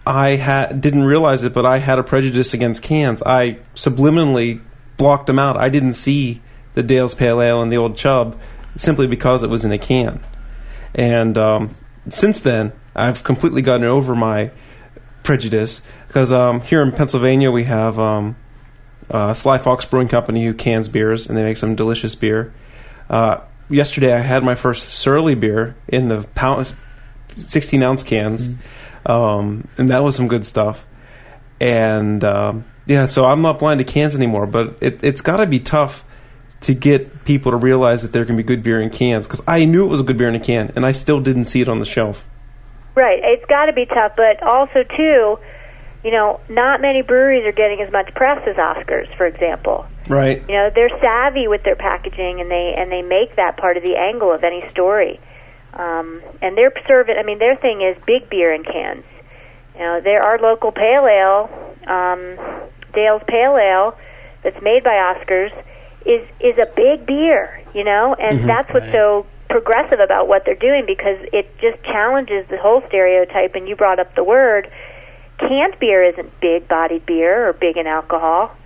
I 0.07 0.37
had 0.37 0.81
didn't 0.81 1.05
realize 1.05 1.43
it, 1.43 1.53
but 1.53 1.67
I 1.67 1.79
had 1.79 1.99
a 1.99 2.05
prejudice 2.05 2.55
against 2.55 2.83
cans. 2.83 3.23
I 3.25 3.59
subliminally 3.75 4.63
blocked 4.97 5.27
them 5.27 5.39
out. 5.39 5.57
I 5.57 5.69
didn't 5.69 5.95
see 5.95 6.41
the 6.75 6.83
Dale's 6.83 7.15
Pale 7.15 7.43
Ale 7.43 7.61
and 7.61 7.73
the 7.73 7.77
Old 7.77 7.97
Chub 7.97 8.41
simply 8.77 9.07
because 9.07 9.43
it 9.43 9.51
was 9.51 9.65
in 9.65 9.73
a 9.73 9.79
can. 9.79 10.21
And 10.95 11.37
um, 11.37 11.75
since 12.09 12.41
then, 12.41 12.73
I've 12.95 13.25
completely 13.25 13.63
gotten 13.63 13.85
over 13.85 14.15
my 14.15 14.53
prejudice 15.23 15.83
because 16.07 16.33
um, 16.33 16.61
here 16.61 16.83
in 16.83 16.93
Pennsylvania 16.93 17.51
we 17.51 17.65
have 17.65 17.99
um, 17.99 18.37
uh, 19.11 19.35
Sly 19.35 19.59
Fox 19.59 19.85
Brewing 19.85 20.09
Company 20.09 20.45
who 20.45 20.55
cans 20.55 20.89
beers 20.89 21.27
and 21.27 21.37
they 21.37 21.43
make 21.43 21.57
some 21.57 21.75
delicious 21.75 22.15
beer. 22.15 22.55
Uh, 23.11 23.41
yesterday 23.69 24.13
I 24.13 24.21
had 24.21 24.43
my 24.43 24.55
first 24.55 24.91
Surly 24.91 25.35
beer 25.35 25.77
in 25.89 26.09
the 26.09 26.27
pound, 26.35 26.75
16 27.37 27.83
ounce 27.83 28.03
cans, 28.03 28.49
um, 29.05 29.69
and 29.79 29.89
that 29.91 30.03
was 30.03 30.17
some 30.17 30.29
good 30.29 30.45
stuff. 30.45 30.87
And 31.61 32.23
um, 32.25 32.65
yeah, 32.87 33.07
so 33.07 33.25
I'm 33.25 33.43
not 33.43 33.59
blind 33.59 33.79
to 33.79 33.85
cans 33.85 34.15
anymore, 34.15 34.47
but 34.47 34.77
it, 34.81 35.03
it's 35.03 35.21
got 35.21 35.39
to 35.39 35.47
be 35.47 35.61
tough 35.61 36.05
to 36.63 36.75
get 36.75 37.25
people 37.25 37.53
to 37.53 37.57
realize 37.57 38.03
that 38.03 38.13
there 38.13 38.25
can 38.25 38.37
be 38.37 38.43
good 38.43 38.63
beer 38.63 38.81
in 38.81 38.91
cans 38.91 39.27
because 39.27 39.43
I 39.47 39.65
knew 39.65 39.85
it 39.85 39.89
was 39.89 40.01
a 40.01 40.05
good 40.05 40.17
beer 40.17 40.29
in 40.29 40.35
a 40.35 40.41
can 40.41 40.73
and 40.75 40.87
I 40.87 40.93
still 40.93 41.21
didn't 41.21 41.45
see 41.45 41.61
it 41.61 41.69
on 41.69 41.81
the 41.81 41.85
shelf. 41.85 42.27
Right. 42.95 43.21
It's 43.23 43.45
got 43.47 43.67
to 43.67 43.73
be 43.73 43.85
tough, 43.85 44.13
but 44.17 44.43
also 44.43 44.83
too, 44.97 45.39
you 46.07 46.13
know, 46.13 46.39
not 46.49 46.81
many 46.81 47.03
breweries 47.03 47.45
are 47.47 47.51
getting 47.53 47.81
as 47.81 47.91
much 47.91 48.15
press 48.15 48.39
as 48.47 48.57
Oskar's, 48.57 49.09
for 49.17 49.27
example. 49.27 49.85
Right. 50.07 50.41
You 50.49 50.55
know, 50.55 50.71
they're 50.73 50.97
savvy 51.01 51.49
with 51.49 51.65
their 51.65 51.75
packaging, 51.75 52.41
and 52.41 52.49
they 52.49 52.75
and 52.79 52.93
they 52.93 53.03
make 53.03 53.35
that 53.35 53.57
part 53.57 53.77
of 53.77 53.83
the 53.83 53.97
angle 53.97 54.31
of 54.33 54.45
any 54.45 54.63
story. 54.69 55.19
Um, 55.75 56.23
and 56.41 56.57
they're 56.57 56.71
serving. 56.87 57.17
I 57.19 57.25
mean, 57.25 57.41
their 57.41 57.57
thing 57.57 57.83
is 57.83 57.97
big 58.07 58.31
beer 58.31 58.55
in 58.55 58.63
cans. 58.63 59.05
You 59.75 59.81
know, 59.81 60.01
there 60.01 60.23
our 60.23 60.39
local 60.39 60.71
pale 60.71 61.09
ale, 61.09 61.51
um, 61.89 62.39
Dale's 62.93 63.23
Pale 63.27 63.57
Ale, 63.59 63.99
that's 64.45 64.63
made 64.63 64.85
by 64.85 64.95
Oskar's, 65.11 65.51
is 66.07 66.23
is 66.39 66.57
a 66.57 66.71
big 66.77 67.05
beer. 67.05 67.65
You 67.75 67.83
know, 67.83 68.15
and 68.15 68.49
that's 68.49 68.73
what's 68.73 68.87
Right. 68.87 68.95
so 68.95 69.27
progressive 69.51 69.99
about 69.99 70.29
what 70.29 70.45
they're 70.45 70.55
doing 70.55 70.85
because 70.87 71.19
it 71.33 71.51
just 71.59 71.83
challenges 71.83 72.47
the 72.49 72.59
whole 72.59 72.83
stereotype. 72.87 73.57
And 73.57 73.69
you 73.69 73.75
brought 73.75 73.99
up 73.99 74.15
the 74.15 74.23
word 74.23 74.71
canned 75.39 75.79
beer 75.79 76.03
isn't 76.03 76.41
big 76.41 76.69
bodied 76.69 77.07
beer 77.07 77.49
or 77.49 77.53
big 77.53 77.77
in 77.77 77.87
alcohol. 77.87 78.57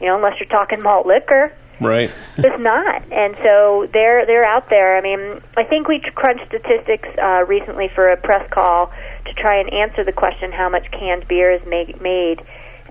You 0.00 0.06
know, 0.06 0.16
unless 0.16 0.40
you're 0.40 0.48
talking 0.48 0.82
malt 0.82 1.06
liquor. 1.06 1.52
Right. 1.80 2.12
It's 2.38 2.62
not, 2.62 3.02
and 3.12 3.36
so 3.36 3.86
they're 3.92 4.24
they're 4.24 4.44
out 4.44 4.70
there. 4.70 4.96
I 4.96 5.02
mean, 5.02 5.42
I 5.56 5.64
think 5.64 5.88
we 5.88 6.00
crunched 6.14 6.46
statistics 6.46 7.08
uh, 7.22 7.44
recently 7.46 7.88
for 7.94 8.08
a 8.08 8.16
press 8.16 8.48
call 8.50 8.90
to 9.26 9.32
try 9.34 9.60
and 9.60 9.70
answer 9.72 10.04
the 10.04 10.12
question 10.12 10.52
how 10.52 10.68
much 10.70 10.90
canned 10.90 11.28
beer 11.28 11.50
is 11.52 11.60
make, 11.66 12.00
made, 12.00 12.40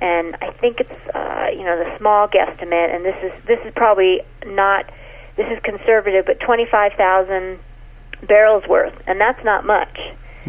and 0.02 0.36
I 0.42 0.52
think 0.52 0.82
it's 0.82 1.16
uh, 1.16 1.48
you 1.52 1.64
know 1.64 1.84
the 1.84 1.98
small 1.98 2.28
guesstimate, 2.28 2.94
and 2.94 3.04
this 3.04 3.16
is 3.24 3.32
this 3.46 3.60
is 3.66 3.74
probably 3.76 4.22
not 4.46 4.92
this 5.36 5.48
is 5.52 5.60
conservative, 5.64 6.26
but 6.26 6.40
twenty 6.40 6.68
five 6.70 6.94
thousand 6.94 7.60
barrels 8.28 8.64
worth, 8.68 8.96
and 9.08 9.20
that's 9.20 9.44
not 9.44 9.66
much. 9.66 9.98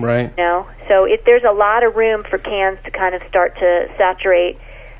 Right. 0.02 0.32
You 0.36 0.44
know, 0.44 0.68
so 0.88 1.04
it, 1.04 1.24
there's 1.24 1.44
a 1.44 1.52
lot 1.52 1.84
of 1.84 1.96
room 1.96 2.24
for 2.24 2.38
cans 2.38 2.78
to 2.84 2.90
kind 2.90 3.14
of 3.14 3.22
start 3.28 3.56
to 3.56 3.92
saturate 3.96 4.58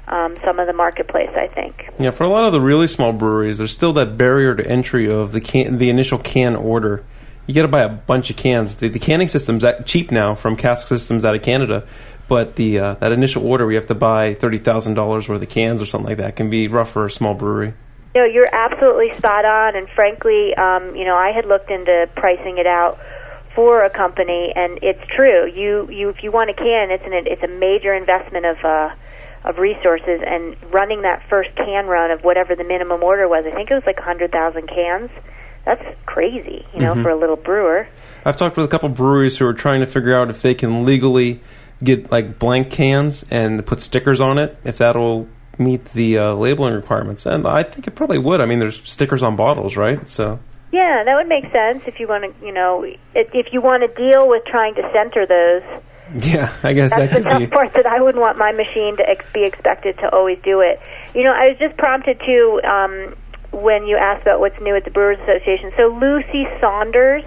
um, 0.09 0.37
some 0.45 0.59
of 0.59 0.67
the 0.67 0.73
marketplace. 0.73 1.31
I 1.35 1.49
think. 1.49 1.89
Yeah, 1.99 2.11
for 2.11 2.25
a 2.25 2.29
lot 2.29 2.45
of 2.45 2.53
the 2.53 2.61
really 2.61 2.87
small 2.87 3.13
breweries, 3.13 3.59
there's 3.59 3.73
still 3.73 3.93
that 3.95 4.17
barrier 4.17 4.55
to 4.55 4.67
entry 4.67 5.11
of 5.11 5.33
the 5.33 5.41
can, 5.41 5.79
the 5.79 5.91
initial 5.91 6.19
can 6.19 6.57
order. 6.57 7.05
You 7.47 7.55
got 7.55 7.63
to 7.63 7.69
buy 7.69 7.83
a 7.83 7.89
bunch 7.89 8.31
of 8.31 8.37
cans. 8.37 8.77
The, 8.77 8.89
the 8.89 9.01
canning 9.01 9.29
system's 9.29 9.65
cheap 9.85 10.13
now 10.13 10.35
from 10.35 10.57
cask 10.57 10.87
systems 10.87 11.25
out 11.25 11.35
of 11.35 11.43
Canada, 11.43 11.87
but 12.29 12.57
the 12.57 12.79
uh, 12.79 12.95
that 12.95 13.13
initial 13.13 13.45
order 13.45 13.67
we 13.67 13.75
have 13.75 13.87
to 13.87 13.95
buy 13.95 14.35
thirty 14.35 14.59
thousand 14.59 14.95
dollars 14.95 15.29
worth 15.29 15.43
of 15.43 15.49
cans 15.49 15.83
or 15.83 15.87
something 15.87 16.11
like 16.11 16.19
that 16.19 16.37
can 16.37 16.51
be 16.51 16.69
rough 16.69 16.91
for 16.91 17.07
a 17.07 17.11
small 17.11 17.35
brewery. 17.35 17.75
No, 18.15 18.25
you're 18.25 18.49
absolutely 18.53 19.13
spot 19.13 19.45
on. 19.45 19.77
And 19.77 19.89
frankly, 19.89 20.55
um, 20.55 20.97
you 20.97 21.05
know, 21.05 21.15
I 21.15 21.31
had 21.31 21.47
looked 21.47 21.71
into 21.71 22.09
pricing 22.17 22.59
it 22.59 22.67
out 22.67 22.99
for 23.55 23.85
a 23.85 23.91
company, 23.91 24.53
and 24.55 24.79
it's 24.83 25.01
true. 25.15 25.47
You, 25.51 25.91
you, 25.91 26.09
if 26.09 26.23
you 26.23 26.31
want 26.31 26.51
a 26.51 26.55
can, 26.55 26.91
it's 26.91 27.05
an 27.05 27.13
it's 27.13 27.43
a 27.43 27.49
major 27.49 27.93
investment 27.95 28.47
of 28.47 28.65
uh, 28.65 28.95
of 29.45 29.59
resources, 29.59 30.21
and 30.25 30.57
running 30.73 31.03
that 31.03 31.23
first 31.29 31.55
can 31.57 31.87
run 31.87 32.11
of 32.11 32.23
whatever 32.23 32.55
the 32.55 32.65
minimum 32.65 33.03
order 33.03 33.29
was. 33.29 33.45
I 33.47 33.55
think 33.55 33.71
it 33.71 33.75
was 33.75 33.85
like 33.87 33.99
a 33.99 34.03
hundred 34.03 34.31
thousand 34.33 34.69
cans. 34.69 35.11
That's 35.65 35.85
crazy, 36.07 36.65
you 36.73 36.81
know, 36.81 36.95
for 37.03 37.11
a 37.11 37.17
little 37.17 37.37
brewer. 37.37 37.87
I've 38.25 38.37
talked 38.39 38.57
with 38.57 38.65
a 38.65 38.69
couple 38.69 38.89
breweries 38.89 39.37
who 39.37 39.47
are 39.47 39.53
trying 39.53 39.81
to 39.81 39.87
figure 39.87 40.15
out 40.17 40.31
if 40.31 40.41
they 40.41 40.55
can 40.55 40.87
legally 40.87 41.43
get 41.85 42.11
like 42.11 42.39
blank 42.39 42.71
cans 42.71 43.27
and 43.31 43.65
put 43.67 43.83
stickers 43.83 44.23
on 44.23 44.39
it, 44.39 44.57
if 44.65 44.79
that'll 44.79 45.29
meet 45.59 45.85
the 45.93 46.17
uh, 46.17 46.35
labeling 46.35 46.75
requirements. 46.75 47.27
And 47.27 47.47
I 47.47 47.63
think 47.63 47.87
it 47.87 47.91
probably 47.91 48.19
would. 48.19 48.41
I 48.41 48.47
mean, 48.47 48.59
there's 48.59 48.83
stickers 48.89 49.23
on 49.23 49.37
bottles, 49.37 49.77
right? 49.77 50.09
So 50.09 50.41
Yeah, 50.73 51.03
that 51.05 51.15
would 51.17 51.29
make 51.29 51.51
sense 51.53 51.83
if 51.87 51.99
you 51.99 52.07
want 52.07 52.25
to, 52.39 52.47
you 52.47 52.53
know, 52.53 52.85
if, 52.85 52.99
if 53.35 53.53
you 53.53 53.61
want 53.61 53.83
to 53.83 53.89
deal 53.89 54.29
with 54.29 54.45
trying 54.45 54.75
to 54.77 54.83
center 54.93 55.27
those. 55.27 56.25
yeah, 56.25 56.53
I 56.63 56.73
guess 56.73 56.91
That's 56.95 57.13
that 57.13 57.23
the 57.25 57.29
could 57.31 57.39
be. 57.39 57.47
tough 57.47 57.53
part 57.53 57.73
that 57.75 57.87
I 57.87 58.01
wouldn't 58.01 58.21
want 58.23 58.39
my 58.39 58.53
machine 58.53 58.97
to 58.99 59.09
ex- 59.09 59.25
be 59.33 59.45
expected 59.45 59.99
to 59.99 60.11
always 60.15 60.39
do 60.45 60.61
it. 60.61 60.81
You 61.15 61.25
know, 61.25 61.33
I 61.33 61.49
was 61.49 61.59
just 61.59 61.77
prompted 61.77 62.21
to 62.21 62.61
um, 62.65 63.17
when 63.53 63.87
you 63.87 63.97
asked 63.97 64.23
about 64.23 64.39
what's 64.41 64.61
new 64.61 64.77
at 64.77 64.85
the 64.85 64.91
Brewers 64.91 65.19
Association. 65.21 65.73
So 65.77 65.89
Lucy 65.89 66.47
Saunders, 66.61 67.25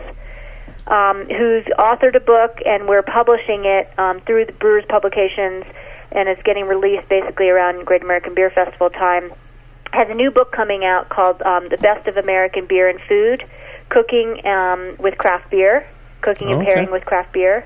um, 0.88 1.26
who's 1.28 1.66
authored 1.80 2.16
a 2.16 2.20
book, 2.22 2.60
and 2.66 2.88
we're 2.88 3.04
publishing 3.04 3.64
it 3.66 3.88
um, 4.00 4.22
through 4.22 4.46
the 4.46 4.54
Brewers 4.54 4.86
Publications, 4.88 5.66
and 6.12 6.30
it's 6.30 6.41
getting 6.44 6.66
released 6.66 7.10
basically 7.10 7.50
around 7.50 7.86
Great 7.86 8.02
American 8.04 8.34
Beer 8.36 8.50
Festival 8.52 8.89
time. 8.89 9.34
Has 9.94 10.10
a 10.10 10.16
new 10.16 10.32
book 10.32 10.52
coming 10.52 10.84
out 10.84 11.10
called 11.10 11.39
um, 11.44 11.70
"The 11.70 11.78
Best 11.78 12.08
of 12.08 12.18
American 12.18 12.66
Beer 12.66 12.89
and 12.89 13.00
Food: 13.08 13.46
Cooking 13.89 14.44
um, 14.44 14.96
with 14.98 15.20
Craft 15.20 15.52
Beer, 15.52 15.88
Cooking 16.22 16.50
and 16.50 16.62
Okay. 16.62 16.66
Pairing 16.66 16.91
with 16.91 17.06
Craft 17.06 17.32
Beer." 17.32 17.64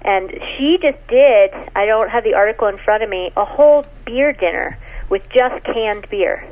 And 0.00 0.30
she 0.30 0.78
just 0.80 0.96
did. 1.08 1.50
I 1.74 1.84
don't 1.84 2.08
have 2.08 2.24
the 2.24 2.32
article 2.32 2.68
in 2.68 2.78
front 2.78 3.02
of 3.02 3.10
me. 3.10 3.30
A 3.36 3.44
whole 3.44 3.84
beer 4.06 4.32
dinner 4.32 4.78
with 5.10 5.28
just 5.28 5.64
canned 5.64 6.08
beer 6.08 6.48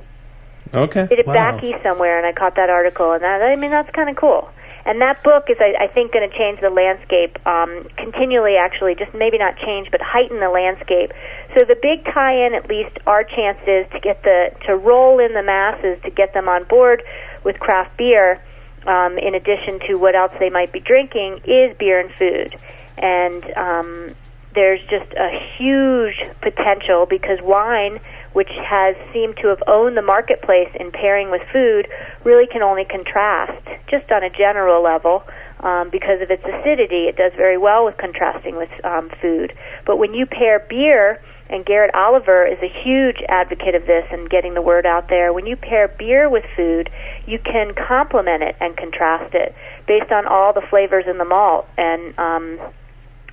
Okay. 0.74 1.06
did 1.06 1.20
it 1.20 1.26
Wow. 1.26 1.32
back 1.32 1.64
east 1.64 1.78
somewhere, 1.82 2.18
and 2.18 2.26
I 2.26 2.32
caught 2.32 2.56
that 2.56 2.68
article, 2.68 3.12
and 3.12 3.22
that, 3.22 3.40
I 3.42 3.56
mean 3.56 3.70
that's 3.70 3.90
kind 3.90 4.10
of 4.10 4.16
cool. 4.16 4.50
And 4.86 5.00
that 5.00 5.22
book 5.22 5.48
is, 5.48 5.56
I, 5.60 5.84
I 5.84 5.86
think, 5.86 6.12
going 6.12 6.28
to 6.28 6.36
change 6.36 6.60
the 6.60 6.68
landscape 6.68 7.38
um, 7.46 7.88
continually. 7.96 8.56
Actually, 8.56 8.94
just 8.94 9.14
maybe 9.14 9.38
not 9.38 9.56
change, 9.56 9.90
but 9.90 10.02
heighten 10.02 10.40
the 10.40 10.50
landscape. 10.50 11.10
So 11.54 11.64
the 11.64 11.76
big 11.80 12.04
tie-in, 12.04 12.52
at 12.54 12.68
least, 12.68 12.98
our 13.06 13.22
chance 13.22 13.58
is 13.66 13.86
to 13.92 14.00
get 14.00 14.22
the 14.24 14.50
to 14.66 14.76
roll 14.76 15.20
in 15.20 15.34
the 15.34 15.42
masses 15.42 16.02
to 16.02 16.10
get 16.10 16.34
them 16.34 16.48
on 16.48 16.64
board 16.64 17.02
with 17.44 17.60
craft 17.60 17.96
beer. 17.96 18.42
Um, 18.86 19.16
in 19.16 19.34
addition 19.34 19.80
to 19.88 19.94
what 19.94 20.14
else 20.14 20.32
they 20.38 20.50
might 20.50 20.70
be 20.70 20.80
drinking, 20.80 21.40
is 21.46 21.74
beer 21.78 22.00
and 22.00 22.12
food, 22.12 22.54
and 22.98 23.42
um, 23.56 24.14
there's 24.54 24.80
just 24.90 25.10
a 25.14 25.30
huge 25.56 26.22
potential 26.42 27.06
because 27.06 27.38
wine, 27.40 27.98
which 28.34 28.50
has 28.50 28.94
seemed 29.12 29.36
to 29.38 29.48
have 29.48 29.62
owned 29.66 29.96
the 29.96 30.02
marketplace 30.02 30.68
in 30.78 30.92
pairing 30.92 31.30
with 31.30 31.40
food, 31.50 31.88
really 32.24 32.46
can 32.46 32.62
only 32.62 32.84
contrast 32.84 33.66
just 33.88 34.10
on 34.12 34.22
a 34.22 34.28
general 34.28 34.82
level. 34.82 35.24
Um, 35.60 35.88
because 35.88 36.20
of 36.20 36.30
its 36.30 36.44
acidity, 36.44 37.08
it 37.08 37.16
does 37.16 37.32
very 37.36 37.56
well 37.56 37.86
with 37.86 37.96
contrasting 37.96 38.56
with 38.56 38.68
um, 38.84 39.08
food. 39.22 39.56
But 39.86 39.96
when 39.96 40.12
you 40.12 40.26
pair 40.26 40.58
beer, 40.58 41.22
and 41.54 41.64
Garrett 41.64 41.94
Oliver 41.94 42.44
is 42.44 42.58
a 42.60 42.82
huge 42.82 43.18
advocate 43.28 43.76
of 43.76 43.86
this 43.86 44.04
and 44.10 44.28
getting 44.28 44.54
the 44.54 44.60
word 44.60 44.84
out 44.84 45.08
there. 45.08 45.32
When 45.32 45.46
you 45.46 45.54
pair 45.54 45.86
beer 45.86 46.28
with 46.28 46.44
food, 46.56 46.90
you 47.26 47.38
can 47.38 47.74
complement 47.74 48.42
it 48.42 48.56
and 48.60 48.76
contrast 48.76 49.32
it 49.34 49.54
based 49.86 50.10
on 50.10 50.26
all 50.26 50.52
the 50.52 50.62
flavors 50.68 51.04
in 51.06 51.16
the 51.16 51.24
malt. 51.24 51.68
And 51.78 52.18
um, 52.18 52.58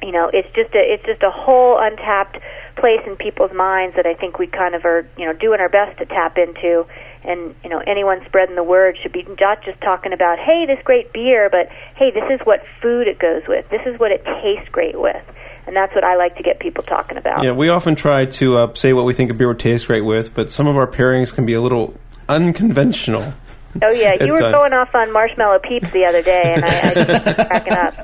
you 0.04 0.12
know 0.12 0.30
it's 0.32 0.48
just 0.54 0.74
a 0.76 0.82
it's 0.82 1.06
just 1.06 1.24
a 1.24 1.32
whole 1.32 1.80
untapped 1.80 2.38
place 2.76 3.02
in 3.06 3.16
people's 3.16 3.54
minds 3.54 3.96
that 3.96 4.06
I 4.06 4.14
think 4.14 4.38
we 4.38 4.48
kind 4.48 4.76
of 4.76 4.86
are 4.86 5.08
you 5.18 5.26
know 5.26 5.34
doing 5.34 5.60
our 5.60 5.70
best 5.70 5.98
to 5.98 6.06
tap 6.06 6.38
into 6.38 6.86
and 7.24 7.56
you 7.64 7.70
know 7.70 7.80
anyone 7.86 8.22
spreading 8.26 8.56
the 8.56 8.64
word 8.64 8.98
should 9.02 9.14
be 9.14 9.26
not 9.40 9.64
just 9.64 9.80
talking 9.82 10.14
about 10.14 10.40
hey 10.40 10.66
this 10.66 10.80
great 10.84 11.14
beer 11.14 11.50
but 11.50 11.70
hey 11.96 12.10
this 12.12 12.26
is 12.32 12.40
what 12.46 12.62
food 12.82 13.08
it 13.08 13.20
goes 13.20 13.44
with 13.48 13.70
this 13.70 13.82
is 13.86 14.00
what 14.00 14.12
it 14.12 14.24
tastes 14.42 14.70
great 14.70 15.00
with 15.00 15.24
and 15.68 15.76
that's 15.76 15.94
what 15.96 16.04
I 16.04 16.16
like 16.16 16.36
to 16.38 16.44
get 16.44 16.60
people 16.60 16.84
talking 16.84 17.18
about 17.18 17.44
Yeah, 17.44 17.52
we 17.52 17.70
often 17.70 17.96
try 17.96 18.26
to 18.26 18.58
uh, 18.58 18.74
say 18.74 18.94
what 18.94 19.06
we 19.06 19.14
think 19.14 19.32
a 19.32 19.34
beer 19.34 19.48
would 19.48 19.60
taste 19.60 19.88
great 19.88 20.02
with, 20.02 20.34
but 20.34 20.52
some 20.52 20.68
of 20.68 20.76
our 20.78 20.88
pairings 20.88 21.34
can 21.34 21.46
be 21.46 21.54
a 21.54 21.62
little 21.62 21.94
unconventional. 22.30 23.34
oh 23.82 23.90
yeah 23.92 24.14
you 24.24 24.34
were 24.34 24.40
times. 24.40 24.56
going 24.56 24.74
off 24.74 24.94
on 24.96 25.12
marshmallow 25.14 25.60
peeps 25.60 25.90
the 25.92 26.04
other 26.06 26.22
day 26.22 26.42
and 26.56 26.66
I, 26.66 26.90
I 26.90 26.94
just 26.94 27.26
was 27.38 27.48
cracking 27.48 27.74
up 27.74 27.96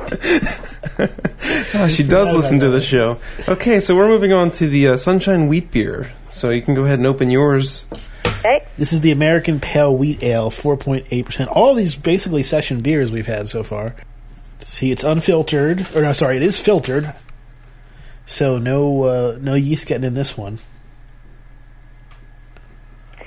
Oh, 1.76 1.88
she 1.88 2.03
does 2.03 2.34
listen 2.34 2.60
to 2.62 2.70
the 2.70 2.80
show. 2.80 3.20
Okay, 3.47 3.80
so 3.80 3.95
we're 3.95 4.08
moving 4.08 4.34
on 4.34 4.49
to 4.51 4.68
the 4.68 4.88
uh, 4.89 4.97
Sunshine 4.97 5.47
Wheat 5.47 5.70
Beer. 5.72 6.12
So 6.28 6.49
you 6.49 6.62
can 6.64 6.74
go 6.74 6.86
ahead 6.86 6.97
and 6.97 7.05
open 7.05 7.30
yours. 7.30 7.86
okay 8.39 8.66
This 8.78 8.91
is 8.93 9.01
the 9.01 9.12
American 9.12 9.60
Pale 9.60 9.95
Wheat 9.95 10.24
Ale, 10.24 10.49
4.8%. 10.49 11.47
All 11.55 11.76
these 11.76 11.95
basically 11.95 12.41
session 12.41 12.82
beers 12.82 13.12
we've 13.12 13.28
had 13.28 13.47
so 13.47 13.62
far. 13.62 13.95
See, 14.60 14.91
it's 14.91 15.03
unfiltered, 15.03 15.86
or 15.95 16.01
no, 16.01 16.14
sorry, 16.14 16.38
it 16.38 16.41
is 16.43 16.60
filtered. 16.60 17.14
So 18.28 18.59
no, 18.59 19.03
uh, 19.03 19.38
no 19.39 19.53
yeast 19.55 19.88
getting 19.88 20.03
in 20.03 20.13
this 20.13 20.38
one. 20.38 20.59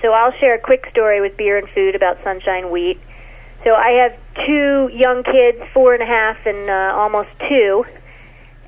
So 0.03 0.13
I'll 0.13 0.33
share 0.33 0.55
a 0.55 0.61
quick 0.61 0.87
story 0.91 1.23
with 1.23 1.39
beer 1.39 1.57
and 1.57 1.69
food 1.71 1.95
about 1.95 2.23
Sunshine 2.23 2.71
Wheat. 2.71 3.01
So 3.65 3.75
I 3.75 3.91
have 4.03 4.19
two 4.47 4.91
young 4.93 5.23
kids, 5.23 5.59
four 5.73 5.95
and 5.95 6.03
a 6.03 6.07
half 6.07 6.37
and 6.45 6.69
uh, 6.69 6.95
almost 6.95 7.31
two, 7.49 7.85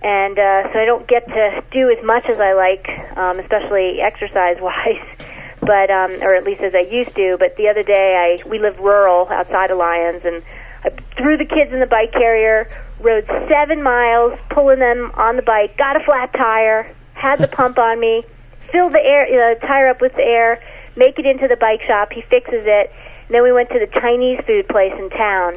and 0.03 0.39
uh, 0.39 0.73
so 0.73 0.79
I 0.79 0.85
don't 0.87 1.07
get 1.07 1.27
to 1.29 1.65
do 1.71 1.91
as 1.91 2.03
much 2.05 2.27
as 2.27 2.41
I 2.41 2.55
like, 2.55 2.89
um, 3.17 3.39
especially 3.39 4.01
exercise-wise, 4.01 5.07
but 5.61 5.91
um, 5.91 6.13
or 6.23 6.35
at 6.35 6.45
least 6.45 6.63
as 6.63 6.75
I 6.75 6.81
used 6.81 7.15
to. 7.17 7.37
But 7.39 7.57
the 7.57 7.69
other 7.69 7.83
day, 7.83 8.41
I 8.43 8.49
we 8.49 8.59
live 8.59 8.79
rural 8.79 9.29
outside 9.29 9.71
of 9.71 9.77
Lyons, 9.77 10.25
and 10.25 10.43
I 10.85 10.91
threw 11.17 11.37
the 11.37 11.45
kids 11.45 11.73
in 11.73 11.81
the 11.81 11.87
bike 11.87 12.13
carrier, 12.13 12.69
rode 13.01 13.27
seven 13.49 13.83
miles, 13.83 14.39
pulling 14.51 14.81
them 14.81 15.13
on 15.15 15.37
the 15.37 15.43
bike, 15.43 15.77
got 15.77 15.97
a 15.97 16.05
flat 16.05 16.33
tire, 16.33 16.95
had 17.15 17.39
the 17.39 17.49
pump 17.49 17.79
on 17.79 18.01
me, 18.01 18.25
filled 18.73 18.93
the 18.93 19.01
air 19.01 19.53
uh, 19.53 19.55
tire 19.67 19.89
up 19.89 20.01
with 20.01 20.13
the 20.13 20.23
air, 20.23 20.63
make 20.97 21.19
it 21.19 21.27
into 21.27 21.47
the 21.47 21.57
bike 21.57 21.83
shop. 21.87 22.13
He 22.13 22.23
fixes 22.23 22.65
it. 22.67 22.93
And 23.27 23.35
then 23.35 23.43
we 23.43 23.53
went 23.53 23.71
to 23.71 23.79
the 23.79 23.87
Chinese 24.01 24.41
food 24.47 24.69
place 24.69 24.93
in 24.99 25.09
town, 25.11 25.55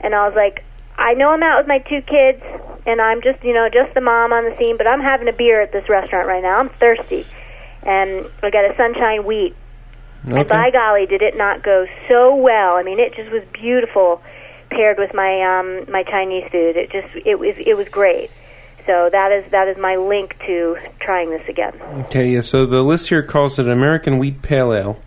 and 0.00 0.14
I 0.14 0.26
was 0.26 0.36
like, 0.36 0.64
I 0.96 1.14
know 1.14 1.30
I'm 1.30 1.42
out 1.42 1.58
with 1.58 1.68
my 1.68 1.78
two 1.78 2.02
kids, 2.02 2.42
and 2.86 3.00
I'm 3.00 3.20
just, 3.20 3.42
you 3.42 3.52
know, 3.52 3.68
just 3.68 3.94
the 3.94 4.00
mom 4.00 4.32
on 4.32 4.44
the 4.44 4.56
scene, 4.58 4.76
but 4.76 4.86
I'm 4.86 5.00
having 5.00 5.28
a 5.28 5.32
beer 5.32 5.60
at 5.60 5.72
this 5.72 5.88
restaurant 5.88 6.26
right 6.26 6.42
now. 6.42 6.58
I'm 6.58 6.68
thirsty. 6.70 7.26
And 7.82 8.26
I 8.42 8.50
got 8.50 8.64
a 8.64 8.76
sunshine 8.76 9.24
wheat. 9.24 9.54
And 10.24 10.48
by 10.48 10.70
golly, 10.70 11.06
did 11.06 11.22
it 11.22 11.36
not 11.36 11.62
go 11.62 11.86
so 12.08 12.34
well? 12.34 12.74
I 12.74 12.82
mean, 12.82 12.98
it 12.98 13.14
just 13.14 13.30
was 13.30 13.44
beautiful 13.52 14.20
paired 14.70 14.98
with 14.98 15.14
my 15.14 15.42
um 15.42 15.90
my 15.90 16.02
Chinese 16.02 16.50
food. 16.50 16.76
It 16.76 16.90
just 16.90 17.08
it 17.26 17.38
was 17.38 17.54
it 17.58 17.76
was 17.76 17.88
great. 17.88 18.30
So 18.86 19.10
that 19.12 19.32
is 19.32 19.50
that 19.50 19.68
is 19.68 19.76
my 19.76 19.96
link 19.96 20.36
to 20.46 20.76
trying 21.00 21.30
this 21.30 21.46
again. 21.48 21.74
Okay, 22.06 22.30
yeah, 22.30 22.40
so 22.40 22.64
the 22.64 22.82
list 22.82 23.08
here 23.10 23.22
calls 23.22 23.58
it 23.58 23.66
an 23.66 23.72
American 23.72 24.18
Wheat 24.18 24.40
Pale 24.40 24.72
Ale, 24.72 25.02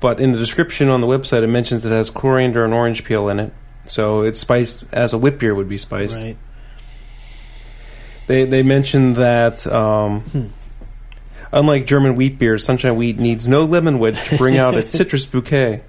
but 0.00 0.18
in 0.18 0.32
the 0.32 0.38
description 0.38 0.88
on 0.88 1.00
the 1.00 1.06
website 1.06 1.42
it 1.42 1.48
mentions 1.48 1.84
it 1.84 1.92
has 1.92 2.08
coriander 2.08 2.64
and 2.64 2.72
orange 2.72 3.04
peel 3.04 3.28
in 3.28 3.38
it. 3.38 3.52
So 3.86 4.22
it's 4.22 4.40
spiced 4.40 4.84
as 4.92 5.12
a 5.12 5.18
wheat 5.18 5.38
beer 5.38 5.54
would 5.54 5.68
be 5.68 5.78
spiced. 5.78 6.16
Right. 6.16 6.36
They 8.28 8.44
they 8.44 8.62
mentioned 8.62 9.16
that 9.16 9.66
um, 9.66 10.52
unlike 11.52 11.86
German 11.86 12.14
wheat 12.14 12.38
beers, 12.38 12.64
Sunshine 12.64 12.96
Wheat 12.96 13.18
needs 13.18 13.48
no 13.48 13.64
lemon 13.64 13.98
wedge 13.98 14.22
to 14.28 14.36
bring 14.36 14.56
out 14.56 14.74
its 14.74 14.90
citrus 14.96 15.26
bouquet. 15.26 15.82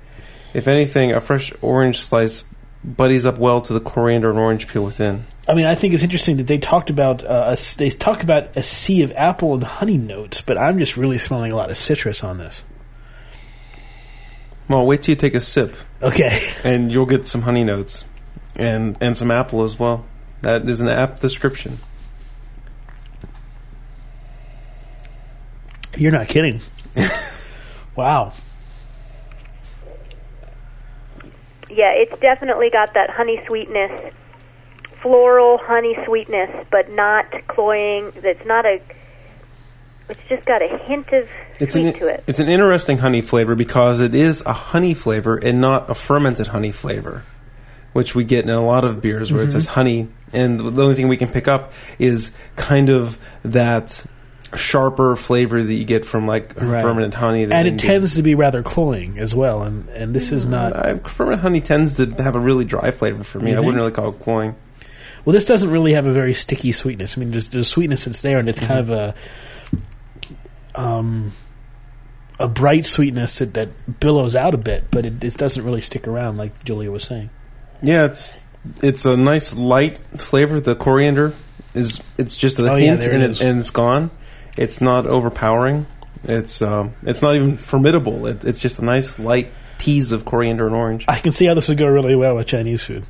If 0.54 0.68
anything, 0.68 1.12
a 1.12 1.22
fresh 1.22 1.54
orange 1.62 2.00
slice 2.00 2.44
buddies 2.84 3.26
up 3.26 3.38
well 3.38 3.62
to 3.62 3.74
the 3.74 3.80
coriander 3.82 4.30
and 4.30 4.40
orange 4.40 4.68
peel 4.68 4.84
within. 4.84 5.26
I 5.48 5.54
mean, 5.54 5.66
I 5.66 5.76
think 5.76 5.94
it's 5.94 6.04
interesting 6.04 6.38
that 6.38 6.48
they 6.48 6.58
talked 6.58 6.90
about 6.90 7.24
uh, 7.24 7.56
a 7.56 7.78
they 7.78 7.90
talked 7.90 8.24
about 8.24 8.56
a 8.56 8.64
sea 8.64 9.02
of 9.04 9.12
apple 9.16 9.54
and 9.54 9.64
honey 9.64 9.98
notes, 9.98 10.42
but 10.42 10.58
I'm 10.58 10.80
just 10.80 10.96
really 10.98 11.18
smelling 11.18 11.52
a 11.52 11.56
lot 11.56 11.70
of 11.70 11.78
citrus 11.78 12.24
on 12.24 12.38
this. 12.38 12.64
Well, 14.68 14.86
wait 14.86 15.02
till 15.02 15.14
you 15.14 15.16
take 15.16 15.34
a 15.34 15.42
sip, 15.42 15.76
Okay. 16.02 16.48
and 16.64 16.92
you'll 16.92 17.08
get 17.08 17.26
some 17.26 17.42
honey 17.42 17.64
notes, 17.64 18.06
and 18.56 18.96
and 19.02 19.18
some 19.18 19.32
apple 19.32 19.64
as 19.64 19.80
well. 19.80 20.06
That 20.42 20.70
is 20.70 20.80
an 20.80 20.88
apt 20.88 21.22
description. 21.22 21.80
You're 25.98 26.12
not 26.12 26.28
kidding. 26.30 26.62
wow. 27.96 28.32
Yeah, 31.70 31.92
it's 31.92 32.18
definitely 32.20 32.70
got 32.70 32.94
that 32.96 33.10
honey 33.10 33.42
sweetness, 33.46 34.14
floral 35.02 35.58
honey 35.58 35.98
sweetness, 36.06 36.66
but 36.72 36.90
not 36.90 37.48
cloying. 37.48 38.12
It's 38.16 38.46
not 38.46 38.66
a. 38.66 38.82
It's 40.10 40.20
just 40.28 40.46
got 40.46 40.64
a 40.64 40.76
hint 40.76 41.12
of 41.14 41.30
It's 41.60 41.74
sweet 41.74 41.88
an 41.88 41.94
to 42.00 42.08
it. 42.08 42.24
it's 42.26 42.40
an 42.40 42.50
interesting 42.50 42.98
honey 42.98 43.22
flavor 43.22 43.54
because 43.54 44.02
it 44.02 44.16
is 44.16 44.42
a 44.42 44.54
honey 44.54 44.96
flavor 44.96 45.38
and 45.38 45.62
not 45.62 45.88
a 45.88 45.94
fermented 45.94 46.48
honey 46.48 46.72
flavor, 46.72 47.24
which 47.94 48.16
we 48.16 48.24
get 48.24 48.44
in 48.44 48.50
a 48.50 48.66
lot 48.66 48.86
of 48.86 49.02
beers 49.02 49.32
where 49.32 49.44
it 49.44 49.48
mm-hmm. 49.48 49.52
says 49.52 49.68
honey, 49.68 50.08
and 50.34 50.60
the 50.60 50.82
only 50.82 50.96
thing 50.96 51.10
we 51.10 51.18
can 51.18 51.30
pick 51.30 51.48
up 51.48 51.74
is 52.00 52.32
kind 52.56 52.90
of 52.90 53.20
that 53.44 54.04
sharper 54.56 55.16
flavor 55.16 55.62
that 55.62 55.74
you 55.74 55.86
get 55.86 56.06
from 56.06 56.26
like 56.28 56.54
Right. 56.60 56.82
fermented 56.82 57.14
honey. 57.14 57.46
that 57.46 57.66
And 57.66 57.68
it 57.68 57.80
tends 57.80 58.16
to 58.16 58.24
be 58.24 58.36
rather 58.36 58.64
cloying 58.64 59.20
as 59.20 59.36
well, 59.36 59.62
and, 59.64 59.88
and 59.90 60.14
this 60.14 60.32
is 60.32 60.46
not. 60.46 60.76
Uh, 60.76 60.98
fermented 60.98 61.42
honey 61.42 61.62
tends 61.62 61.94
to 61.94 62.06
have 62.22 62.36
a 62.36 62.40
really 62.40 62.66
dry 62.66 62.92
flavor 62.92 63.24
for 63.24 63.40
me. 63.40 63.54
I 63.54 63.60
wouldn't 63.60 63.78
really 63.78 63.92
call 63.92 64.10
it 64.10 64.20
cloying. 64.20 64.56
Well, 65.26 65.34
this 65.34 65.46
doesn't 65.46 65.70
really 65.70 65.94
have 65.94 66.06
a 66.06 66.14
very 66.14 66.34
sticky 66.34 66.72
sweetness. 66.72 67.18
I 67.18 67.20
mean, 67.20 67.32
there's, 67.32 67.50
there's 67.50 67.68
sweetness 67.68 68.06
that's 68.06 68.22
there, 68.22 68.40
and 68.40 68.48
it's 68.50 68.60
kind 68.60 68.80
of 68.80 68.90
a 68.90 69.16
um, 70.76 71.34
a 72.40 72.48
bright 72.48 72.86
sweetness 72.86 73.40
that, 73.40 73.54
that 73.54 74.00
billows 74.00 74.36
out 74.36 74.54
a 74.54 74.58
bit, 74.58 74.86
but 74.92 75.06
it, 75.06 75.24
it 75.24 75.36
doesn't 75.38 75.64
really 75.64 75.82
stick 75.82 76.08
around, 76.08 76.38
like 76.38 76.64
Julia 76.64 76.92
was 76.92 77.04
saying. 77.04 77.30
Yeah, 77.82 78.06
it's 78.06 78.40
it's 78.82 79.06
a 79.06 79.16
nice 79.18 79.56
light 79.58 79.98
flavor. 80.18 80.60
The 80.60 80.76
coriander 80.76 81.34
is 81.74 82.02
it's 82.18 82.36
just 82.38 82.60
a 82.60 82.70
Oh, 82.72 82.76
yeah, 82.76 82.92
hint 82.92 83.04
it 83.04 83.14
and, 83.14 83.24
it, 83.24 83.42
and 83.42 83.60
it's 83.60 83.70
gone. 83.70 84.12
It's 84.60 84.82
not 84.82 85.08
overpowering. 85.08 85.88
It's 86.26 86.62
um, 86.62 86.94
it's 87.04 87.22
not 87.22 87.36
even 87.36 87.58
formidable. 87.58 88.28
It, 88.28 88.44
it's 88.44 88.60
just 88.60 88.78
a 88.80 88.84
nice 88.84 89.18
light 89.18 89.54
tease 89.78 90.12
of 90.12 90.26
coriander 90.26 90.66
and 90.68 90.76
orange. 90.76 91.06
I 91.08 91.18
can 91.18 91.32
see 91.32 91.46
how 91.46 91.54
this 91.54 91.70
would 91.70 91.78
go 91.78 91.88
really 91.88 92.14
well 92.14 92.36
with 92.36 92.48
Chinese 92.48 92.84
food. 92.84 93.06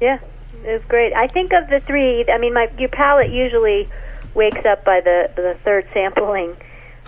Yeah, 0.00 0.18
it 0.64 0.72
was 0.72 0.82
great. 0.84 1.12
I 1.12 1.26
think 1.26 1.52
of 1.52 1.68
the 1.68 1.80
three. 1.80 2.24
I 2.30 2.38
mean, 2.38 2.54
my 2.54 2.70
your 2.78 2.88
palate 2.88 3.30
usually 3.30 3.90
wakes 4.34 4.64
up 4.64 4.86
by 4.86 5.02
the 5.02 5.30
the 5.36 5.58
third 5.64 5.86
sampling, 5.92 6.56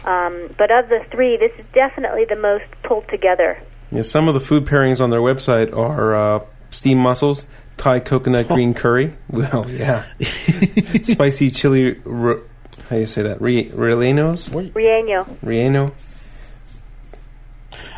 um, 0.05 0.51
but 0.59 0.71
of 0.71 0.91
the 0.91 1.03
three, 1.11 1.39
this 1.39 1.53
is 1.59 1.65
definitely 1.73 2.27
the 2.27 2.37
most 2.37 2.67
pulled 2.83 3.09
together. 3.09 3.63
Yeah, 3.91 4.03
some 4.03 4.29
of 4.29 4.35
the 4.35 4.41
food 4.41 4.67
pairings 4.67 5.01
on 5.01 5.09
their 5.09 5.21
website 5.21 5.75
are 5.75 6.15
uh, 6.15 6.45
steamed 6.69 7.01
mussels, 7.01 7.49
Thai 7.79 8.01
coconut 8.01 8.49
green 8.55 8.75
curry. 8.75 9.15
Well, 9.31 9.65
yeah, 9.71 10.05
spicy 11.03 11.51
chili. 11.51 11.93
Ro- 12.05 12.43
how 12.89 12.97
do 12.97 13.01
you 13.01 13.07
say 13.07 13.23
that? 13.23 13.41
Re- 13.41 13.69
rellenos, 13.71 14.51
Rieno. 14.73 15.27
relleno. 15.45 15.93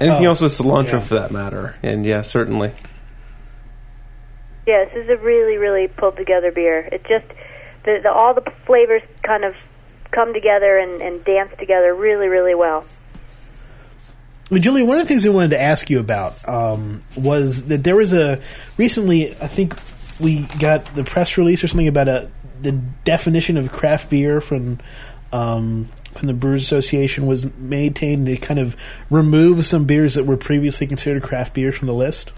Anything 0.01 0.25
Oh, 0.27 0.31
else 0.31 0.41
with 0.41 0.53
cilantro, 0.53 0.93
yeah. 0.95 1.01
for 1.01 1.15
that 1.15 1.31
matter? 1.31 1.77
And 1.83 2.07
yeah, 2.07 2.23
certainly. 2.23 2.73
Yeah, 4.67 4.85
this 4.87 5.05
is 5.05 5.11
a 5.11 5.17
really, 5.17 5.59
really 5.59 5.89
pulled 5.89 6.17
together 6.17 6.51
beer. 6.53 6.79
It 6.93 7.05
just 7.05 7.27
the, 7.85 8.01
the 8.03 8.13
all 8.13 8.35
the 8.35 8.51
flavors 8.67 9.03
kind 9.23 9.45
of 9.45 9.55
come 10.11 10.33
together 10.33 10.79
and, 10.79 11.01
and 11.03 11.25
dance 11.25 11.53
together 11.59 11.95
really, 11.95 12.29
really 12.29 12.55
well. 12.55 12.85
Well, 14.51 14.61
Julia, 14.61 14.85
one 14.85 14.97
of 14.99 15.05
the 15.05 15.09
things 15.09 15.25
I 15.25 15.29
wanted 15.29 15.51
to 15.51 15.61
ask 15.61 15.91
you 15.91 16.01
about 16.01 16.47
um, 16.49 17.01
was 17.17 17.67
that 17.69 17.85
there 17.85 17.97
was 17.97 18.13
a 18.13 18.41
recently. 18.79 19.31
I 19.33 19.47
think 19.47 19.75
we 20.19 20.41
got 20.59 20.85
the 20.87 21.05
press 21.05 21.39
release 21.39 21.63
or 21.63 21.69
something 21.69 21.89
about 21.89 22.09
a 22.09 22.29
the 22.63 22.73
definition 23.05 23.57
of 23.57 23.73
craft 23.73 24.11
beer 24.11 24.41
from 24.41 24.79
um, 25.33 25.89
from 26.15 26.27
the 26.27 26.35
Brewers 26.35 26.63
Association 26.63 27.27
was 27.27 27.55
maintained 27.57 28.27
to 28.27 28.37
kind 28.37 28.59
of 28.59 28.77
remove 29.11 29.65
some 29.65 29.85
beers 29.85 30.15
that 30.15 30.25
were 30.25 30.37
previously 30.37 30.87
considered 30.87 31.23
craft 31.23 31.55
beers 31.55 31.77
from 31.77 31.87
the 31.87 31.95
list. 31.95 32.33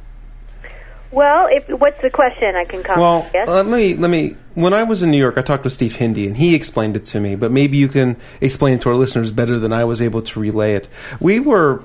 Well, 1.10 1.48
if 1.50 1.68
what's 1.68 2.00
the 2.00 2.10
question? 2.10 2.54
I 2.54 2.64
can 2.64 2.82
comment. 2.82 3.00
Well, 3.00 3.30
yes? 3.34 3.48
let 3.48 3.66
me 3.66 3.94
let 3.94 4.10
me. 4.10 4.36
When 4.54 4.72
I 4.72 4.82
was 4.82 5.02
in 5.02 5.10
New 5.10 5.18
York, 5.18 5.36
I 5.36 5.42
talked 5.42 5.62
to 5.64 5.70
Steve 5.70 5.96
Hindy, 5.96 6.26
and 6.26 6.36
he 6.36 6.54
explained 6.54 6.96
it 6.96 7.04
to 7.06 7.20
me. 7.20 7.34
But 7.36 7.50
maybe 7.50 7.76
you 7.76 7.88
can 7.88 8.16
explain 8.40 8.74
it 8.74 8.80
to 8.82 8.88
our 8.90 8.96
listeners 8.96 9.30
better 9.30 9.58
than 9.58 9.72
I 9.72 9.84
was 9.84 10.00
able 10.00 10.22
to 10.22 10.40
relay 10.40 10.74
it. 10.74 10.88
We 11.20 11.38
were 11.38 11.84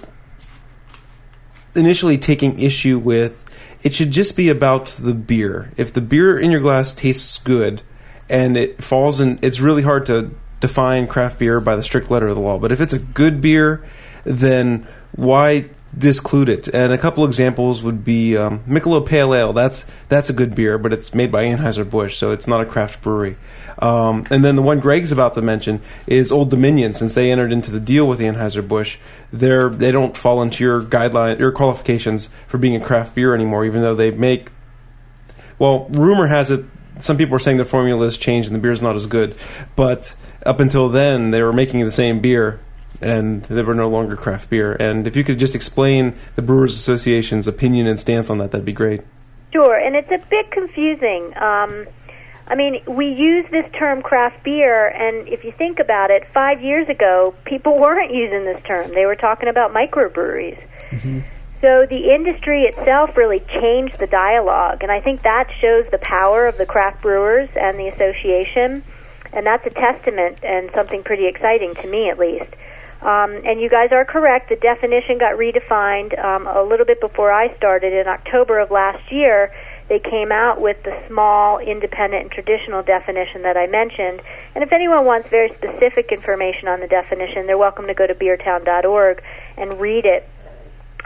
initially 1.76 2.18
taking 2.18 2.60
issue 2.60 2.98
with 2.98 3.44
it 3.84 3.94
should 3.94 4.12
just 4.12 4.36
be 4.36 4.50
about 4.50 4.88
the 4.88 5.14
beer. 5.14 5.72
If 5.78 5.94
the 5.94 6.02
beer 6.02 6.38
in 6.38 6.52
your 6.52 6.62
glass 6.62 6.94
tastes 6.94 7.38
good, 7.38 7.82
and 8.30 8.58
it 8.58 8.84
falls 8.84 9.20
in, 9.20 9.40
it's 9.42 9.60
really 9.60 9.84
hard 9.84 10.06
to 10.08 10.32
define 10.60 11.08
craft 11.08 11.40
beer 11.40 11.60
by 11.60 11.76
the 11.76 11.84
strict 11.84 12.10
letter 12.10 12.28
of 12.28 12.36
the 12.36 12.42
law. 12.42 12.58
But 12.58 12.72
if 12.72 12.82
it's 12.82 12.94
a 12.94 13.00
good 13.00 13.42
beer, 13.42 13.86
then 14.24 14.88
why 15.16 15.70
disclude 15.98 16.50
it? 16.50 16.68
And 16.68 16.92
a 16.92 16.98
couple 16.98 17.26
examples 17.26 17.82
would 17.82 18.04
be 18.04 18.36
um, 18.36 18.60
Michelob 18.68 19.06
Pale 19.06 19.34
Ale. 19.34 19.54
That's 19.54 19.86
that's 20.10 20.30
a 20.30 20.34
good 20.34 20.56
beer, 20.56 20.78
but 20.78 20.94
it's 20.94 21.14
made 21.14 21.32
by 21.32 21.46
Anheuser 21.46 21.90
Busch, 21.90 22.18
so 22.18 22.32
it's 22.32 22.48
not 22.48 22.62
a 22.62 22.66
craft 22.66 23.02
brewery. 23.02 23.38
Um, 23.80 24.26
and 24.30 24.44
then 24.44 24.56
the 24.56 24.62
one 24.62 24.80
Greg's 24.80 25.12
about 25.12 25.36
to 25.36 25.42
mention 25.42 25.82
is 26.08 26.32
Old 26.32 26.50
Dominion. 26.50 26.94
Since 26.94 27.14
they 27.14 27.32
entered 27.32 27.52
into 27.52 27.72
the 27.72 27.80
deal 27.80 28.08
with 28.08 28.20
Anheuser 28.20 28.68
Busch, 28.68 28.98
they're 29.32 29.70
they 29.70 29.92
don't 29.92 30.18
fall 30.18 30.42
into 30.42 30.64
your 30.64 30.82
guideline 30.82 31.40
your 31.40 31.52
qualifications 31.52 32.30
for 32.48 32.58
being 32.58 32.76
a 32.76 32.84
craft 32.84 33.16
beer 33.16 33.34
anymore, 33.34 33.66
even 33.66 33.82
though 33.82 33.96
they 33.96 34.12
make 34.12 34.52
well, 35.60 35.88
rumor 35.90 36.28
has 36.28 36.52
it 36.52 36.66
some 37.00 37.18
people 37.18 37.36
are 37.36 37.40
saying 37.40 37.58
the 37.58 37.66
formula 37.66 38.06
has 38.06 38.18
changed 38.18 38.50
and 38.50 38.56
the 38.56 38.62
beer's 38.62 38.82
not 38.82 38.96
as 38.96 39.06
good. 39.06 39.36
But 39.76 40.16
up 40.46 40.60
until 40.60 40.90
then, 40.90 41.32
they 41.32 41.42
were 41.42 41.54
making 41.54 41.84
the 41.84 41.92
same 41.92 42.20
beer 42.20 42.60
and 43.02 43.44
they 43.44 43.62
were 43.62 43.76
no 43.76 43.90
longer 43.90 44.16
craft 44.16 44.50
beer. 44.50 44.74
And 44.74 45.08
if 45.08 45.16
you 45.16 45.24
could 45.24 45.40
just 45.40 45.56
explain 45.56 46.16
the 46.36 46.42
Brewers 46.42 46.76
Association's 46.76 47.48
opinion 47.48 47.88
and 47.88 48.00
stance 48.00 48.30
on 48.30 48.40
that, 48.40 48.52
that'd 48.52 48.66
be 48.66 48.74
great. 48.74 49.02
Sure, 49.54 49.78
and 49.78 49.96
it's 49.96 50.12
a 50.12 50.18
bit 50.30 50.52
confusing. 50.52 51.34
Um, 51.38 51.88
I 52.48 52.56
mean, 52.56 52.82
we 52.88 53.08
use 53.08 53.46
this 53.52 53.66
term 53.74 54.02
craft 54.02 54.44
beer, 54.44 54.88
and 54.88 55.28
if 55.28 55.44
you 55.44 55.52
think 55.52 55.80
about 55.80 56.12
it, 56.12 56.28
five 56.34 56.62
years 56.62 56.88
ago, 56.90 57.36
people 57.46 57.78
weren't 57.80 58.14
using 58.14 58.46
this 58.46 58.62
term. 58.64 58.94
They 58.94 59.06
were 59.06 59.16
talking 59.16 59.50
about 59.50 59.74
microbreweries. 59.74 61.28
So 61.60 61.88
the 61.90 62.14
industry 62.14 62.64
itself 62.64 63.18
really 63.18 63.40
changed 63.40 63.98
the 63.98 64.06
dialogue, 64.06 64.84
and 64.84 64.92
I 64.92 65.02
think 65.02 65.24
that 65.24 65.50
shows 65.60 65.86
the 65.90 65.98
power 65.98 66.46
of 66.46 66.58
the 66.58 66.68
craft 66.68 67.02
brewers 67.02 67.50
and 67.56 67.80
the 67.80 67.88
association, 67.88 68.84
and 69.34 69.46
that's 69.46 69.66
a 69.66 69.72
testament 69.72 70.40
and 70.44 70.70
something 70.76 71.04
pretty 71.04 71.26
exciting 71.26 71.74
to 71.76 71.88
me, 71.88 72.10
at 72.10 72.20
least. 72.20 72.54
Um, 73.02 73.42
and 73.46 73.60
you 73.60 73.70
guys 73.70 73.92
are 73.92 74.06
correct. 74.06 74.50
The 74.50 74.56
definition 74.56 75.18
got 75.18 75.34
redefined 75.34 76.18
um, 76.24 76.48
a 76.48 76.62
little 76.64 76.86
bit 76.86 77.00
before 77.00 77.32
I 77.32 77.56
started 77.58 77.94
in 77.94 78.08
October 78.08 78.60
of 78.60 78.70
last 78.70 79.12
year. 79.12 79.52
They 79.88 80.00
came 80.00 80.32
out 80.32 80.62
with 80.62 80.84
the 80.84 81.02
small, 81.08 81.60
independent, 81.60 82.24
and 82.24 82.32
traditional 82.32 82.84
definition 82.84 83.44
that 83.44 83.56
I 83.56 83.68
mentioned. 83.68 84.22
And 84.54 84.64
if 84.64 84.72
anyone 84.72 85.06
wants 85.06 85.30
very 85.30 85.50
specific 85.56 86.12
information 86.12 86.68
on 86.68 86.82
the 86.82 86.88
definition, 86.88 87.48
they're 87.48 87.58
welcome 87.58 87.88
to 87.88 87.94
go 87.94 88.06
to 88.06 88.14
beertown.org 88.14 89.24
and 89.58 89.80
read 89.80 90.06
it. 90.06 90.28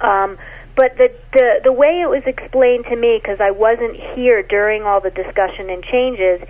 Um, 0.02 0.38
but 0.76 0.98
the, 0.98 1.12
the 1.34 1.62
the 1.66 1.72
way 1.74 2.02
it 2.02 2.10
was 2.10 2.24
explained 2.26 2.86
to 2.86 2.96
me, 2.96 3.20
because 3.22 3.40
I 3.40 3.52
wasn't 3.52 3.96
here 4.16 4.42
during 4.42 4.84
all 4.84 5.02
the 5.02 5.12
discussion 5.12 5.70
and 5.70 5.84
changes, 5.84 6.42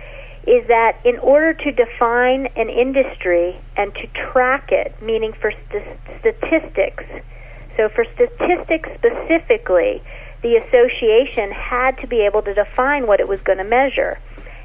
is 0.46 0.66
that 0.68 0.98
in 1.04 1.18
order 1.18 1.52
to 1.52 1.72
define 1.72 2.46
an 2.56 2.68
industry 2.68 3.60
and 3.76 3.94
to 3.94 4.06
track 4.08 4.70
it, 4.72 4.94
meaning 5.02 5.32
for 5.32 5.52
st- 5.52 5.98
statistics, 6.20 7.04
so 7.76 7.88
for 7.88 8.04
statistics 8.14 8.88
specifically, 8.94 10.02
the 10.42 10.56
association 10.56 11.50
had 11.50 11.98
to 11.98 12.06
be 12.06 12.20
able 12.22 12.42
to 12.42 12.54
define 12.54 13.06
what 13.06 13.20
it 13.20 13.28
was 13.28 13.40
going 13.42 13.58
to 13.58 13.64
measure. 13.64 14.18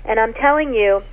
And 0.06 0.20
I'm 0.20 0.34
telling 0.34 0.74
you 0.74 1.04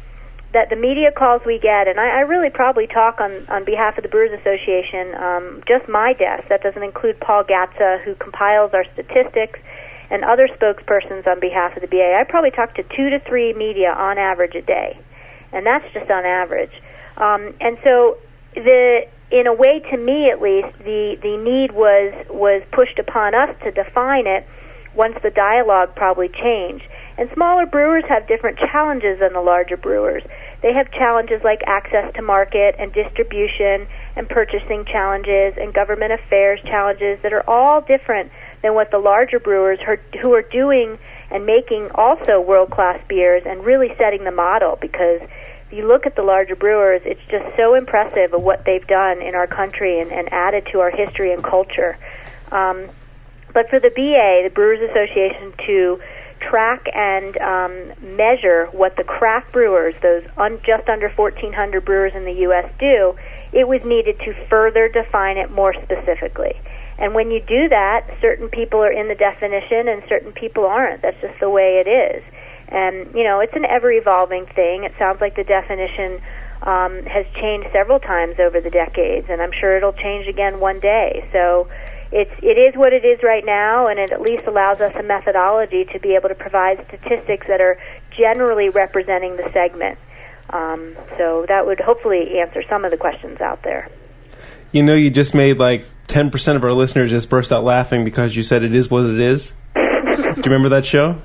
that 0.54 0.70
the 0.70 0.76
media 0.76 1.10
calls 1.10 1.42
we 1.44 1.58
get, 1.58 1.88
and 1.88 1.98
I, 2.00 2.18
I 2.18 2.20
really 2.20 2.48
probably 2.48 2.86
talk 2.86 3.20
on, 3.20 3.46
on 3.48 3.64
behalf 3.64 3.98
of 3.98 4.04
the 4.04 4.08
Brewers 4.08 4.30
Association, 4.40 5.14
um, 5.16 5.62
just 5.66 5.88
my 5.88 6.14
desk. 6.14 6.48
That 6.48 6.62
doesn't 6.62 6.82
include 6.82 7.20
Paul 7.20 7.44
Gatza, 7.44 8.02
who 8.02 8.14
compiles 8.14 8.72
our 8.72 8.84
statistics, 8.94 9.58
and 10.10 10.22
other 10.22 10.46
spokespersons 10.46 11.26
on 11.26 11.40
behalf 11.40 11.76
of 11.76 11.82
the 11.82 11.88
BA. 11.88 12.16
I 12.18 12.22
probably 12.24 12.52
talk 12.52 12.74
to 12.76 12.84
two 12.84 13.10
to 13.10 13.18
three 13.20 13.52
media 13.52 13.92
on 13.92 14.16
average 14.16 14.54
a 14.54 14.62
day, 14.62 14.98
and 15.52 15.66
that's 15.66 15.92
just 15.92 16.08
on 16.08 16.24
average. 16.24 16.72
Um, 17.16 17.54
and 17.60 17.76
so 17.82 18.18
the 18.54 19.06
in 19.30 19.48
a 19.48 19.52
way, 19.52 19.80
to 19.90 19.96
me 19.96 20.30
at 20.30 20.40
least, 20.40 20.78
the 20.78 21.18
the 21.20 21.36
need 21.36 21.72
was 21.72 22.14
was 22.30 22.62
pushed 22.70 23.00
upon 23.00 23.34
us 23.34 23.56
to 23.64 23.72
define 23.72 24.28
it 24.28 24.46
once 24.94 25.16
the 25.22 25.30
dialogue 25.30 25.96
probably 25.96 26.28
changed. 26.28 26.84
And 27.16 27.30
smaller 27.34 27.66
brewers 27.66 28.04
have 28.08 28.26
different 28.26 28.58
challenges 28.58 29.20
than 29.20 29.32
the 29.32 29.40
larger 29.40 29.76
brewers. 29.76 30.22
They 30.62 30.72
have 30.72 30.90
challenges 30.90 31.42
like 31.44 31.60
access 31.66 32.12
to 32.14 32.22
market 32.22 32.74
and 32.78 32.92
distribution 32.92 33.86
and 34.16 34.28
purchasing 34.28 34.84
challenges 34.84 35.54
and 35.56 35.72
government 35.72 36.12
affairs 36.12 36.60
challenges 36.64 37.20
that 37.22 37.32
are 37.32 37.48
all 37.48 37.80
different 37.82 38.32
than 38.62 38.74
what 38.74 38.90
the 38.90 38.98
larger 38.98 39.38
brewers 39.38 39.78
who 40.20 40.34
are 40.34 40.42
doing 40.42 40.98
and 41.30 41.46
making 41.46 41.90
also 41.94 42.40
world 42.40 42.70
class 42.70 43.00
beers 43.08 43.42
and 43.46 43.64
really 43.64 43.94
setting 43.98 44.24
the 44.24 44.32
model 44.32 44.76
because 44.80 45.20
if 45.66 45.72
you 45.72 45.86
look 45.86 46.06
at 46.06 46.16
the 46.16 46.22
larger 46.22 46.56
brewers, 46.56 47.02
it's 47.04 47.20
just 47.30 47.44
so 47.56 47.74
impressive 47.74 48.34
of 48.34 48.42
what 48.42 48.64
they've 48.64 48.86
done 48.86 49.22
in 49.22 49.34
our 49.34 49.46
country 49.46 50.00
and, 50.00 50.10
and 50.10 50.32
added 50.32 50.66
to 50.72 50.80
our 50.80 50.90
history 50.90 51.32
and 51.32 51.42
culture. 51.42 51.96
Um, 52.50 52.88
but 53.52 53.70
for 53.70 53.78
the 53.78 53.90
BA, 53.90 54.42
the 54.44 54.50
Brewers 54.52 54.80
Association, 54.90 55.54
to 55.66 56.00
track 56.48 56.86
and 56.94 57.36
um, 57.38 58.16
measure 58.16 58.66
what 58.72 58.96
the 58.96 59.04
craft 59.04 59.52
brewers, 59.52 59.94
those 60.02 60.24
un- 60.36 60.60
just 60.64 60.88
under 60.88 61.08
1,400 61.08 61.84
brewers 61.84 62.12
in 62.14 62.24
the 62.24 62.32
U.S., 62.48 62.70
do, 62.78 63.16
it 63.52 63.66
was 63.66 63.84
needed 63.84 64.18
to 64.20 64.34
further 64.48 64.88
define 64.88 65.36
it 65.36 65.50
more 65.50 65.74
specifically. 65.74 66.54
And 66.98 67.14
when 67.14 67.30
you 67.30 67.40
do 67.40 67.68
that, 67.68 68.08
certain 68.20 68.48
people 68.48 68.80
are 68.80 68.92
in 68.92 69.08
the 69.08 69.14
definition 69.14 69.88
and 69.88 70.02
certain 70.08 70.32
people 70.32 70.64
aren't. 70.64 71.02
That's 71.02 71.20
just 71.20 71.40
the 71.40 71.50
way 71.50 71.82
it 71.84 71.88
is. 71.88 72.22
And, 72.68 73.14
you 73.14 73.24
know, 73.24 73.40
it's 73.40 73.54
an 73.54 73.64
ever 73.64 73.92
evolving 73.92 74.46
thing. 74.46 74.84
It 74.84 74.92
sounds 74.98 75.20
like 75.20 75.36
the 75.36 75.44
definition 75.44 76.20
um, 76.62 77.04
has 77.04 77.26
changed 77.34 77.68
several 77.72 78.00
times 78.00 78.36
over 78.38 78.60
the 78.60 78.70
decades, 78.70 79.26
and 79.28 79.42
I'm 79.42 79.52
sure 79.52 79.76
it'll 79.76 79.92
change 79.92 80.26
again 80.26 80.60
one 80.60 80.80
day. 80.80 81.28
So 81.32 81.68
it's, 82.12 82.30
it 82.42 82.58
is 82.58 82.76
what 82.76 82.92
it 82.92 83.04
is 83.04 83.22
right 83.22 83.44
now, 83.44 83.88
and 83.88 83.98
it 83.98 84.10
at 84.10 84.20
least 84.20 84.44
allows 84.46 84.80
us 84.80 84.92
a 84.94 85.02
methodology 85.02 85.84
to 85.92 85.98
be 85.98 86.14
able 86.14 86.28
to 86.28 86.34
provide 86.34 86.84
statistics 86.88 87.46
that 87.48 87.60
are 87.60 87.78
generally 88.16 88.68
representing 88.68 89.36
the 89.36 89.50
segment. 89.52 89.98
Um, 90.50 90.94
so 91.16 91.46
that 91.48 91.66
would 91.66 91.80
hopefully 91.80 92.38
answer 92.38 92.62
some 92.68 92.84
of 92.84 92.90
the 92.90 92.96
questions 92.96 93.40
out 93.40 93.62
there. 93.62 93.88
You 94.72 94.82
know, 94.82 94.94
you 94.94 95.10
just 95.10 95.34
made 95.34 95.58
like 95.58 95.86
10% 96.08 96.56
of 96.56 96.64
our 96.64 96.72
listeners 96.72 97.10
just 97.10 97.30
burst 97.30 97.52
out 97.52 97.64
laughing 97.64 98.04
because 98.04 98.36
you 98.36 98.42
said 98.42 98.62
it 98.62 98.74
is 98.74 98.90
what 98.90 99.04
it 99.04 99.18
is. 99.18 99.52
Do 99.74 99.80
you 99.80 100.42
remember 100.44 100.70
that 100.70 100.84
show? 100.84 101.20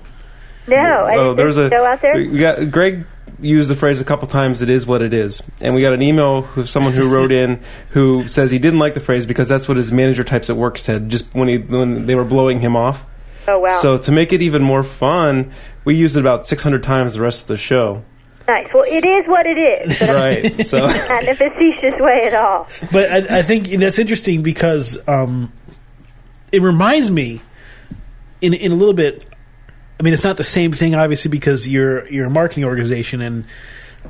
No, 0.68 1.08
oh, 1.08 1.08
didn't 1.08 1.38
there's 1.38 1.58
a 1.58 1.70
show 1.70 1.86
out 1.86 2.02
there. 2.02 2.14
We 2.16 2.40
got 2.40 2.72
Greg 2.72 3.06
used 3.42 3.70
the 3.70 3.76
phrase 3.76 4.02
a 4.02 4.04
couple 4.06 4.28
times. 4.28 4.62
It 4.62 4.70
is 4.70 4.86
what 4.86 5.02
it 5.02 5.14
is, 5.14 5.42
and 5.62 5.76
we 5.76 5.82
got 5.82 5.94
an 5.94 6.02
email 6.02 6.48
of 6.56 6.70
someone 6.70 6.94
who 6.94 7.10
wrote 7.14 7.32
in 7.32 7.62
who 7.92 8.28
says 8.28 8.52
he 8.52 8.60
didn't 8.60 8.80
like 8.80 8.94
the 8.94 9.00
phrase 9.00 9.26
because 9.26 9.48
that's 9.48 9.68
what 9.68 9.78
his 9.78 9.92
manager 9.92 10.24
types 10.24 10.50
at 10.50 10.56
work 10.56 10.78
said 10.78 11.10
just 11.10 11.34
when 11.34 11.48
he 11.48 11.58
when 11.58 12.06
they 12.06 12.16
were 12.16 12.26
blowing 12.26 12.60
him 12.60 12.76
off. 12.76 13.06
oh 13.48 13.60
wow, 13.60 13.80
So 13.82 13.98
to 13.98 14.12
make 14.12 14.34
it 14.34 14.42
even 14.42 14.62
more 14.62 14.84
fun, 14.84 15.52
we 15.86 15.96
used 15.96 16.16
it 16.18 16.22
about 16.22 16.46
600 16.48 16.84
times 16.84 17.16
the 17.16 17.22
rest 17.22 17.44
of 17.44 17.48
the 17.48 17.58
show. 17.58 18.04
nice. 18.48 18.68
Well, 18.74 18.84
it 18.88 19.06
is 19.06 19.28
what 19.28 19.46
it 19.46 19.58
is. 19.58 20.00
but 20.00 20.10
Right. 20.16 20.66
So 20.66 20.86
Not 20.86 21.24
in 21.24 21.30
a 21.30 21.36
facetious 21.36 22.00
way 22.00 22.22
at 22.28 22.34
all. 22.34 22.68
But 22.92 23.12
I, 23.12 23.40
I 23.40 23.42
think 23.44 23.68
that's 23.68 24.00
interesting 24.00 24.42
because 24.42 24.98
um, 25.08 25.52
it 26.52 26.62
reminds 26.62 27.10
me, 27.12 27.42
in 28.42 28.54
in 28.54 28.72
a 28.72 28.76
little 28.76 28.94
bit. 28.94 29.26
I 30.00 30.04
mean, 30.04 30.14
it's 30.14 30.24
not 30.24 30.38
the 30.38 30.44
same 30.44 30.72
thing, 30.72 30.96
obviously, 30.96 31.30
because 31.30 31.68
you're 31.68 32.08
you're 32.08 32.28
a 32.28 32.30
marketing 32.30 32.64
organization, 32.64 33.22
and 33.22 33.46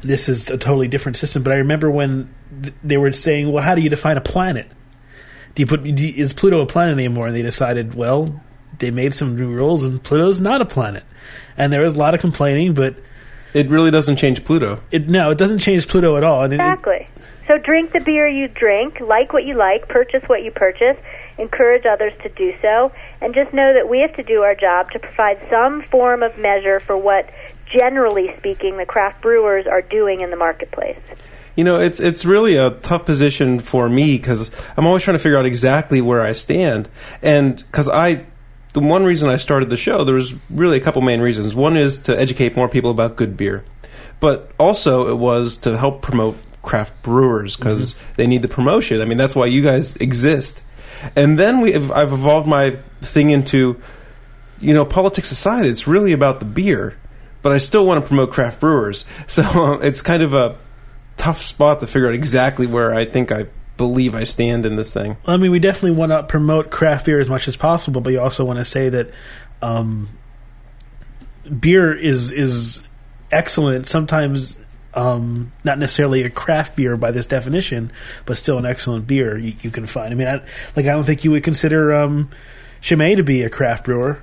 this 0.02 0.30
is 0.30 0.50
a 0.50 0.58
totally 0.58 0.88
different 0.88 1.18
system. 1.18 1.42
But 1.44 1.54
I 1.54 1.58
remember 1.58 1.90
when 1.90 2.30
th- 2.62 2.74
they 2.84 2.98
were 2.98 3.12
saying, 3.12 3.52
"Well, 3.52 3.64
how 3.64 3.76
do 3.76 3.82
you 3.82 3.90
define 3.90 4.18
a 4.18 4.22
planet? 4.22 4.68
Do 5.56 5.62
you 5.64 5.66
put 5.68 5.84
do 5.84 5.90
you, 5.90 6.24
is 6.24 6.32
Pluto 6.34 6.62
a 6.62 6.66
planet 6.68 6.94
anymore?" 6.94 7.28
And 7.28 7.36
they 7.36 7.42
decided, 7.42 7.96
well, 7.96 8.40
they 8.78 8.92
made 8.92 9.14
some 9.16 9.36
new 9.36 9.50
rules, 9.52 9.84
and 9.84 10.02
Pluto's 10.04 10.40
not 10.40 10.62
a 10.62 10.66
planet. 10.66 11.04
And 11.58 11.74
there 11.74 11.82
was 11.82 11.96
a 11.96 11.98
lot 11.98 12.14
of 12.14 12.20
complaining, 12.22 12.74
but 12.76 12.96
it 13.56 13.68
really 13.70 13.90
doesn't 13.92 14.18
change 14.18 14.46
Pluto. 14.46 14.82
it 14.92 15.10
no, 15.10 15.32
it 15.32 15.38
doesn't 15.40 15.60
change 15.60 15.88
Pluto 15.88 16.18
at 16.18 16.24
all. 16.24 16.44
And 16.44 16.54
it, 16.54 16.58
it- 16.58 16.62
Exactly. 16.62 17.08
So 17.48 17.58
drink 17.58 17.94
the 17.94 18.00
beer 18.00 18.28
you 18.28 18.48
drink, 18.48 19.00
like 19.00 19.34
what 19.34 19.44
you 19.44 19.56
like, 19.56 19.88
purchase 19.88 20.22
what 20.28 20.44
you 20.44 20.52
purchase, 20.52 20.98
encourage 21.40 21.86
others 21.86 22.14
to 22.24 22.30
do 22.30 22.54
so, 22.62 22.92
and 23.22 23.34
just 23.34 23.54
know 23.54 23.74
that 23.74 23.90
we 23.90 24.00
have 24.00 24.16
to 24.16 24.24
do 24.24 24.42
our 24.42 24.56
job 24.56 24.92
to 24.92 25.00
provide 25.00 25.40
some 25.50 25.82
form 25.84 26.22
of 26.22 26.38
measure 26.38 26.80
for 26.80 26.98
what, 26.98 27.30
generally 27.72 28.36
speaking, 28.38 28.78
the 28.78 28.86
craft 28.86 29.22
brewers 29.22 29.66
are 29.66 29.82
doing 29.82 30.22
in 30.22 30.30
the 30.30 30.36
marketplace. 30.36 31.00
You 31.56 31.64
know, 31.64 31.80
it's 31.80 32.00
it's 32.00 32.24
really 32.24 32.56
a 32.56 32.72
tough 32.72 33.06
position 33.06 33.60
for 33.60 33.90
me 33.90 34.18
because 34.18 34.52
I'm 34.78 34.86
always 34.86 35.04
trying 35.04 35.18
to 35.18 35.24
figure 35.24 35.38
out 35.38 35.46
exactly 35.46 36.00
where 36.00 36.22
I 36.22 36.34
stand, 36.34 36.90
and 37.22 37.58
because 37.58 37.90
I, 37.90 38.26
the 38.74 38.80
one 38.80 39.04
reason 39.04 39.30
I 39.30 39.38
started 39.38 39.70
the 39.70 39.78
show, 39.78 40.04
there 40.04 40.16
was 40.16 40.34
really 40.50 40.78
a 40.78 40.82
couple 40.82 41.02
main 41.02 41.20
reasons. 41.20 41.56
One 41.56 41.76
is 41.76 42.00
to 42.04 42.18
educate 42.18 42.56
more 42.56 42.70
people 42.70 42.92
about 42.92 43.18
good 43.18 43.36
beer, 43.36 43.66
but 44.20 44.52
also 44.58 45.10
it 45.10 45.18
was 45.18 45.58
to 45.58 45.78
help 45.78 46.02
promote 46.02 46.38
craft 46.62 47.02
brewers 47.02 47.56
because 47.56 47.94
mm-hmm. 47.94 48.14
they 48.16 48.28
need 48.28 48.42
the 48.42 48.48
promotion. 48.48 49.02
I 49.02 49.06
mean, 49.06 49.18
that's 49.18 49.36
why 49.36 49.48
you 49.48 49.62
guys 49.62 49.96
exist. 49.98 50.64
And 51.16 51.38
then 51.38 51.62
we, 51.62 51.74
have, 51.74 51.92
I've 51.92 52.14
evolved 52.14 52.48
my 52.48 52.78
thing 53.02 53.30
into, 53.30 53.82
you 54.60 54.74
know, 54.74 54.86
politics 54.86 55.32
aside, 55.32 55.66
it's 55.66 55.88
really 55.88 56.12
about 56.12 56.40
the 56.40 56.46
beer, 56.46 56.98
but 57.42 57.52
I 57.52 57.58
still 57.58 57.86
want 57.86 58.04
to 58.04 58.08
promote 58.08 58.32
craft 58.32 58.60
brewers. 58.60 59.06
So 59.28 59.44
um, 59.44 59.84
it's 59.84 60.02
kind 60.02 60.24
of 60.24 60.34
a 60.34 60.58
tough 61.18 61.42
spot 61.42 61.80
to 61.82 61.88
figure 61.88 62.08
out 62.08 62.14
exactly 62.14 62.66
where 62.66 62.94
I 62.94 63.06
think 63.06 63.32
I 63.32 63.48
believe 63.78 64.14
I 64.14 64.24
stand 64.26 64.66
in 64.66 64.76
this 64.76 64.94
thing. 64.94 65.18
I 65.26 65.38
mean, 65.38 65.52
we 65.52 65.60
definitely 65.60 65.98
want 65.98 66.12
to 66.12 66.24
promote 66.24 66.70
craft 66.70 67.06
beer 67.06 67.20
as 67.20 67.30
much 67.30 67.48
as 67.48 67.56
possible, 67.56 68.02
but 68.02 68.12
you 68.12 68.20
also 68.20 68.44
want 68.44 68.60
to 68.60 68.66
say 68.66 68.90
that 68.90 69.10
um, 69.62 70.10
beer 71.60 71.94
is 71.94 72.32
is 72.32 72.84
excellent. 73.32 73.88
Sometimes 73.88 74.60
um, 74.94 75.52
not 75.64 75.78
necessarily 75.80 76.24
a 76.24 76.30
craft 76.30 76.76
beer 76.76 76.98
by 76.98 77.12
this 77.12 77.26
definition, 77.26 77.92
but 78.26 78.38
still 78.38 78.58
an 78.58 78.66
excellent 78.66 79.06
beer 79.08 79.38
you, 79.38 79.54
you 79.62 79.70
can 79.72 79.86
find. 79.86 80.12
I 80.12 80.16
mean, 80.16 80.28
I, 80.28 80.34
like 80.76 80.86
I 80.86 80.92
don't 80.92 81.04
think 81.04 81.24
you 81.24 81.32
would 81.32 81.44
consider 81.44 81.94
um, 81.94 82.30
Chimay 82.82 83.16
to 83.16 83.24
be 83.24 83.44
a 83.44 83.50
craft 83.50 83.86
brewer, 83.86 84.22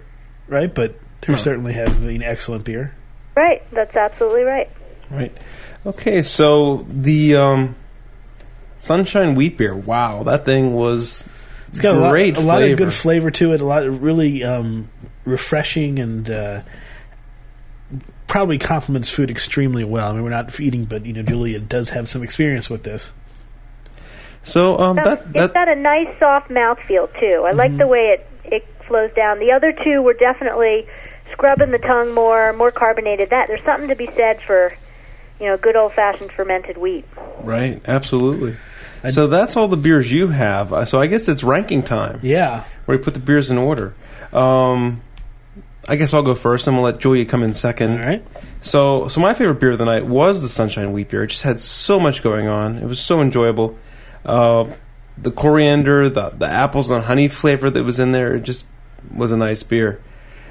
right? 0.49 0.73
But 0.75 0.95
they 1.23 1.33
No. 1.35 1.39
certainly 1.39 1.73
have 1.75 2.05
an 2.05 2.23
excellent 2.23 2.65
beer. 2.65 2.95
Right. 3.35 3.63
That's 3.73 3.95
absolutely 3.95 4.43
right. 4.43 4.71
Right. 5.11 5.37
Okay, 5.85 6.23
so 6.23 6.85
the 6.89 7.37
um, 7.37 7.77
Sunshine 8.79 9.35
Wheat 9.35 9.57
Beer. 9.57 9.75
Wow, 9.75 10.25
that 10.25 10.45
thing 10.45 10.75
was 10.75 11.25
It's 11.69 11.79
got 11.81 12.11
great 12.11 12.37
a 12.37 12.41
lot, 12.41 12.59
a 12.59 12.61
lot 12.61 12.71
of 12.71 12.77
good 12.79 12.93
flavor. 12.93 13.31
flavor 13.31 13.31
to 13.33 13.53
it. 13.53 13.61
A 13.61 13.65
lot 13.65 13.87
of 13.87 14.03
really 14.03 14.43
um, 14.43 14.89
refreshing 15.25 15.99
and 16.01 16.29
uh, 16.29 16.63
probably 18.27 18.59
complements 18.59 19.09
food 19.09 19.31
extremely 19.31 19.85
well. 19.85 20.11
I 20.11 20.13
mean, 20.15 20.23
we're 20.25 20.31
not 20.31 20.59
eating, 20.61 20.85
but 20.85 21.07
you 21.07 21.13
know, 21.13 21.23
Julia 21.23 21.59
does 21.59 21.91
have 21.91 22.09
some 22.09 22.23
experience 22.23 22.69
with 22.71 22.83
this. 22.83 23.11
So 24.43 24.79
um, 24.79 24.97
So 24.97 25.03
that 25.05 25.23
it's 25.23 25.33
that 25.33 25.55
got 25.55 25.69
a 25.69 25.75
nice 25.75 26.09
soft 26.19 26.49
mouthfeel 26.51 27.09
too. 27.19 27.45
I 27.45 27.51
Mm-hmm. 27.51 27.59
like 27.59 27.79
the 27.79 27.87
way 27.87 28.17
it 28.19 28.27
it 28.45 28.67
flows 28.87 29.13
down. 29.15 29.39
The 29.41 29.53
other 29.53 29.73
two 29.73 30.03
were 30.03 30.15
definitely 30.15 30.87
scrubbing 31.33 31.73
the 31.73 31.79
tongue 31.79 32.15
more, 32.15 32.53
more 32.53 32.71
carbonated. 32.71 33.31
That 33.31 33.49
there's 33.49 33.65
something 33.65 33.89
to 33.89 33.97
be 33.97 34.07
said 34.17 34.41
for, 34.43 34.73
you 35.41 35.47
know, 35.47 35.57
good 35.57 35.75
old 35.77 35.93
fashioned 35.95 36.31
fermented 36.33 36.77
wheat. 36.79 37.05
right, 37.43 37.83
absolutely. 37.89 38.57
So 39.11 39.27
that's 39.29 39.57
all 39.57 39.69
the 39.69 39.77
beers 39.77 40.11
you 40.11 40.29
have. 40.29 40.73
Uh, 40.73 40.85
So 40.85 41.01
I 41.01 41.07
guess 41.07 41.29
it's 41.29 41.45
ranking 41.45 41.83
time. 41.85 42.19
Yeah. 42.23 42.65
where 42.87 42.97
we 42.99 43.03
put 43.05 43.15
the 43.15 43.21
beers 43.21 43.51
in 43.51 43.59
order. 43.59 43.95
Um, 44.33 45.03
I 45.89 45.97
guess 45.97 46.13
I'll 46.13 46.23
go 46.23 46.35
first. 46.35 46.67
I'm 46.67 46.75
gonna 46.75 46.85
let 46.85 46.99
Julia 46.99 47.25
come 47.25 47.43
in 47.43 47.55
second. 47.55 48.01
All 48.01 48.07
right. 48.07 48.25
So, 48.61 49.07
so 49.09 49.21
my 49.21 49.35
favorite 49.35 49.61
beer 49.61 49.73
of 49.73 49.79
the 49.79 49.85
night 49.85 50.07
was 50.07 50.43
the 50.43 50.49
Sunshine 50.49 50.93
Wheat 50.93 51.09
Beer. 51.09 51.25
It 51.25 51.29
just 51.29 51.45
had 51.45 51.63
so 51.63 52.01
much 52.01 52.23
going 52.23 52.49
on. 52.49 52.79
It 52.79 52.87
was 52.87 52.99
so 52.99 53.21
enjoyable. 53.21 53.79
Uh, 54.25 54.67
the 55.17 55.31
coriander, 55.31 56.09
the 56.09 56.31
the 56.31 56.47
apples 56.47 56.91
and 56.91 57.05
honey 57.05 57.29
flavor 57.29 57.71
that 57.71 57.85
was 57.85 58.01
in 58.01 58.13
there, 58.13 58.35
it 58.35 58.43
just 58.43 58.67
was 59.15 59.31
a 59.31 59.37
nice 59.37 59.63
beer. 59.63 60.03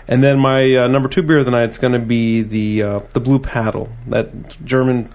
And 0.08 0.24
then 0.24 0.40
my 0.40 0.76
uh, 0.76 0.88
number 0.88 1.10
two 1.10 1.24
beer 1.24 1.40
of 1.40 1.46
the 1.46 1.52
night 1.52 1.70
is 1.70 1.78
going 1.78 1.94
to 1.94 2.00
be 2.00 2.42
the 2.42 2.84
uh, 2.84 3.00
the 3.12 3.20
Blue 3.20 3.40
Paddle, 3.40 3.90
that 4.08 4.64
German 4.64 5.10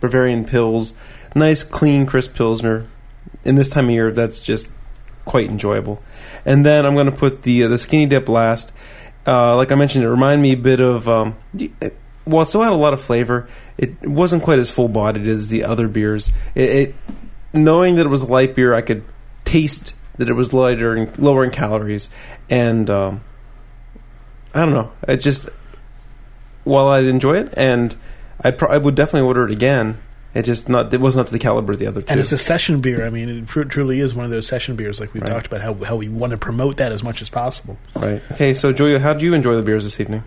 Bavarian 0.00 0.44
Pils, 0.44 0.94
nice 1.34 1.62
clean 1.62 2.06
crisp 2.06 2.34
pilsner. 2.34 2.86
In 3.44 3.56
this 3.56 3.70
time 3.70 3.86
of 3.86 3.90
year, 3.90 4.12
that's 4.12 4.40
just 4.40 4.72
quite 5.24 5.50
enjoyable. 5.50 6.00
And 6.44 6.64
then 6.64 6.86
I'm 6.86 6.94
going 6.94 7.10
to 7.10 7.16
put 7.16 7.42
the 7.42 7.64
uh, 7.64 7.68
the 7.68 7.78
Skinny 7.78 8.06
Dip 8.06 8.28
last. 8.28 8.72
Uh, 9.26 9.56
like 9.56 9.72
I 9.72 9.74
mentioned, 9.74 10.04
it 10.04 10.10
reminded 10.10 10.42
me 10.42 10.52
a 10.52 10.56
bit 10.56 10.80
of. 10.80 11.08
Um, 11.08 11.36
it, 11.58 11.96
well, 12.24 12.42
it 12.42 12.46
still 12.46 12.62
had 12.62 12.72
a 12.72 12.76
lot 12.76 12.92
of 12.92 13.00
flavor. 13.00 13.48
It 13.78 14.00
wasn't 14.02 14.42
quite 14.42 14.58
as 14.58 14.70
full 14.70 14.88
bodied 14.88 15.26
as 15.26 15.48
the 15.48 15.64
other 15.64 15.88
beers. 15.88 16.30
It, 16.54 16.70
it 16.70 16.94
knowing 17.52 17.96
that 17.96 18.06
it 18.06 18.08
was 18.08 18.22
a 18.22 18.26
light 18.26 18.54
beer, 18.54 18.74
I 18.74 18.82
could 18.82 19.04
taste 19.44 19.94
that 20.18 20.28
it 20.28 20.34
was 20.34 20.52
lighter 20.52 20.94
and 20.94 21.18
lower 21.18 21.44
in 21.44 21.50
calories, 21.50 22.10
and 22.48 22.88
um, 22.90 23.22
I 24.54 24.60
don't 24.60 24.74
know. 24.74 24.92
It 25.06 25.18
just 25.18 25.48
while 26.64 26.88
I'd 26.88 27.04
enjoy 27.04 27.36
it, 27.36 27.54
and 27.56 27.96
I 28.42 28.50
pro- 28.50 28.70
I 28.70 28.78
would 28.78 28.94
definitely 28.94 29.26
order 29.26 29.44
it 29.44 29.50
again. 29.50 29.98
It 30.36 30.44
just 30.44 30.68
not 30.68 30.92
it 30.92 31.00
wasn't 31.00 31.22
up 31.22 31.26
to 31.28 31.32
the 31.32 31.38
caliber 31.38 31.72
of 31.72 31.78
the 31.78 31.86
other 31.86 32.02
two. 32.02 32.06
And 32.10 32.20
it's 32.20 32.32
a 32.32 32.38
session 32.38 32.80
beer. 32.82 33.06
I 33.06 33.10
mean, 33.10 33.28
it 33.28 33.46
truly 33.48 34.00
is 34.00 34.14
one 34.14 34.24
of 34.26 34.30
those 34.30 34.46
session 34.46 34.76
beers. 34.76 35.00
Like 35.00 35.14
we've 35.14 35.22
Right. 35.22 35.32
talked 35.32 35.46
about 35.46 35.62
how 35.62 35.74
how 35.84 35.96
we 35.96 36.08
want 36.08 36.32
to 36.32 36.36
promote 36.36 36.76
that 36.76 36.92
as 36.92 37.02
much 37.02 37.22
as 37.22 37.28
possible. 37.30 37.78
right. 37.94 38.20
Okay, 38.32 38.52
so 38.52 38.72
Julia, 38.72 38.98
how 38.98 39.14
do 39.14 39.24
you 39.24 39.32
enjoy 39.32 39.56
the 39.56 39.62
beers 39.62 39.84
this 39.84 39.98
evening? 39.98 40.24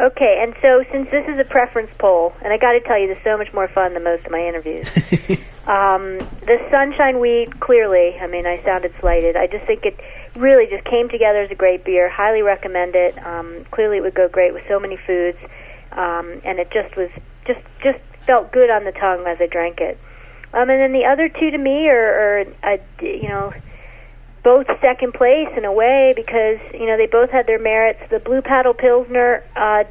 Okay, 0.00 0.40
and 0.42 0.52
so 0.60 0.82
since 0.90 1.08
this 1.12 1.28
is 1.28 1.38
a 1.38 1.44
preference 1.44 1.90
poll, 1.96 2.32
and 2.42 2.52
I 2.52 2.58
got 2.58 2.72
to 2.72 2.80
tell 2.80 2.98
you, 2.98 3.06
this 3.06 3.18
is 3.18 3.22
so 3.22 3.38
much 3.38 3.52
more 3.54 3.68
fun 3.68 3.92
than 3.92 4.02
most 4.02 4.24
of 4.26 4.32
my 4.32 4.40
interviews. 4.40 4.88
um, 5.68 6.18
the 6.44 6.58
Sunshine 6.72 7.20
Wheat, 7.20 7.60
clearly, 7.60 8.18
I 8.20 8.26
mean, 8.26 8.44
I 8.44 8.60
sounded 8.64 8.92
slighted. 8.98 9.36
I 9.36 9.46
just 9.46 9.64
think 9.64 9.84
it 9.84 10.00
really 10.34 10.66
just 10.66 10.84
came 10.86 11.08
together 11.08 11.42
as 11.42 11.52
a 11.52 11.54
great 11.54 11.84
beer. 11.84 12.08
Highly 12.08 12.42
recommend 12.42 12.96
it. 12.96 13.16
Um, 13.24 13.64
clearly, 13.70 13.98
it 13.98 14.00
would 14.00 14.14
go 14.14 14.28
great 14.28 14.52
with 14.52 14.64
so 14.66 14.80
many 14.80 14.96
foods, 14.96 15.38
um, 15.92 16.40
and 16.42 16.58
it 16.58 16.72
just 16.72 16.96
was 16.96 17.10
just 17.46 17.60
just 17.84 18.00
felt 18.26 18.52
good 18.52 18.70
on 18.70 18.84
the 18.84 18.92
tongue 18.92 19.26
as 19.26 19.38
I 19.40 19.46
drank 19.46 19.80
it. 19.80 19.98
Um, 20.54 20.68
and 20.68 20.80
then 20.80 20.92
the 20.92 21.06
other 21.06 21.28
two 21.28 21.50
to 21.50 21.58
me 21.58 21.88
are, 21.88 22.44
are 22.64 22.74
uh, 22.74 22.76
you 23.00 23.28
know 23.28 23.52
both 24.42 24.66
second 24.80 25.14
place 25.14 25.48
in 25.56 25.64
a 25.64 25.72
way 25.72 26.12
because 26.14 26.58
you 26.74 26.86
know 26.86 26.96
they 26.96 27.06
both 27.06 27.30
had 27.30 27.46
their 27.46 27.58
merits. 27.58 28.00
The 28.10 28.18
Blue 28.18 28.42
Paddle 28.42 28.74
Pilsner, 28.74 29.44
uh, 29.56 29.84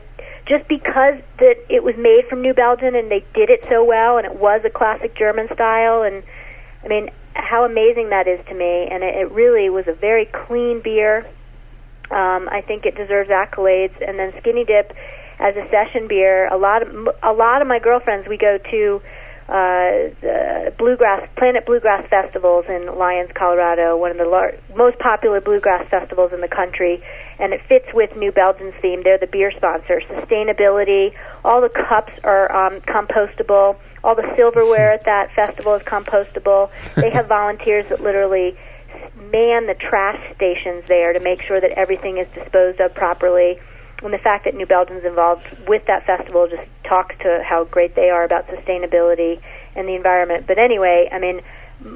just 0.46 0.68
because 0.68 1.16
that 1.40 1.58
it 1.70 1.84
was 1.84 1.96
made 1.98 2.28
from 2.30 2.42
New 2.42 2.54
Belgium 2.54 2.96
and 2.96 3.10
they 3.10 3.26
did 3.34 3.50
it 3.50 3.66
so 3.70 3.84
well, 3.84 4.18
and 4.18 4.26
it 4.26 4.36
was 4.36 4.62
a 4.64 4.70
classic 4.70 5.16
German 5.16 5.48
style, 5.54 6.04
and 6.04 6.24
I 6.84 6.88
mean 6.88 7.12
how 7.34 7.66
amazing 7.66 8.10
that 8.10 8.28
is 8.28 8.40
to 8.48 8.54
me. 8.54 8.88
And 8.90 9.04
it, 9.04 9.16
it 9.16 9.32
really 9.32 9.70
was 9.70 9.88
a 9.88 9.94
very 9.94 10.26
clean 10.26 10.82
beer. 10.82 11.26
Um, 12.10 12.50
I 12.50 12.62
think 12.66 12.86
it 12.86 12.96
deserves 12.96 13.30
accolades. 13.30 13.96
And 14.06 14.20
then 14.20 14.34
Skinny 14.40 14.66
Dip, 14.66 14.96
as 15.42 15.56
a 15.58 15.68
session 15.70 16.08
beer, 16.08 16.48
a 16.48 16.58
lot 16.58 16.84
of 16.84 17.10
a 17.24 17.34
lot 17.34 17.62
of 17.62 17.68
my 17.68 17.80
girlfriends 17.80 18.28
we 18.28 18.38
go 18.38 18.58
to 18.58 19.02
uh, 19.50 20.14
the 20.22 20.74
bluegrass 20.78 21.28
Planet 21.36 21.66
Bluegrass 21.66 22.08
festivals 22.10 22.66
in 22.70 22.86
Lyons, 22.98 23.32
Colorado, 23.34 23.98
one 23.98 24.12
of 24.12 24.18
the 24.18 24.24
lar- 24.24 24.54
most 24.76 24.98
popular 25.00 25.42
bluegrass 25.42 25.90
festivals 25.90 26.32
in 26.32 26.40
the 26.42 26.48
country, 26.48 27.04
and 27.40 27.52
it 27.52 27.62
fits 27.68 27.88
with 27.94 28.16
New 28.16 28.32
Belgium's 28.32 28.76
theme. 28.82 29.02
They're 29.04 29.18
the 29.18 29.28
beer 29.28 29.52
sponsor. 29.52 30.02
Sustainability. 30.08 31.14
All 31.44 31.60
the 31.60 31.70
cups 31.70 32.14
are 32.24 32.50
um, 32.56 32.80
compostable. 32.82 33.78
All 34.04 34.16
the 34.16 34.32
silverware 34.38 34.94
at 34.94 35.06
that 35.06 35.34
festival 35.34 35.74
is 35.74 35.82
compostable. 35.84 36.70
They 36.96 37.10
have 37.10 37.28
volunteers 37.40 37.88
that 37.90 38.02
literally 38.02 38.56
man 39.32 39.68
the 39.68 39.76
trash 39.76 40.36
stations 40.36 40.84
there 40.88 41.14
to 41.14 41.20
make 41.20 41.42
sure 41.42 41.60
that 41.60 41.72
everything 41.72 42.18
is 42.20 42.28
disposed 42.34 42.80
of 42.80 42.94
properly. 42.94 43.60
And 44.02 44.14
the 44.14 44.18
fact 44.18 44.46
that 44.46 44.56
New 44.56 44.66
Belgium's 44.66 45.06
involved 45.06 45.46
with 45.68 45.86
that 45.86 46.06
festival 46.06 46.48
just 46.48 46.68
talks 46.84 47.16
to 47.20 47.44
how 47.48 47.66
great 47.66 47.96
they 47.96 48.10
are 48.10 48.24
about 48.24 48.48
sustainability 48.48 49.42
and 49.76 49.88
the 49.88 49.96
environment. 49.96 50.48
But 50.48 50.58
anyway, 50.58 51.10
I 51.12 51.20
mean, 51.20 51.42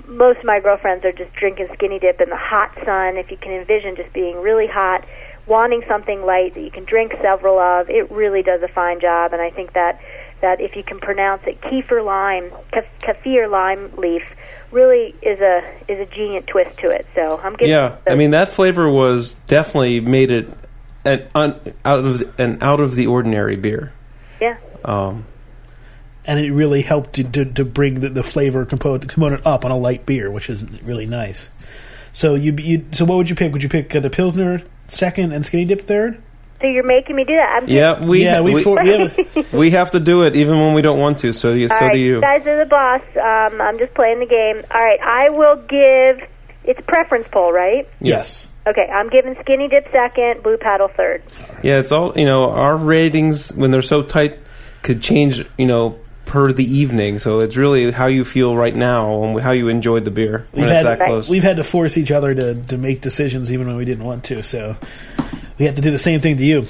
most 0.07 0.39
of 0.39 0.45
my 0.45 0.59
girlfriends 0.59 1.05
are 1.05 1.11
just 1.11 1.33
drinking 1.33 1.67
skinny 1.73 1.99
dip 1.99 2.21
in 2.21 2.29
the 2.29 2.37
hot 2.37 2.73
sun. 2.85 3.17
If 3.17 3.31
you 3.31 3.37
can 3.37 3.51
envision 3.51 3.95
just 3.95 4.13
being 4.13 4.41
really 4.41 4.67
hot, 4.67 5.05
wanting 5.47 5.83
something 5.87 6.25
light 6.25 6.53
that 6.55 6.61
you 6.61 6.71
can 6.71 6.85
drink 6.85 7.13
several 7.21 7.59
of, 7.59 7.89
it 7.89 8.09
really 8.11 8.41
does 8.41 8.61
a 8.63 8.67
fine 8.67 8.99
job. 8.99 9.33
And 9.33 9.41
I 9.41 9.49
think 9.49 9.73
that 9.73 10.01
that 10.41 10.59
if 10.59 10.75
you 10.75 10.83
can 10.83 10.99
pronounce 10.99 11.41
it, 11.47 11.61
kefir 11.61 12.05
lime, 12.05 12.51
kef- 12.73 12.85
kaffir 13.01 13.49
lime 13.49 13.91
leaf, 13.95 14.23
really 14.71 15.15
is 15.21 15.39
a 15.39 15.63
is 15.87 15.99
a 15.99 16.05
genius 16.05 16.45
twist 16.45 16.77
to 16.79 16.89
it. 16.89 17.07
So 17.15 17.39
I'm 17.41 17.53
giving 17.55 17.73
Yeah, 17.73 17.97
I 18.07 18.15
mean 18.15 18.31
that 18.31 18.49
flavor 18.49 18.89
was 18.89 19.33
definitely 19.33 20.01
made 20.01 20.31
it 20.31 20.49
an 21.05 21.27
un, 21.35 21.59
out 21.83 21.99
of 21.99 22.19
the, 22.19 22.43
an 22.43 22.61
out 22.61 22.81
of 22.81 22.95
the 22.95 23.07
ordinary 23.07 23.55
beer. 23.55 23.93
yeah. 24.41 24.57
Um, 24.83 25.25
and 26.25 26.39
it 26.39 26.51
really 26.51 26.81
helped 26.81 27.13
to, 27.13 27.23
to, 27.23 27.45
to 27.45 27.63
bring 27.65 27.99
the, 27.99 28.09
the 28.09 28.23
flavor 28.23 28.65
component, 28.65 29.09
component 29.09 29.45
up 29.45 29.63
on 29.63 29.71
a 29.71 29.77
light 29.77 30.05
beer, 30.05 30.29
which 30.31 30.49
is 30.49 30.63
really 30.81 31.05
nice. 31.05 31.49
So 32.13 32.33
you, 32.35 32.53
you 32.53 32.85
so 32.93 33.05
what 33.05 33.17
would 33.17 33.29
you 33.29 33.35
pick? 33.35 33.51
Would 33.53 33.61
you 33.61 33.69
pick 33.69 33.95
uh, 33.95 33.99
the 33.99 34.09
pilsner 34.09 34.63
second 34.87 35.33
and 35.33 35.45
skinny 35.45 35.65
dip 35.65 35.81
third? 35.81 36.21
So 36.61 36.67
you're 36.67 36.85
making 36.85 37.15
me 37.15 37.25
do 37.25 37.35
that. 37.35 37.61
I'm 37.61 37.69
yeah, 37.69 38.03
we 38.05 38.23
yeah, 38.23 38.41
we, 38.41 38.55
we, 38.55 38.63
for, 38.63 38.81
we 38.81 38.89
have, 38.89 39.53
we 39.53 39.71
have 39.71 39.91
to 39.91 39.99
do 39.99 40.23
it 40.23 40.35
even 40.35 40.57
when 40.59 40.73
we 40.73 40.81
don't 40.81 40.97
want 40.99 41.19
to. 41.19 41.33
So 41.33 41.51
you, 41.53 41.67
All 41.69 41.77
so 41.77 41.85
right, 41.85 41.93
do 41.93 41.99
you. 41.99 42.21
guys 42.21 42.47
are 42.47 42.57
the 42.57 42.69
boss. 42.69 43.01
Um, 43.15 43.61
I'm 43.61 43.77
just 43.77 43.93
playing 43.93 44.19
the 44.19 44.25
game. 44.25 44.63
All 44.73 44.81
right, 44.81 44.99
I 45.01 45.29
will 45.29 45.57
give. 45.57 46.27
It's 46.63 46.79
a 46.79 46.83
preference 46.83 47.27
poll, 47.31 47.51
right? 47.51 47.87
yes. 47.99 48.49
Okay, 48.67 48.87
I'm 48.91 49.09
giving 49.09 49.35
Skinny 49.41 49.67
Dip 49.67 49.91
second, 49.91 50.41
Blue 50.43 50.57
Paddle 50.57 50.87
third. 50.87 51.21
Yeah, 51.63 51.79
it's 51.79 51.91
all 51.91 52.17
you 52.17 52.25
know. 52.25 52.49
Our 52.49 52.75
ratings 52.77 53.53
when 53.55 53.71
they're 53.71 53.81
so 53.81 54.03
tight 54.03 54.39
could 54.81 55.01
change. 55.01 55.45
You 55.57 55.67
know. 55.67 55.99
Per 56.25 56.51
the 56.51 56.65
evening, 56.65 57.19
so 57.19 57.39
it's 57.39 57.55
really 57.55 57.91
how 57.91 58.07
you 58.07 58.25
feel 58.25 58.57
right 58.57 58.75
now 58.75 59.23
and 59.23 59.39
how 59.39 59.51
you 59.51 59.67
enjoyed 59.67 60.05
the 60.05 60.11
beer 60.11 60.47
when 60.51 60.63
We've 60.65 60.73
it's 60.73 60.83
had 60.83 60.99
that 60.99 61.05
close. 61.05 61.29
we've 61.29 61.43
had 61.43 61.57
to 61.57 61.63
force 61.63 61.99
each 61.99 62.09
other 62.11 62.33
to, 62.33 62.55
to 62.55 62.77
make 62.79 63.01
decisions 63.01 63.53
even 63.53 63.67
when 63.67 63.75
we 63.75 63.85
didn't 63.85 64.03
want 64.03 64.23
to. 64.25 64.41
So 64.41 64.75
we 65.59 65.65
have 65.65 65.75
to 65.75 65.81
do 65.81 65.91
the 65.91 65.99
same 65.99 66.21
thing 66.21 66.37
to 66.37 66.43
you. 66.43 66.67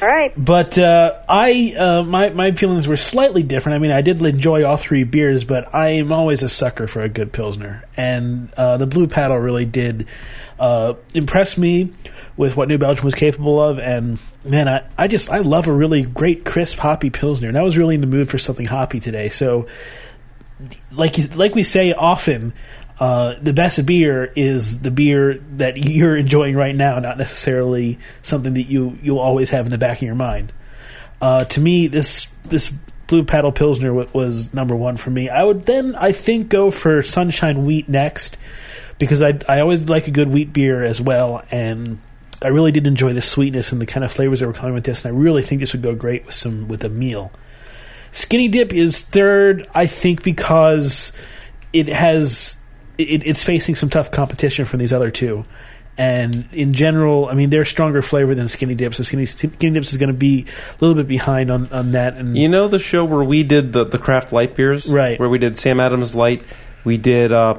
All 0.00 0.08
right. 0.08 0.32
But 0.36 0.78
uh, 0.78 1.20
I 1.28 1.74
uh, 1.78 2.02
my 2.04 2.30
my 2.30 2.52
feelings 2.52 2.88
were 2.88 2.96
slightly 2.96 3.42
different. 3.42 3.76
I 3.76 3.80
mean, 3.80 3.92
I 3.92 4.00
did 4.00 4.20
enjoy 4.24 4.64
all 4.64 4.78
three 4.78 5.04
beers, 5.04 5.44
but 5.44 5.72
I 5.74 5.90
am 5.90 6.10
always 6.10 6.42
a 6.42 6.48
sucker 6.48 6.86
for 6.86 7.02
a 7.02 7.08
good 7.10 7.32
pilsner, 7.34 7.84
and 7.98 8.48
uh, 8.56 8.78
the 8.78 8.86
Blue 8.86 9.08
Paddle 9.08 9.36
really 9.38 9.66
did 9.66 10.06
uh, 10.58 10.94
impress 11.14 11.58
me 11.58 11.92
with 12.36 12.56
what 12.56 12.68
New 12.68 12.78
Belgium 12.78 13.04
was 13.04 13.14
capable 13.14 13.60
of. 13.62 13.78
And 13.78 14.18
man, 14.44 14.68
I, 14.68 14.88
I 14.96 15.08
just 15.08 15.30
I 15.30 15.38
love 15.38 15.66
a 15.66 15.72
really 15.72 16.02
great 16.02 16.44
crisp 16.44 16.78
hoppy 16.78 17.10
pilsner, 17.10 17.48
and 17.48 17.58
I 17.58 17.62
was 17.62 17.76
really 17.76 17.94
in 17.94 18.00
the 18.00 18.06
mood 18.06 18.28
for 18.28 18.38
something 18.38 18.66
hoppy 18.66 19.00
today. 19.00 19.28
So, 19.30 19.66
like 20.92 21.14
like 21.36 21.54
we 21.54 21.62
say 21.62 21.92
often. 21.92 22.52
Uh, 22.98 23.34
the 23.42 23.52
best 23.52 23.84
beer 23.84 24.32
is 24.36 24.80
the 24.80 24.90
beer 24.90 25.34
that 25.56 25.76
you're 25.76 26.16
enjoying 26.16 26.56
right 26.56 26.74
now, 26.74 26.98
not 26.98 27.18
necessarily 27.18 27.98
something 28.22 28.54
that 28.54 28.70
you 28.70 28.98
you'll 29.02 29.18
always 29.18 29.50
have 29.50 29.66
in 29.66 29.70
the 29.70 29.76
back 29.76 29.98
of 29.98 30.02
your 30.02 30.14
mind. 30.14 30.50
Uh, 31.20 31.44
to 31.44 31.60
me, 31.60 31.88
this 31.88 32.26
this 32.44 32.72
Blue 33.06 33.24
Paddle 33.24 33.52
Pilsner 33.52 33.92
was 33.92 34.52
number 34.52 34.74
one 34.74 34.96
for 34.96 35.10
me. 35.10 35.28
I 35.28 35.44
would 35.44 35.66
then, 35.66 35.94
I 35.94 36.12
think, 36.12 36.48
go 36.48 36.70
for 36.70 37.02
Sunshine 37.02 37.64
Wheat 37.64 37.88
next 37.88 38.36
because 38.98 39.22
I 39.22 39.38
I 39.48 39.60
always 39.60 39.88
like 39.88 40.08
a 40.08 40.10
good 40.10 40.28
wheat 40.28 40.52
beer 40.52 40.84
as 40.84 41.00
well, 41.00 41.44
and 41.50 41.98
I 42.42 42.48
really 42.48 42.72
did 42.72 42.86
enjoy 42.86 43.12
the 43.12 43.22
sweetness 43.22 43.72
and 43.72 43.80
the 43.80 43.86
kind 43.86 44.04
of 44.04 44.12
flavors 44.12 44.40
that 44.40 44.46
were 44.46 44.52
coming 44.52 44.74
with 44.74 44.84
this, 44.84 45.04
and 45.04 45.14
I 45.14 45.18
really 45.18 45.42
think 45.42 45.60
this 45.60 45.72
would 45.72 45.82
go 45.82 45.94
great 45.94 46.26
with 46.26 46.34
some 46.34 46.68
with 46.68 46.84
a 46.84 46.88
meal. 46.88 47.32
Skinny 48.12 48.48
Dip 48.48 48.72
is 48.72 49.02
third, 49.02 49.68
I 49.74 49.86
think, 49.86 50.22
because 50.22 51.12
it 51.72 51.88
has 51.88 52.56
it, 52.98 53.26
it's 53.26 53.42
facing 53.42 53.74
some 53.74 53.90
tough 53.90 54.10
competition 54.10 54.64
from 54.64 54.78
these 54.80 54.92
other 54.92 55.10
two, 55.10 55.44
And 55.98 56.48
in 56.52 56.72
general, 56.72 57.26
I 57.26 57.34
mean, 57.34 57.50
they're 57.50 57.64
stronger 57.66 58.00
flavor 58.00 58.34
than 58.34 58.48
Skinny 58.48 58.74
Dips. 58.74 58.96
So 58.96 59.02
Skinny, 59.02 59.26
Skinny 59.26 59.74
Dips 59.74 59.92
is 59.92 59.98
going 59.98 60.12
to 60.12 60.18
be 60.18 60.46
a 60.48 60.84
little 60.84 60.94
bit 60.94 61.06
behind 61.08 61.50
on, 61.50 61.70
on 61.72 61.92
that. 61.92 62.14
And 62.16 62.36
You 62.38 62.48
know 62.48 62.68
the 62.68 62.78
show 62.78 63.04
where 63.04 63.24
we 63.24 63.42
did 63.42 63.72
the 63.74 63.84
the 63.84 63.98
craft 63.98 64.32
light 64.32 64.54
beers, 64.54 64.86
Right. 64.86 65.18
Where 65.18 65.28
we 65.28 65.38
did 65.38 65.58
Sam 65.58 65.80
Adams 65.80 66.14
Light. 66.14 66.42
We 66.84 66.96
did. 66.96 67.32
uh 67.32 67.58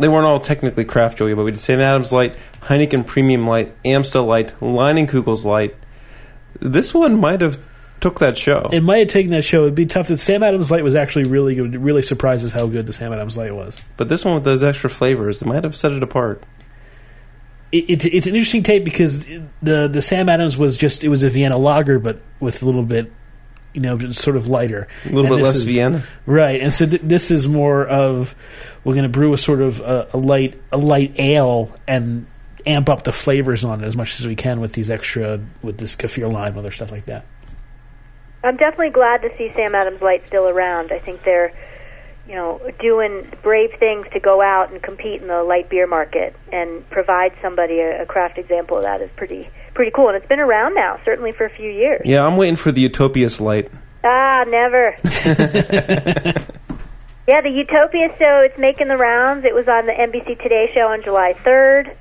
They 0.00 0.08
weren't 0.08 0.26
all 0.26 0.40
technically 0.40 0.84
craft 0.84 1.18
Joey, 1.18 1.34
but 1.34 1.44
we 1.44 1.50
did 1.52 1.60
Sam 1.60 1.80
Adams 1.80 2.12
Light, 2.12 2.34
Heineken 2.62 3.06
Premium 3.06 3.46
Light, 3.46 3.72
Amstel 3.84 4.24
Light, 4.24 4.54
Leinenkugels 4.60 5.44
Light. 5.44 5.76
This 6.58 6.92
one 6.94 7.20
might 7.20 7.40
have 7.42 7.58
took 8.00 8.18
that 8.20 8.38
show. 8.38 8.68
it 8.72 8.80
might 8.80 8.98
have 9.00 9.08
taken 9.08 9.30
that 9.32 9.44
show. 9.44 9.62
It'd 9.64 9.74
be 9.74 9.84
tough. 9.86 10.08
That 10.08 10.16
Sam 10.18 10.42
Adams 10.42 10.70
Light 10.70 10.82
was 10.82 10.94
actually 10.94 11.24
really 11.24 11.54
good. 11.54 11.74
It 11.74 11.78
really 11.80 12.02
surprises 12.02 12.50
how 12.52 12.66
good 12.66 12.86
the 12.86 12.92
Sam 12.94 13.12
Adams 13.12 13.36
Light 13.36 13.54
was. 13.54 13.82
but 13.98 14.08
this 14.08 14.24
one 14.24 14.34
with 14.34 14.44
those 14.44 14.62
extra 14.62 14.88
flavors, 14.88 15.42
it 15.42 15.46
might 15.46 15.64
have 15.64 15.76
set 15.76 15.92
it 15.92 16.02
apart. 16.02 16.42
it, 17.72 17.84
it's 17.88 18.04
it's 18.06 18.26
an 18.26 18.34
interesting 18.34 18.62
tape 18.62 18.84
because 18.84 19.26
the 19.62 19.86
the 19.86 20.00
Sam 20.02 20.28
Adams 20.28 20.56
was 20.56 20.76
just 20.76 21.04
it 21.04 21.08
was 21.08 21.22
a 21.22 21.30
Vienna 21.30 21.58
lager, 21.58 21.98
but 21.98 22.20
with 22.40 22.62
a 22.62 22.66
little 22.66 22.82
bit, 22.84 23.12
you 23.74 23.80
know, 23.82 23.98
sort 24.12 24.36
of 24.36 24.48
lighter, 24.48 24.88
A 25.04 25.08
little 25.10 25.26
And 25.26 25.36
bit 25.36 25.44
less 25.44 25.56
is- 25.56 25.64
Vienna. 25.64 26.02
right? 26.26 26.60
And 26.60 26.74
so 26.74 26.86
th- 26.86 27.02
this 27.02 27.30
is 27.30 27.46
more 27.48 27.86
of 27.86 28.34
we're 28.84 28.94
going 28.94 29.04
to 29.04 29.08
brew 29.08 29.32
a 29.32 29.38
sort 29.38 29.60
of 29.60 29.80
a, 29.80 30.08
a 30.12 30.18
light 30.18 30.60
a 30.72 30.78
light 30.78 31.14
ale 31.18 31.74
and 31.86 32.26
amp 32.66 32.88
up 32.88 33.04
the 33.04 33.12
flavors 33.12 33.64
on 33.64 33.82
it 33.82 33.86
as 33.86 33.96
much 33.96 34.18
as 34.18 34.26
we 34.26 34.36
can 34.36 34.60
with 34.60 34.72
these 34.72 34.90
extra 34.90 35.40
with 35.62 35.78
this 35.78 35.94
kaffir 35.94 36.30
lime 36.30 36.48
and 36.48 36.58
other 36.58 36.70
stuff 36.70 36.90
like 36.90 37.06
that. 37.06 37.24
I'm 38.42 38.56
definitely 38.56 38.90
glad 38.90 39.22
to 39.22 39.36
see 39.36 39.52
Sam 39.52 39.74
Adams 39.74 40.00
Light 40.00 40.26
still 40.26 40.48
around. 40.48 40.92
I 40.92 40.98
think 40.98 41.22
they're, 41.24 41.52
you 42.26 42.34
know, 42.34 42.58
doing 42.80 43.30
brave 43.42 43.72
things 43.78 44.06
to 44.14 44.20
go 44.20 44.40
out 44.40 44.72
and 44.72 44.82
compete 44.82 45.20
in 45.20 45.28
the 45.28 45.42
light 45.42 45.68
beer 45.68 45.86
market 45.86 46.34
and 46.50 46.88
provide 46.88 47.34
somebody 47.42 47.80
a, 47.80 48.02
a 48.02 48.06
craft 48.06 48.38
example 48.38 48.78
of 48.78 48.84
that 48.84 49.02
is 49.02 49.10
pretty 49.14 49.50
pretty 49.74 49.90
cool. 49.90 50.08
And 50.08 50.16
it's 50.16 50.26
been 50.26 50.40
around 50.40 50.74
now, 50.74 50.98
certainly 51.04 51.32
for 51.32 51.44
a 51.44 51.50
few 51.50 51.70
years. 51.70 52.02
Yeah, 52.04 52.26
I'm 52.26 52.36
waiting 52.36 52.56
for 52.56 52.72
the 52.72 52.80
Utopias 52.80 53.40
Light. 53.40 53.70
Ah, 54.02 54.44
never. 54.46 54.96
yeah, 57.28 57.40
the 57.42 57.50
Utopia 57.50 58.08
show, 58.18 58.40
it's 58.40 58.58
making 58.58 58.88
the 58.88 58.96
rounds. 58.96 59.44
It 59.44 59.54
was 59.54 59.68
on 59.68 59.86
the 59.86 59.92
NBC 59.92 60.42
Today 60.42 60.70
show 60.74 60.88
on 60.88 61.02
July 61.02 61.34
3rd. 61.34 61.94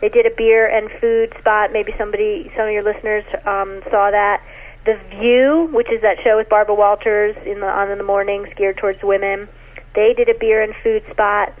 They 0.00 0.08
did 0.08 0.26
a 0.26 0.34
beer 0.36 0.68
and 0.68 0.90
food 1.00 1.34
spot. 1.38 1.72
Maybe 1.72 1.94
somebody, 1.98 2.52
some 2.56 2.66
of 2.66 2.72
your 2.72 2.84
listeners 2.84 3.24
um, 3.44 3.82
saw 3.90 4.10
that. 4.10 4.42
The 4.84 4.98
View, 5.10 5.68
which 5.72 5.90
is 5.90 6.02
that 6.02 6.18
show 6.22 6.36
with 6.36 6.48
Barbara 6.48 6.74
Walters 6.74 7.36
in 7.44 7.60
the 7.60 7.66
on 7.66 7.90
in 7.90 7.98
the 7.98 8.04
mornings, 8.04 8.48
geared 8.56 8.78
towards 8.78 9.02
women. 9.02 9.48
They 9.94 10.14
did 10.14 10.28
a 10.28 10.38
beer 10.38 10.62
and 10.62 10.74
food 10.82 11.02
spot. 11.10 11.52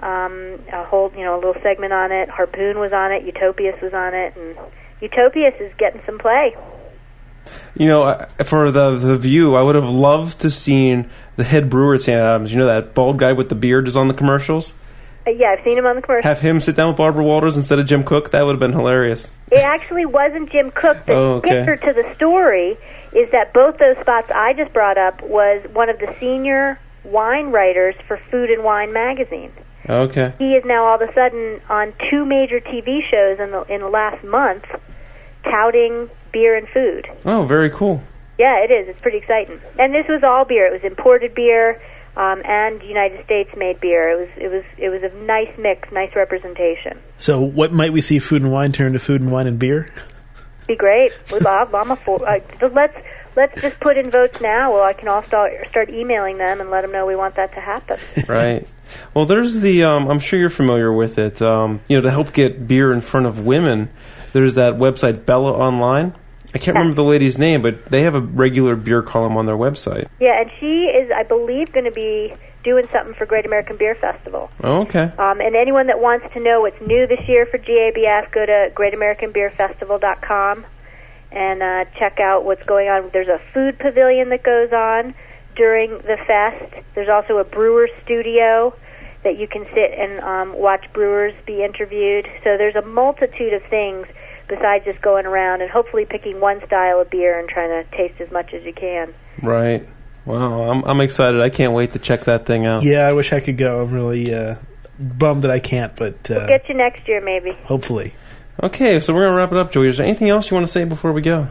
Um, 0.00 0.60
a 0.72 0.84
whole, 0.84 1.12
you 1.16 1.24
know, 1.24 1.34
a 1.34 1.40
little 1.44 1.60
segment 1.62 1.92
on 1.92 2.12
it. 2.12 2.28
Harpoon 2.28 2.78
was 2.78 2.92
on 2.92 3.12
it. 3.12 3.24
Utopias 3.24 3.80
was 3.82 3.92
on 3.92 4.14
it, 4.14 4.36
and 4.36 4.56
Utopias 5.00 5.54
is 5.60 5.72
getting 5.76 6.00
some 6.06 6.18
play. 6.18 6.56
You 7.74 7.88
know, 7.88 8.26
for 8.44 8.70
the 8.70 8.96
the 8.96 9.18
view, 9.18 9.56
I 9.56 9.62
would 9.62 9.74
have 9.74 9.88
loved 9.88 10.40
to 10.40 10.50
seen 10.50 11.10
the 11.36 11.44
head 11.44 11.68
brewer 11.70 11.94
at 11.94 12.02
Sam 12.02 12.18
Adams. 12.24 12.52
You 12.52 12.58
know 12.58 12.66
that 12.66 12.94
bald 12.94 13.18
guy 13.18 13.32
with 13.32 13.48
the 13.48 13.54
beard 13.54 13.88
is 13.88 13.96
on 13.96 14.08
the 14.08 14.14
commercials. 14.14 14.72
Uh, 15.26 15.30
yeah, 15.30 15.54
I've 15.56 15.64
seen 15.64 15.78
him 15.78 15.86
on 15.86 15.96
the 15.96 16.02
commercial. 16.02 16.28
Have 16.28 16.40
him 16.40 16.60
sit 16.60 16.76
down 16.76 16.88
with 16.88 16.96
Barbara 16.98 17.24
Walters 17.24 17.56
instead 17.56 17.78
of 17.78 17.86
Jim 17.86 18.04
Koch. 18.04 18.30
That 18.30 18.42
would 18.44 18.52
have 18.52 18.60
been 18.60 18.72
hilarious. 18.72 19.34
It 19.50 19.60
actually 19.62 20.04
wasn't 20.04 20.50
Jim 20.50 20.70
Koch. 20.70 21.04
The 21.06 21.12
Oh, 21.14 21.32
okay. 21.36 21.64
kicker 21.64 21.76
to 21.76 21.92
the 22.02 22.14
story 22.14 22.76
is 23.12 23.30
that 23.32 23.54
both 23.54 23.78
those 23.78 23.96
spots 24.00 24.30
I 24.34 24.52
just 24.52 24.72
brought 24.74 24.98
up 24.98 25.22
was 25.22 25.62
one 25.72 25.88
of 25.88 25.98
the 25.98 26.14
senior 26.20 26.78
wine 27.04 27.46
writers 27.52 27.94
for 28.06 28.18
Food 28.30 28.50
and 28.50 28.62
Wine 28.64 28.92
magazine. 28.92 29.50
Okay. 29.88 30.34
He 30.38 30.54
is 30.54 30.64
now 30.64 30.84
all 30.84 31.02
of 31.02 31.08
a 31.08 31.12
sudden 31.14 31.60
on 31.70 31.92
two 32.10 32.24
major 32.26 32.60
TV 32.60 33.00
shows 33.10 33.38
in 33.40 33.50
the 33.50 33.62
in 33.72 33.80
the 33.80 33.88
last 33.88 34.22
month, 34.24 34.64
touting 35.44 36.10
beer 36.32 36.56
and 36.56 36.68
food. 36.68 37.08
Oh, 37.24 37.44
very 37.44 37.70
cool. 37.70 38.02
Yeah, 38.38 38.64
it 38.64 38.70
is. 38.70 38.88
It's 38.88 39.00
pretty 39.00 39.18
exciting. 39.18 39.60
And 39.78 39.94
this 39.94 40.06
was 40.08 40.22
all 40.22 40.44
beer. 40.44 40.66
It 40.66 40.72
was 40.72 40.82
imported 40.82 41.34
beer 41.34 41.80
um, 42.16 42.42
and 42.44 42.82
United 42.82 43.24
States 43.24 43.50
made 43.56 43.80
beer. 43.80 44.10
It 44.10 44.18
was 44.18 44.28
it 44.36 44.48
was 44.48 44.64
it 44.78 44.88
was 44.88 45.02
a 45.02 45.14
nice 45.24 45.56
mix, 45.58 45.90
nice 45.90 46.14
representation. 46.14 47.00
So, 47.18 47.40
what 47.40 47.72
might 47.72 47.92
we 47.92 48.00
see 48.00 48.18
food 48.18 48.42
and 48.42 48.52
wine 48.52 48.72
turn 48.72 48.92
to 48.92 48.98
food 48.98 49.20
and 49.20 49.32
wine 49.32 49.46
and 49.46 49.58
beer? 49.58 49.92
Be 50.66 50.76
great. 50.76 51.12
Well, 51.30 51.46
I'm 51.46 51.74
I'm 51.74 51.90
a 51.90 51.96
for, 51.96 52.26
uh, 52.26 52.40
let's 52.72 52.96
let's 53.36 53.60
just 53.60 53.80
put 53.80 53.98
in 53.98 54.10
votes 54.10 54.40
now. 54.40 54.72
Well, 54.72 54.84
I 54.84 54.92
can 54.92 55.08
all 55.08 55.22
start 55.22 55.52
start 55.68 55.90
emailing 55.90 56.38
them 56.38 56.60
and 56.60 56.70
let 56.70 56.82
them 56.82 56.92
know 56.92 57.04
we 57.04 57.16
want 57.16 57.34
that 57.36 57.52
to 57.54 57.60
happen. 57.60 57.98
Right. 58.28 58.66
Well, 59.12 59.26
there's 59.26 59.60
the. 59.60 59.82
Um, 59.82 60.08
I'm 60.08 60.20
sure 60.20 60.38
you're 60.38 60.50
familiar 60.50 60.92
with 60.92 61.18
it. 61.18 61.42
Um, 61.42 61.80
you 61.88 61.96
know, 61.96 62.02
to 62.02 62.10
help 62.10 62.32
get 62.32 62.68
beer 62.68 62.92
in 62.92 63.00
front 63.00 63.26
of 63.26 63.44
women, 63.44 63.90
there's 64.32 64.54
that 64.54 64.74
website 64.74 65.26
Bella 65.26 65.52
Online. 65.52 66.14
I 66.54 66.58
can't 66.58 66.76
remember 66.76 66.94
the 66.94 67.04
lady's 67.04 67.36
name, 67.36 67.62
but 67.62 67.86
they 67.86 68.02
have 68.02 68.14
a 68.14 68.20
regular 68.20 68.76
beer 68.76 69.02
column 69.02 69.36
on 69.36 69.46
their 69.46 69.56
website. 69.56 70.08
yeah, 70.20 70.40
and 70.40 70.50
she 70.60 70.84
is, 70.84 71.10
I 71.10 71.24
believe, 71.24 71.72
going 71.72 71.84
to 71.84 71.90
be 71.90 72.32
doing 72.62 72.86
something 72.86 73.14
for 73.14 73.26
Great 73.26 73.44
American 73.44 73.76
Beer 73.76 73.94
Festival. 73.94 74.50
Oh, 74.62 74.82
okay. 74.82 75.12
Um, 75.18 75.40
and 75.40 75.54
anyone 75.56 75.88
that 75.88 76.00
wants 76.00 76.26
to 76.32 76.40
know 76.40 76.62
what's 76.62 76.80
new 76.80 77.06
this 77.06 77.28
year 77.28 77.44
for 77.46 77.58
GABF, 77.58 78.32
go 78.32 78.46
to 78.46 78.72
GreatAmericanBeerFestival.com 78.74 80.64
and 81.32 81.62
uh, 81.62 81.84
check 81.98 82.20
out 82.20 82.44
what's 82.44 82.64
going 82.64 82.88
on. 82.88 83.10
There's 83.12 83.28
a 83.28 83.40
food 83.52 83.78
pavilion 83.78 84.28
that 84.30 84.42
goes 84.42 84.72
on 84.72 85.14
during 85.56 85.90
the 85.98 86.16
fest. 86.26 86.84
There's 86.94 87.08
also 87.08 87.38
a 87.38 87.44
brewer 87.44 87.88
studio 88.04 88.74
that 89.24 89.38
you 89.38 89.48
can 89.48 89.64
sit 89.74 89.92
and 89.92 90.20
um, 90.20 90.54
watch 90.56 90.90
brewers 90.92 91.34
be 91.46 91.64
interviewed. 91.64 92.26
So 92.44 92.56
there's 92.56 92.76
a 92.76 92.82
multitude 92.82 93.52
of 93.52 93.62
things 93.64 94.06
besides 94.48 94.84
just 94.84 95.00
going 95.00 95.26
around 95.26 95.62
and 95.62 95.70
hopefully 95.70 96.04
picking 96.04 96.40
one 96.40 96.64
style 96.66 97.00
of 97.00 97.10
beer 97.10 97.38
and 97.38 97.48
trying 97.48 97.70
to 97.70 97.96
taste 97.96 98.20
as 98.20 98.30
much 98.30 98.52
as 98.54 98.62
you 98.64 98.72
can. 98.72 99.14
Right. 99.42 99.86
Wow, 100.24 100.70
I'm 100.70 100.82
I'm 100.84 101.00
excited. 101.00 101.40
I 101.40 101.50
can't 101.50 101.74
wait 101.74 101.92
to 101.92 101.98
check 101.98 102.24
that 102.24 102.46
thing 102.46 102.64
out. 102.64 102.82
Yeah, 102.82 103.06
I 103.06 103.12
wish 103.12 103.32
I 103.32 103.40
could 103.40 103.58
go. 103.58 103.82
I'm 103.82 103.92
really 103.92 104.32
uh, 104.34 104.56
bummed 104.98 105.44
that 105.44 105.50
I 105.50 105.58
can't, 105.58 105.94
but 105.96 106.30
uh, 106.30 106.46
Get 106.46 106.66
you 106.68 106.74
next 106.74 107.06
year, 107.06 107.20
maybe. 107.20 107.52
hopefully. 107.64 108.14
Okay, 108.62 109.00
so 109.00 109.12
we're 109.12 109.26
gonna 109.26 109.36
wrap 109.36 109.52
it 109.52 109.58
up, 109.58 109.70
Joey. 109.72 109.88
Is 109.88 109.98
there 109.98 110.06
anything 110.06 110.30
else 110.30 110.50
you 110.50 110.54
want 110.54 110.66
to 110.66 110.72
say 110.72 110.84
before 110.84 111.12
we 111.12 111.20
go? 111.20 111.48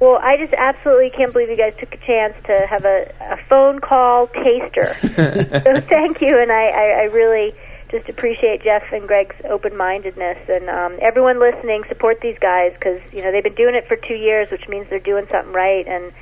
Well, 0.00 0.18
I 0.22 0.36
just 0.36 0.54
absolutely 0.54 1.10
can't 1.10 1.32
believe 1.32 1.48
you 1.50 1.56
guys 1.56 1.74
took 1.78 1.92
a 1.94 1.98
chance 1.98 2.34
to 2.46 2.66
have 2.68 2.84
a, 2.84 3.12
a 3.20 3.36
phone 3.48 3.78
call 3.80 4.26
taster. 4.26 4.94
so 5.00 5.80
thank 5.80 6.20
you, 6.20 6.38
and 6.38 6.50
I, 6.50 6.66
I, 6.68 6.84
I 6.90 7.02
really 7.12 7.52
just 7.94 8.08
appreciate 8.08 8.64
Jeff 8.64 8.82
and 8.92 9.06
Greg's 9.06 9.36
open-mindedness, 9.44 10.48
and 10.48 10.68
um, 10.68 10.98
everyone 11.00 11.38
listening, 11.38 11.84
support 11.88 12.20
these 12.20 12.36
guys 12.40 12.72
because 12.72 13.00
you 13.12 13.22
know 13.22 13.30
they've 13.30 13.44
been 13.44 13.54
doing 13.54 13.76
it 13.76 13.86
for 13.86 13.96
two 13.96 14.16
years, 14.16 14.50
which 14.50 14.68
means 14.68 14.90
they're 14.90 14.98
doing 14.98 15.28
something 15.30 15.52
right, 15.52 15.86
and 15.86 16.12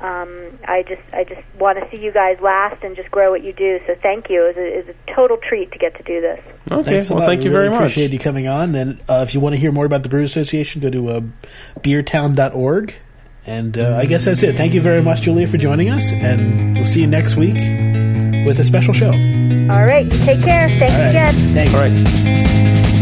um, 0.00 0.58
I 0.66 0.82
just 0.82 1.02
I 1.14 1.22
just 1.22 1.40
want 1.60 1.78
to 1.78 1.88
see 1.90 2.02
you 2.02 2.10
guys 2.10 2.40
last 2.40 2.82
and 2.82 2.96
just 2.96 3.08
grow 3.12 3.30
what 3.30 3.44
you 3.44 3.52
do. 3.52 3.78
So 3.86 3.94
thank 4.02 4.30
you. 4.30 4.46
It 4.46 4.48
was 4.48 4.56
a, 4.56 4.78
it 4.78 4.86
was 4.86 4.96
a 4.96 5.14
total 5.14 5.36
treat 5.36 5.70
to 5.70 5.78
get 5.78 5.96
to 5.96 6.02
do 6.02 6.20
this. 6.20 6.40
Okay, 6.72 6.90
Thanks 6.90 7.10
well, 7.10 7.24
thank 7.24 7.38
We 7.38 7.44
you 7.44 7.50
really 7.52 7.68
very 7.68 7.70
much. 7.70 7.92
Appreciate 7.92 8.10
you 8.10 8.18
coming 8.18 8.48
on. 8.48 8.74
And 8.74 9.00
uh, 9.08 9.24
if 9.26 9.32
you 9.32 9.38
want 9.38 9.54
to 9.54 9.60
hear 9.60 9.70
more 9.70 9.84
about 9.84 10.02
the 10.02 10.08
Brew 10.08 10.24
Association, 10.24 10.80
go 10.80 10.90
to 10.90 11.08
uh, 11.08 11.20
beertown.org. 11.78 12.96
And 13.46 13.78
uh, 13.78 13.96
I 13.96 14.06
guess 14.06 14.24
that's 14.24 14.42
it. 14.42 14.56
Thank 14.56 14.74
you 14.74 14.80
very 14.80 15.02
much, 15.02 15.22
Julia, 15.22 15.46
for 15.46 15.58
joining 15.58 15.90
us. 15.90 16.12
And 16.12 16.74
we'll 16.76 16.86
see 16.86 17.00
you 17.00 17.08
next 17.08 17.36
week 17.36 17.58
with 18.44 18.58
a 18.60 18.64
special 18.64 18.94
show. 18.94 19.10
All 19.10 19.70
All 19.70 19.84
right, 19.84 20.04
you 20.04 20.18
take 20.24 20.42
care. 20.42 20.68
Thanks 20.68 20.94
right. 20.94 21.10
again. 21.10 21.34
Thanks. 21.54 21.74
All 21.74 21.80
right. 21.80 22.92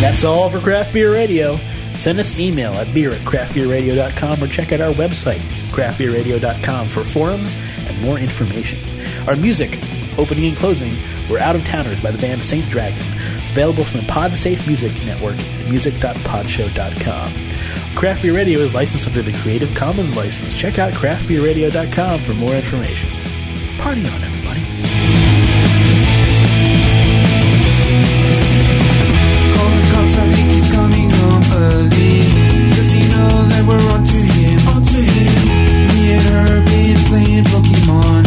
That's 0.00 0.24
all 0.24 0.48
for 0.48 0.60
Craft 0.60 0.94
Beer 0.94 1.12
Radio. 1.12 1.56
Send 1.98 2.20
us 2.20 2.34
an 2.34 2.40
email 2.40 2.72
at 2.74 2.92
beer 2.94 3.12
at 3.12 3.20
craftbeerradio.com 3.22 4.42
or 4.42 4.46
check 4.46 4.72
out 4.72 4.80
our 4.80 4.92
website, 4.94 5.40
craftbeerradio.com, 5.72 6.86
for 6.86 7.02
forums 7.02 7.56
and 7.88 8.00
more 8.00 8.18
information. 8.18 8.78
Our 9.28 9.34
music, 9.36 9.78
opening 10.16 10.46
and 10.46 10.56
closing, 10.56 10.92
were 11.28 11.40
Out 11.40 11.56
of 11.56 11.64
Towners 11.66 12.00
by 12.02 12.12
the 12.12 12.18
band 12.18 12.42
Saint 12.44 12.68
Dragon, 12.70 13.00
available 13.50 13.84
from 13.84 14.00
the 14.00 14.06
PodSafe 14.06 14.66
Music 14.66 14.92
Network 15.04 15.36
at 15.36 15.68
music.podshow.com. 15.68 17.57
Craft 17.94 18.22
Beer 18.22 18.34
Radio 18.34 18.60
is 18.60 18.74
licensed 18.74 19.06
under 19.08 19.22
the 19.22 19.32
Creative 19.38 19.72
Commons 19.74 20.14
license. 20.16 20.54
Check 20.54 20.78
out 20.78 20.92
craftbeerradio.com 20.92 22.20
for 22.20 22.34
more 22.34 22.54
information. 22.54 23.08
Party 23.78 24.00
on, 24.06 24.22
everybody. 24.22 24.60
Call 29.54 29.70
the 29.74 29.84
cops, 29.92 30.14
I 30.18 30.26
think 30.34 30.48
he's 30.54 30.68
coming 30.72 31.10
home 31.10 31.42
early. 31.58 32.22
Does 32.70 32.90
he 32.90 33.00
know 33.10 33.30
that 33.50 33.64
we're 33.66 33.86
on 33.94 34.04
to 34.04 34.18
him? 34.38 34.58
On 34.68 34.82
to 34.82 34.98
him. 34.98 35.86
Me 35.90 36.12
and 36.14 36.26
her 36.32 36.64
been 36.70 36.98
playing 37.10 37.44
Pokemon. 37.50 38.22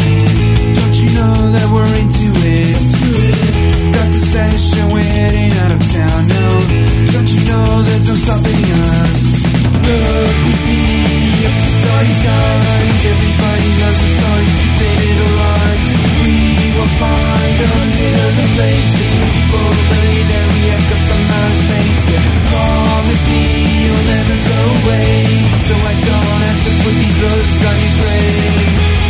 Don't 0.75 0.95
you 0.99 1.09
know 1.15 1.35
that 1.55 1.67
we're 1.71 1.93
into 2.01 2.27
it? 2.43 2.75
Into 2.75 3.07
it. 3.27 3.93
Got 3.95 4.07
the 4.11 4.19
stash 4.19 4.73
and 4.79 4.91
we're 4.91 4.99
heading 5.15 5.51
out 5.63 5.71
of 5.71 5.81
town 5.91 6.27
now. 6.27 6.51
Don't 7.13 7.29
you 7.31 7.41
know 7.47 7.81
there's 7.83 8.07
no 8.07 8.15
stopping 8.15 8.65
us? 8.91 9.40
look 9.91 10.37
with 10.47 10.61
me 10.67 10.83
up 11.47 11.55
to 11.55 11.69
starry 11.81 12.11
skies. 12.19 12.99
Everybody 13.11 13.69
knows 13.79 13.99
the 14.01 14.09
signs. 14.19 14.53
We 16.21 16.37
will 16.77 16.93
find 17.01 17.57
a 17.61 17.69
hundred 17.75 18.11
people 19.35 19.71
believe 19.89 20.27
that 20.31 20.45
we 20.53 20.61
space. 21.61 22.01
Promise 22.51 23.23
me 23.31 23.43
you'll 23.83 24.05
never 24.15 24.37
go 24.51 24.61
away, 24.79 25.11
so 25.65 25.73
I 25.75 25.95
don't 26.07 26.41
have 26.47 26.59
to 26.65 26.71
put 26.83 26.93
these 26.95 27.17
roads 27.21 27.59
on 27.65 27.75
your 27.81 27.93
grave. 27.99 29.00